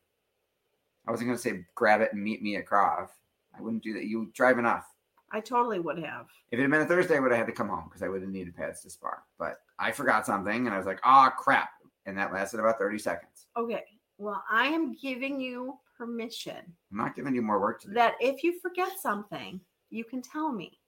I 1.06 1.10
wasn't 1.10 1.28
gonna 1.28 1.38
say 1.38 1.66
grab 1.74 2.00
it 2.00 2.12
and 2.12 2.22
meet 2.22 2.42
me 2.42 2.56
at 2.56 2.66
Krav. 2.66 3.08
I 3.56 3.60
wouldn't 3.60 3.82
do 3.82 3.92
that. 3.94 4.04
You 4.04 4.30
drive 4.34 4.58
enough. 4.58 4.86
I 5.32 5.40
totally 5.40 5.78
would 5.78 5.98
have. 5.98 6.26
If 6.50 6.58
it 6.58 6.62
had 6.62 6.70
been 6.70 6.80
a 6.80 6.86
Thursday, 6.86 7.16
I 7.16 7.20
would 7.20 7.30
have 7.30 7.38
had 7.38 7.46
to 7.46 7.52
come 7.52 7.68
home 7.68 7.84
because 7.84 8.02
I 8.02 8.08
would 8.08 8.22
have 8.22 8.30
needed 8.30 8.56
pads 8.56 8.80
to 8.82 8.90
spar. 8.90 9.22
But 9.38 9.58
I 9.78 9.92
forgot 9.92 10.26
something 10.26 10.66
and 10.66 10.74
I 10.74 10.78
was 10.78 10.86
like, 10.86 11.00
ah, 11.04 11.30
crap. 11.30 11.70
And 12.06 12.18
that 12.18 12.32
lasted 12.32 12.58
about 12.58 12.78
30 12.78 12.98
seconds. 12.98 13.46
Okay. 13.56 13.84
Well, 14.20 14.44
I 14.50 14.66
am 14.66 14.94
giving 14.94 15.40
you 15.40 15.78
permission 15.96 16.56
I'm 16.92 16.98
not 16.98 17.16
giving 17.16 17.34
you 17.34 17.42
more 17.42 17.58
work 17.60 17.80
to 17.82 17.88
do. 17.88 17.94
that 17.94 18.14
if 18.20 18.42
you 18.44 18.58
forget 18.60 18.92
something, 19.00 19.60
you 19.90 20.04
can 20.04 20.20
tell 20.22 20.52
me. 20.52 20.78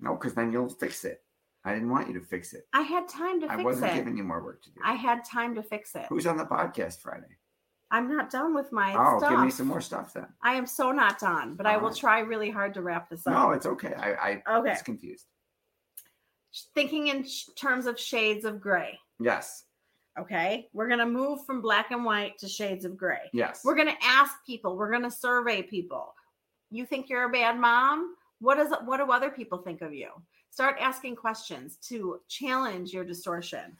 no, 0.00 0.14
because 0.14 0.34
then 0.34 0.52
you'll 0.52 0.68
fix 0.68 1.04
it. 1.04 1.22
I 1.64 1.72
didn't 1.74 1.90
want 1.90 2.06
you 2.08 2.14
to 2.14 2.24
fix 2.24 2.52
it. 2.52 2.68
I 2.74 2.82
had 2.82 3.08
time 3.08 3.40
to 3.40 3.46
I 3.46 3.56
fix 3.56 3.58
it. 3.58 3.62
I 3.62 3.64
wasn't 3.64 3.94
giving 3.94 4.16
you 4.16 4.24
more 4.24 4.42
work 4.44 4.62
to 4.64 4.70
do. 4.70 4.80
I 4.84 4.92
had 4.94 5.24
time 5.24 5.54
to 5.56 5.62
fix 5.62 5.94
it. 5.94 6.06
Who's 6.08 6.26
on 6.26 6.36
the 6.36 6.44
podcast 6.44 7.00
Friday? 7.00 7.38
I'm 7.90 8.14
not 8.14 8.30
done 8.30 8.54
with 8.54 8.70
my 8.72 8.94
oh, 8.94 9.18
stuff. 9.18 9.30
give 9.30 9.40
me 9.40 9.50
some 9.50 9.66
more 9.68 9.80
stuff 9.80 10.12
then. 10.12 10.26
I 10.42 10.54
am 10.54 10.66
so 10.66 10.92
not 10.92 11.18
done, 11.18 11.54
but 11.54 11.66
I 11.66 11.76
will 11.76 11.94
try 11.94 12.20
really 12.20 12.50
hard 12.50 12.74
to 12.74 12.82
wrap 12.82 13.08
this 13.08 13.26
up. 13.26 13.32
No, 13.32 13.50
it's 13.52 13.66
okay. 13.66 13.94
I, 13.94 14.42
I 14.46 14.58
Okay. 14.58 14.70
was 14.70 14.82
confused. 14.82 15.26
Thinking 16.74 17.08
in 17.08 17.24
sh- 17.24 17.44
terms 17.58 17.86
of 17.86 17.98
shades 17.98 18.44
of 18.44 18.60
gray. 18.60 18.98
Yes. 19.20 19.64
Okay. 20.18 20.68
We're 20.72 20.88
going 20.88 21.00
to 21.00 21.06
move 21.06 21.44
from 21.44 21.60
black 21.60 21.90
and 21.90 22.04
white 22.04 22.38
to 22.38 22.48
shades 22.48 22.84
of 22.84 22.96
gray. 22.96 23.28
Yes. 23.32 23.62
We're 23.64 23.74
going 23.74 23.88
to 23.88 24.04
ask 24.04 24.34
people, 24.46 24.76
we're 24.76 24.90
going 24.90 25.02
to 25.02 25.10
survey 25.10 25.62
people. 25.62 26.14
You 26.70 26.86
think 26.86 27.08
you're 27.08 27.24
a 27.24 27.28
bad 27.28 27.58
mom? 27.58 28.14
What 28.40 28.56
does 28.56 28.72
what 28.84 28.98
do 28.98 29.10
other 29.10 29.30
people 29.30 29.58
think 29.58 29.82
of 29.82 29.94
you? 29.94 30.10
Start 30.50 30.76
asking 30.80 31.16
questions 31.16 31.76
to 31.88 32.20
challenge 32.28 32.92
your 32.92 33.04
distortion 33.04 33.76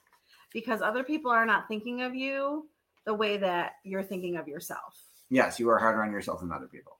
because 0.52 0.82
other 0.82 1.02
people 1.02 1.30
are 1.30 1.46
not 1.46 1.68
thinking 1.68 2.02
of 2.02 2.14
you 2.14 2.68
the 3.06 3.14
way 3.14 3.36
that 3.38 3.72
you're 3.84 4.02
thinking 4.02 4.36
of 4.36 4.48
yourself. 4.48 4.94
yes, 5.30 5.58
you 5.58 5.68
are 5.70 5.78
harder 5.78 6.02
on 6.02 6.12
yourself 6.12 6.40
than 6.40 6.52
other 6.52 6.66
people. 6.66 6.98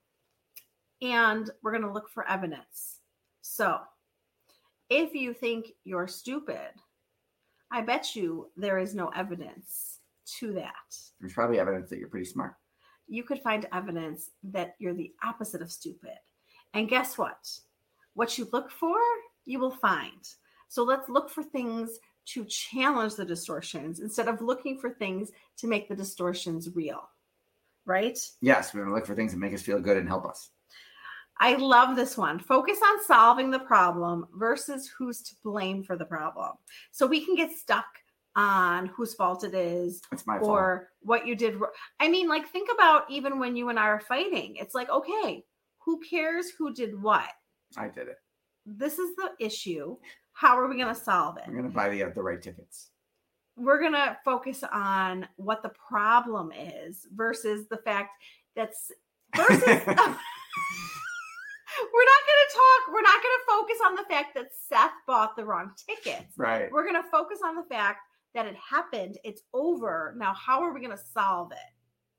And 1.03 1.51
we're 1.63 1.73
going 1.73 1.83
to 1.83 1.93
look 1.93 2.09
for 2.09 2.27
evidence. 2.29 3.01
So, 3.43 3.79
if 4.89 5.15
you 5.15 5.35
think 5.35 5.73
you're 5.85 6.09
stupid, 6.09 6.71
I 7.71 7.83
bet 7.83 8.15
you 8.17 8.51
there 8.57 8.79
is 8.79 8.95
no 8.95 9.09
evidence 9.09 9.99
to 10.39 10.53
that. 10.55 10.97
There's 11.21 11.33
probably 11.33 11.59
evidence 11.59 11.91
that 11.91 11.99
you're 11.99 12.09
pretty 12.09 12.27
smart. 12.27 12.55
you 13.09 13.23
could 13.23 13.41
find 13.41 13.67
evidence 13.73 14.31
that 14.43 14.75
you're 14.79 14.95
the 14.95 15.13
opposite 15.23 15.63
of 15.63 15.71
stupid. 15.71 16.19
And 16.75 16.89
guess 16.89 17.17
what? 17.17 17.49
What 18.15 18.37
you 18.37 18.49
look 18.53 18.71
for, 18.71 18.99
you 19.45 19.59
will 19.59 19.71
find. 19.71 20.29
So 20.69 20.83
let's 20.83 21.09
look 21.09 21.31
for 21.31 21.43
things 21.45 21.99
to 22.27 22.45
challenge 22.45 23.15
the 23.15 23.25
distortions 23.25 24.01
instead 24.01 24.27
of 24.27 24.41
looking 24.41 24.79
for 24.79 24.91
things 24.91 25.31
to 25.59 25.69
make 25.69 25.89
the 25.89 25.95
distortions 25.95 26.75
real. 26.75 27.09
Right? 27.85 28.19
Yes, 28.41 28.75
we're 28.75 28.81
going 28.81 28.91
to 28.91 28.97
look 28.97 29.07
for 29.07 29.15
things 29.15 29.33
that 29.33 29.39
make 29.39 29.55
us 29.55 29.63
feel 29.63 29.81
good 29.81 29.97
and 29.97 30.09
help 30.09 30.27
us. 30.27 30.51
I 31.39 31.55
love 31.57 31.97
this 31.97 32.17
one. 32.17 32.39
Focus 32.39 32.79
on 32.83 33.05
solving 33.05 33.51
the 33.51 33.59
problem 33.59 34.27
versus 34.35 34.91
who's 34.97 35.23
to 35.23 35.35
blame 35.45 35.83
for 35.83 35.97
the 35.97 36.05
problem. 36.05 36.53
So 36.93 37.07
we 37.07 37.25
can 37.25 37.35
get 37.35 37.53
stuck 37.53 37.85
on 38.37 38.87
whose 38.87 39.15
fault 39.15 39.45
it 39.45 39.55
is 39.55 40.01
my 40.27 40.39
fault. 40.39 40.51
or 40.51 40.89
what 41.01 41.27
you 41.27 41.35
did. 41.35 41.59
I 42.01 42.09
mean, 42.09 42.29
like, 42.29 42.49
think 42.49 42.69
about 42.75 43.11
even 43.11 43.39
when 43.39 43.57
you 43.57 43.69
and 43.69 43.79
I 43.79 43.87
are 43.87 44.01
fighting. 44.01 44.57
It's 44.57 44.75
like, 44.75 44.91
okay, 44.91 45.45
who 45.79 46.01
cares 46.01 46.51
who 46.59 46.73
did 46.73 47.01
what? 47.01 47.29
I 47.77 47.89
did 47.89 48.09
it. 48.09 48.17
This 48.65 48.99
is 48.99 49.15
the 49.17 49.31
issue. 49.39 49.97
How 50.33 50.59
are 50.59 50.69
we 50.69 50.77
going 50.77 50.95
to 50.95 51.01
solve 51.01 51.37
I'm 51.45 51.51
it? 51.51 51.57
going 51.57 51.69
to 51.71 51.75
buy 51.75 51.89
the, 51.89 52.03
the 52.15 52.23
right 52.23 52.41
tickets. 52.41 52.91
We're 53.57 53.81
going 53.81 53.93
to 53.93 54.19
focus 54.25 54.63
on 54.71 55.27
what 55.37 55.63
the 55.63 55.71
problem 55.71 56.53
is 56.53 57.07
versus 57.15 57.67
the 57.69 57.79
fact 57.79 58.11
that's 58.55 58.91
versus. 59.37 59.81
We're 61.93 62.05
not 62.05 62.23
going 62.27 62.43
to 62.49 62.55
talk. 62.55 62.95
We're 62.95 63.03
not 63.03 63.23
going 63.23 63.37
to 63.39 63.45
focus 63.49 63.79
on 63.87 63.95
the 63.97 64.05
fact 64.05 64.35
that 64.35 64.49
Seth 64.69 64.93
bought 65.07 65.37
the 65.37 65.45
wrong 65.45 65.73
tickets. 65.89 66.37
right. 66.37 66.71
We're 66.71 66.85
going 66.85 67.03
to 67.03 67.09
focus 67.11 67.39
on 67.45 67.57
the 67.57 67.65
fact 67.65 68.01
that 68.35 68.47
it 68.47 68.57
happened. 68.57 69.19
It's 69.25 69.43
over. 69.55 70.15
Now, 70.19 70.35
how 70.35 70.63
are 70.63 70.73
we 70.73 70.81
going 70.81 70.97
to 70.97 71.03
solve 71.15 71.53
it? 71.53 71.59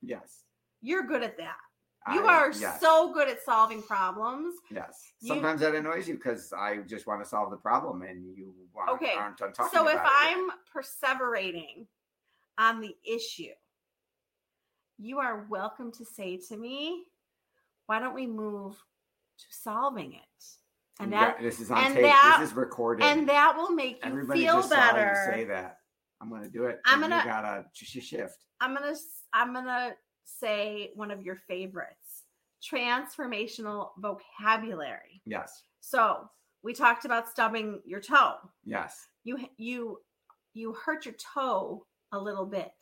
Yes. 0.02 0.44
You're 0.82 1.04
good 1.04 1.24
at 1.24 1.38
that. 1.38 1.58
You 2.14 2.26
I- 2.26 2.34
are 2.34 2.52
yes. 2.54 2.80
so 2.80 3.14
good 3.14 3.28
at 3.28 3.42
solving 3.44 3.82
problems. 3.84 4.56
Yes. 4.72 5.12
You- 5.20 5.30
Sometimes 5.30 5.60
that 5.62 5.76
annoys 5.76 6.08
you 6.08 6.16
because 6.16 6.54
I 6.54 6.78
just 6.78 7.06
want 7.08 7.22
to 7.24 7.28
solve 7.30 7.52
the 7.52 7.58
problem 7.58 8.02
and 8.04 8.24
you 8.36 8.54
aren't, 8.76 8.92
Okay, 9.02 9.14
aren't 9.18 9.38
done 9.38 9.52
talking 9.54 9.78
So 9.78 9.88
if 9.88 9.96
it 9.96 10.02
yet. 10.04 10.06
I'm 10.08 10.48
perseverating 10.74 11.86
on 12.58 12.80
the 12.80 12.96
issue, 13.06 13.52
you 14.98 15.20
are 15.20 15.46
welcome 15.50 15.92
to 15.94 16.06
say 16.06 16.38
to 16.50 16.58
me, 16.58 17.04
why 17.88 18.00
don't 18.00 18.16
we 18.16 18.26
move 18.28 18.82
to 19.38 19.46
solving 19.52 20.14
it? 20.14 20.22
And 21.00 21.12
You 21.12 21.18
that 21.20 21.40
this 21.42 21.60
is 21.60 21.70
on 21.72 21.94
tape. 21.94 22.04
that- 22.04 22.38
this 22.40 22.50
is 22.52 22.56
recorded. 22.56 23.04
and 23.06 23.30
that 23.30 23.56
will 23.56 23.72
make 23.72 23.98
you 23.98 24.02
Everybody 24.12 24.42
feel 24.42 24.56
just 24.58 24.70
saw 24.70 24.76
better. 24.76 25.26
you 25.28 25.32
say 25.34 25.44
that. 25.46 25.80
I'm 26.20 26.30
going 26.30 26.42
to 26.44 26.50
do 26.50 26.66
it. 26.66 26.80
I'm 26.86 27.00
gonna- 27.02 27.20
You 27.20 27.24
got 27.26 27.42
to 27.42 27.66
sh- 27.74 27.86
sh- 27.86 28.04
shift. 28.04 28.44
I'm 28.60 28.74
gonna 28.74 28.96
I'm 29.34 29.54
gonna 29.54 29.96
say 30.26 30.92
one 30.96 31.12
of 31.12 31.22
your 31.22 31.36
favorites. 31.48 32.24
transformational 32.64 33.92
vocabulary. 34.00 35.22
Yes. 35.26 35.64
So 35.80 36.30
we 36.64 36.74
talked 36.74 37.06
about 37.06 37.30
stubbing 37.30 37.82
your 37.86 38.00
toe. 38.02 38.36
Yes. 38.66 39.06
You 39.24 39.38
you 39.58 40.00
you 40.54 40.74
hurt 40.74 41.06
your 41.06 41.14
toe 41.16 41.86
a 42.12 42.18
little 42.20 42.46
bit 42.48 42.74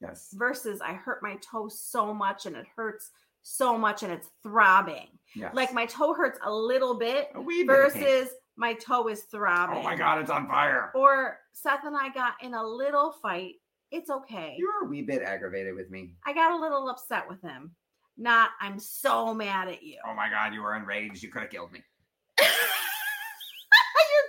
Yes. 0.00 0.30
versus 0.32 0.80
I 0.80 0.94
hurt 0.94 1.22
my 1.22 1.36
toe 1.36 1.68
so 1.68 2.12
much 2.12 2.46
and 2.46 2.56
it 2.56 2.66
hurts 2.74 3.12
so 3.42 3.76
much 3.78 4.02
and 4.02 4.12
it's 4.12 4.28
throbbing. 4.42 5.08
Yes. 5.34 5.54
Like 5.54 5.72
my 5.72 5.86
toe 5.86 6.14
hurts 6.14 6.38
a 6.44 6.52
little 6.52 6.98
bit 6.98 7.30
a 7.34 7.64
versus 7.64 8.28
my 8.56 8.74
toe 8.74 9.08
is 9.08 9.22
throbbing. 9.22 9.78
Oh 9.78 9.82
my 9.82 9.96
god, 9.96 10.20
it's 10.20 10.30
on 10.30 10.46
fire. 10.46 10.90
Or 10.94 11.38
Seth 11.52 11.84
and 11.84 11.96
I 11.96 12.10
got 12.10 12.34
in 12.42 12.54
a 12.54 12.64
little 12.64 13.12
fight. 13.22 13.54
It's 13.90 14.10
okay. 14.10 14.56
You 14.58 14.66
were 14.80 14.86
a 14.86 14.90
wee 14.90 15.02
bit 15.02 15.22
aggravated 15.22 15.74
with 15.74 15.90
me. 15.90 16.14
I 16.26 16.32
got 16.32 16.52
a 16.52 16.56
little 16.56 16.88
upset 16.88 17.28
with 17.28 17.42
him. 17.42 17.72
Not, 18.18 18.50
I'm 18.60 18.78
so 18.78 19.32
mad 19.34 19.68
at 19.68 19.82
you. 19.82 19.98
Oh 20.06 20.14
my 20.14 20.28
god, 20.28 20.54
you 20.54 20.62
were 20.62 20.76
enraged. 20.76 21.22
You 21.22 21.30
could 21.30 21.42
have 21.42 21.50
killed 21.50 21.72
me. 21.72 21.80
You're 22.38 22.48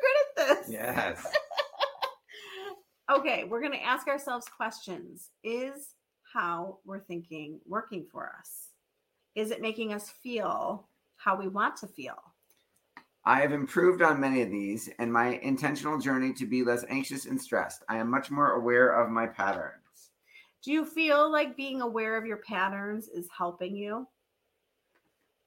good 0.02 0.48
at 0.52 0.58
this. 0.58 0.70
Yes. 0.70 1.28
Okay, 3.12 3.44
we're 3.44 3.60
going 3.60 3.74
to 3.74 3.84
ask 3.84 4.08
ourselves 4.08 4.48
questions. 4.48 5.30
Is 5.44 5.90
how 6.34 6.78
we're 6.86 7.02
thinking 7.04 7.60
working 7.68 8.08
for 8.10 8.32
us? 8.40 8.70
Is 9.36 9.52
it 9.52 9.62
making 9.62 9.94
us 9.94 10.10
feel 10.10 10.88
how 11.16 11.36
we 11.36 11.48
want 11.48 11.76
to 11.78 11.88
feel? 11.88 12.18
I 13.26 13.40
have 13.40 13.54
improved 13.54 14.02
on 14.02 14.20
many 14.20 14.42
of 14.42 14.52
these 14.52 14.90
and 15.00 15.12
my 15.12 15.40
intentional 15.42 15.98
journey 15.98 16.34
to 16.34 16.46
be 16.46 16.64
less 16.64 16.84
anxious 16.90 17.26
and 17.26 17.42
stressed. 17.42 17.84
I 17.88 17.98
am 17.98 18.10
much 18.10 18.30
more 18.30 18.52
aware 18.52 18.90
of 18.90 19.10
my 19.10 19.28
patterns. 19.28 20.12
Do 20.62 20.72
you 20.72 20.86
feel 20.86 21.32
like 21.32 21.58
being 21.58 21.82
aware 21.82 22.18
of 22.18 22.26
your 22.26 22.38
patterns 22.38 23.08
is 23.08 23.28
helping 23.36 23.76
you? 23.76 24.08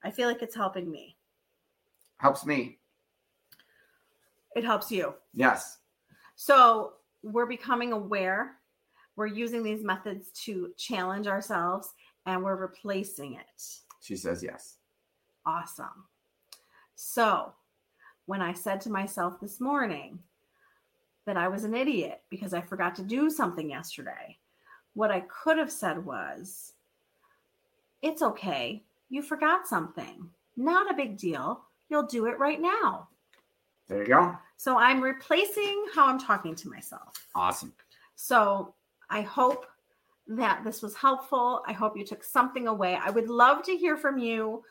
I 0.03 0.11
feel 0.11 0.28
like 0.28 0.43
it's 0.43 0.55
helping 0.55 0.91
me. 0.91 1.16
Helps 2.16 2.47
me. 2.47 2.78
It 4.55 4.64
helps 4.64 4.91
you. 4.91 5.14
Yes. 5.34 5.78
So 6.34 6.95
we're 7.22 7.47
becoming 7.47 7.93
aware. 7.93 8.57
We're 9.16 9.26
using 9.26 9.62
these 9.62 9.84
methods 9.84 10.30
to 10.45 10.72
challenge 10.78 11.26
ourselves 11.26 11.93
and 12.27 12.43
we're 12.43 12.57
replacing 12.57 13.35
it. 13.35 13.62
She 14.01 14.16
says 14.16 14.43
yes. 14.43 14.77
Awesome. 15.47 16.05
So 16.97 17.53
when 18.27 18.43
I 18.43 18.53
said 18.53 18.81
to 18.83 18.91
myself 18.91 19.41
this 19.41 19.61
morning 19.61 20.18
that 21.24 21.37
I 21.37 21.49
was 21.49 21.64
an 21.64 21.74
idiot 21.74 22.20
because 22.31 22.53
I 22.53 22.61
forgot 22.61 22.95
to 22.97 23.03
do 23.03 23.31
something 23.31 23.70
yesterday, 23.70 24.37
what 24.95 25.11
I 25.11 25.20
could 25.20 25.59
have 25.59 25.70
said 25.70 26.05
was, 26.05 26.72
It's 28.03 28.22
okay. 28.22 28.83
You 29.09 29.22
forgot 29.22 29.66
something. 29.66 30.29
Not 30.57 30.91
a 30.91 30.95
big 30.95 31.16
deal. 31.16 31.62
You'll 31.89 32.07
do 32.07 32.27
it 32.27 32.39
right 32.39 32.61
now. 32.61 33.09
There 33.89 34.01
you 34.01 34.09
go. 34.09 34.37
So 34.57 34.79
I'm 34.79 35.01
replacing 35.01 35.87
how 35.95 36.07
I'm 36.07 36.18
talking 36.18 36.55
to 36.57 36.68
myself. 36.68 37.12
Awesome. 37.35 37.72
So 38.16 38.74
I 39.11 39.20
hope 39.20 39.66
that 40.29 40.64
this 40.64 40.83
was 40.83 40.95
helpful. 40.95 41.62
I 41.66 41.72
hope 41.72 41.97
you 41.97 42.05
took 42.05 42.24
something 42.24 42.66
away. 42.66 42.99
I 43.01 43.11
would 43.11 43.29
love 43.29 43.62
to 43.64 43.77
hear 43.77 43.97
from 43.97 44.18
you 44.18 44.62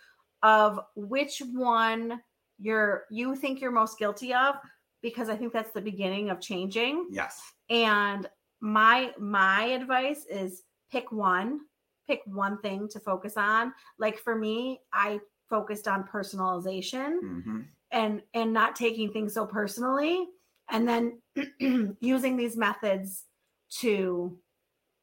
of 0.43 0.80
which 0.95 1.41
one 1.53 2.22
you're 2.60 3.06
you 3.10 3.36
think 3.36 3.62
you're 3.62 3.72
most 3.72 3.97
guilty 3.97 4.34
of 4.34 4.56
because 5.01 5.30
I 5.30 5.36
think 5.36 5.53
that's 5.53 5.72
the 5.72 5.82
beginning 5.82 6.30
of 6.30 6.39
changing. 6.39 7.08
Yes. 7.12 7.41
And 7.70 8.30
my 8.62 9.12
my 9.20 9.66
advice 9.66 10.26
is 10.30 10.64
pick 10.91 11.12
one, 11.12 11.62
pick 12.08 12.22
one 12.26 12.60
thing 12.60 12.88
to 12.89 12.99
focus 12.99 13.38
on. 13.38 13.74
Like 13.97 14.20
for 14.20 14.36
me, 14.36 14.82
I 14.93 15.20
focused 15.49 15.88
on 15.88 16.03
personalization 16.03 17.20
hmm 17.22 17.62
and 17.91 18.22
and 18.34 18.51
not 18.51 18.76
taking 18.76 19.12
things 19.14 19.34
so 19.34 19.45
personally 19.45 20.26
and 20.70 20.88
then 20.88 21.22
using 22.01 22.36
these 22.36 22.58
methods 22.58 23.26
to 23.70 24.38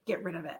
get 0.06 0.22
rid 0.22 0.34
of 0.34 0.44
it. 0.44 0.58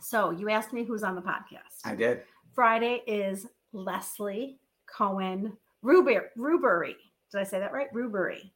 So 0.00 0.30
you 0.30 0.48
asked 0.50 0.72
me 0.72 0.84
who's 0.84 1.02
on 1.02 1.14
the 1.14 1.22
podcast. 1.22 1.80
I 1.84 1.94
did. 1.94 2.22
friday 2.54 3.02
is 3.06 3.46
leslie 3.72 4.58
cohen 4.86 5.52
ruber 5.82 6.30
rubery. 6.38 6.94
Did 7.30 7.40
i 7.40 7.44
say 7.44 7.58
that 7.58 7.72
right? 7.72 7.92
Rubery. 7.94 8.50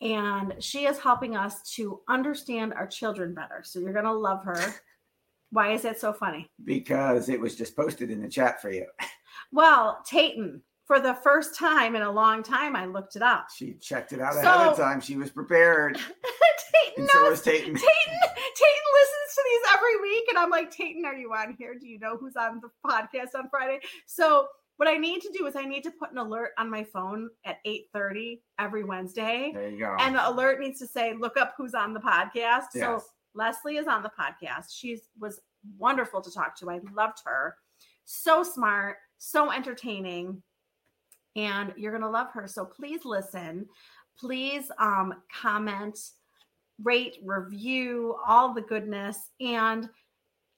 And 0.00 0.54
she 0.58 0.86
is 0.86 0.98
helping 0.98 1.36
us 1.36 1.62
to 1.76 2.00
understand 2.08 2.74
our 2.74 2.88
children 2.88 3.34
better. 3.34 3.62
So 3.62 3.78
you're 3.78 3.92
going 3.92 4.04
to 4.04 4.12
love 4.12 4.42
her. 4.44 4.74
Why 5.50 5.72
is 5.74 5.82
that 5.82 6.00
so 6.00 6.12
funny? 6.12 6.50
Because 6.64 7.28
it 7.28 7.38
was 7.40 7.54
just 7.54 7.76
posted 7.76 8.10
in 8.10 8.20
the 8.20 8.28
chat 8.28 8.60
for 8.60 8.70
you. 8.72 8.86
well 9.52 10.00
tayton 10.06 10.62
for 10.92 11.00
the 11.00 11.14
first 11.14 11.56
time 11.58 11.96
in 11.96 12.02
a 12.02 12.10
long 12.10 12.42
time 12.42 12.76
i 12.76 12.84
looked 12.84 13.16
it 13.16 13.22
up 13.22 13.46
She 13.56 13.74
checked 13.74 14.12
it 14.12 14.20
out 14.20 14.34
ahead 14.36 14.44
of 14.68 14.76
So- 14.76 14.82
time. 14.82 15.00
She 15.00 15.16
was 15.16 15.30
prepared. 15.30 15.96
Tayton 15.96 17.04
And 17.04 17.08
so 17.10 17.20
knows 17.22 17.30
was 17.30 17.42
Tayton. 17.42 17.74
Tayton, 17.74 17.80
Tayton 17.80 18.86
listens 19.00 19.34
to 19.34 19.42
these 19.44 19.72
every 19.74 20.00
week, 20.02 20.24
and 20.28 20.38
I'm 20.38 20.50
like, 20.50 20.70
Tayton, 20.70 21.04
are 21.04 21.14
you 21.14 21.32
on 21.32 21.54
here? 21.58 21.74
Do 21.78 21.86
you 21.86 21.98
know 21.98 22.16
who's 22.16 22.36
on 22.36 22.60
the 22.60 22.68
podcast 22.86 23.34
on 23.38 23.48
Friday? 23.50 23.80
So 24.06 24.48
what 24.76 24.88
I 24.88 24.96
need 24.96 25.20
to 25.22 25.30
do 25.36 25.46
is 25.46 25.56
I 25.56 25.64
need 25.64 25.82
to 25.84 25.90
put 25.90 26.10
an 26.12 26.18
alert 26.18 26.50
on 26.58 26.68
my 26.70 26.84
phone 26.84 27.30
at 27.46 27.58
8:30 27.66 28.40
every 28.58 28.84
Wednesday. 28.84 29.52
There 29.54 29.68
you 29.70 29.78
go. 29.78 29.96
And 30.00 30.14
the 30.14 30.28
alert 30.28 30.60
needs 30.60 30.78
to 30.80 30.86
say, 30.86 31.14
look 31.18 31.36
up 31.38 31.54
who's 31.56 31.74
on 31.74 31.94
the 31.94 32.00
podcast. 32.00 32.66
So 32.72 33.02
Leslie 33.34 33.76
is 33.76 33.86
on 33.86 34.02
the 34.02 34.10
podcast. 34.18 34.66
She 34.76 35.00
was 35.18 35.40
wonderful 35.78 36.20
to 36.20 36.30
talk 36.30 36.56
to. 36.58 36.70
I 36.70 36.80
loved 36.94 37.18
her. 37.24 37.56
So 38.04 38.42
smart, 38.42 38.96
so 39.18 39.50
entertaining. 39.52 40.42
And 41.36 41.72
you're 41.76 41.92
going 41.92 42.02
to 42.02 42.10
love 42.10 42.28
her. 42.32 42.46
So 42.46 42.64
please 42.64 43.04
listen. 43.04 43.66
Please 44.18 44.70
um, 44.78 45.14
comment, 45.32 45.98
rate, 46.82 47.16
review, 47.24 48.16
all 48.26 48.52
the 48.52 48.60
goodness. 48.60 49.30
And 49.40 49.88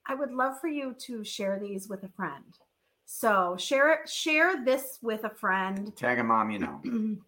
I 0.07 0.15
would 0.15 0.33
love 0.33 0.61
for 0.61 0.69
you 0.69 0.95
to 1.07 1.25
share 1.25 1.59
these 1.59 1.89
with 1.89 2.03
a 2.03 2.09
friend. 2.09 2.59
So 3.07 3.57
share 3.59 3.93
it, 3.93 4.09
share 4.09 4.65
this 4.65 4.99
with 5.03 5.25
a 5.25 5.31
friend 5.31 5.95
Tag 5.97 6.19
a 6.19 6.25
mom, 6.25 6.51
you 6.51 6.59
know. 6.59 6.81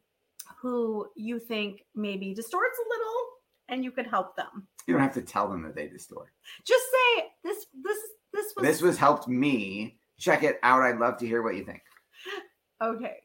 who 0.60 1.06
you 1.14 1.38
think 1.38 1.84
maybe 1.94 2.34
distorts 2.34 2.78
a 2.78 2.88
little 2.88 3.26
and 3.68 3.84
you 3.84 3.90
could 3.90 4.06
help 4.06 4.36
them. 4.36 4.66
You 4.86 4.94
don't 4.94 5.02
have 5.02 5.14
to 5.14 5.22
tell 5.22 5.48
them 5.48 5.62
that 5.62 5.74
they 5.74 5.88
distort. 5.88 6.28
Just 6.64 6.84
say 6.84 7.24
this 7.44 7.66
this 7.82 7.98
this 8.32 8.54
was 8.56 8.64
This 8.64 8.82
was 8.82 8.98
helped 8.98 9.28
me. 9.28 9.98
Check 10.18 10.42
it 10.42 10.58
out. 10.62 10.82
I'd 10.82 10.98
love 10.98 11.18
to 11.18 11.26
hear 11.26 11.42
what 11.42 11.56
you 11.56 11.64
think. 11.64 11.82
okay. 12.82 13.16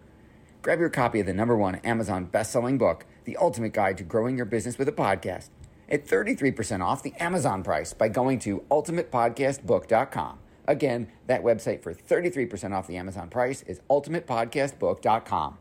Grab 0.63 0.81
your 0.81 0.91
copy 0.91 1.21
of 1.21 1.27
the 1.27 1.33
number 1.33 1.57
one 1.57 1.77
Amazon 1.77 2.25
best-selling 2.25 2.79
book, 2.79 3.07
The 3.25 3.37
Ultimate 3.37 3.73
Guide 3.73 3.99
to 3.99 4.05
Growing 4.05 4.37
Your 4.37 4.47
Business 4.47 4.79
with 4.79 4.89
a 4.89 4.93
Podcast, 4.93 5.51
at 5.89 6.07
33% 6.07 6.85
off 6.85 7.03
the 7.03 7.15
Amazon 7.19 7.63
price 7.63 7.93
by 7.93 8.09
going 8.09 8.39
to 8.41 8.65
ultimatepodcastbook.com. 8.71 10.39
Again, 10.67 11.09
that 11.27 11.43
website 11.43 11.83
for 11.83 11.95
33% 11.95 12.75
off 12.75 12.87
the 12.87 12.99
Amazon 12.99 13.31
price 13.31 13.63
is 13.63 13.81
ultimatepodcastbook.com. 13.89 15.59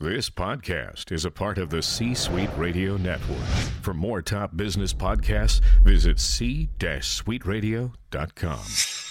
This 0.00 0.30
podcast 0.30 1.10
is 1.10 1.24
a 1.24 1.30
part 1.32 1.58
of 1.58 1.70
the 1.70 1.82
C 1.82 2.14
Suite 2.14 2.50
Radio 2.56 2.96
Network. 2.96 3.42
For 3.82 3.92
more 3.92 4.22
top 4.22 4.56
business 4.56 4.94
podcasts, 4.94 5.60
visit 5.82 6.20
c-suiteradio.com. 6.20 9.07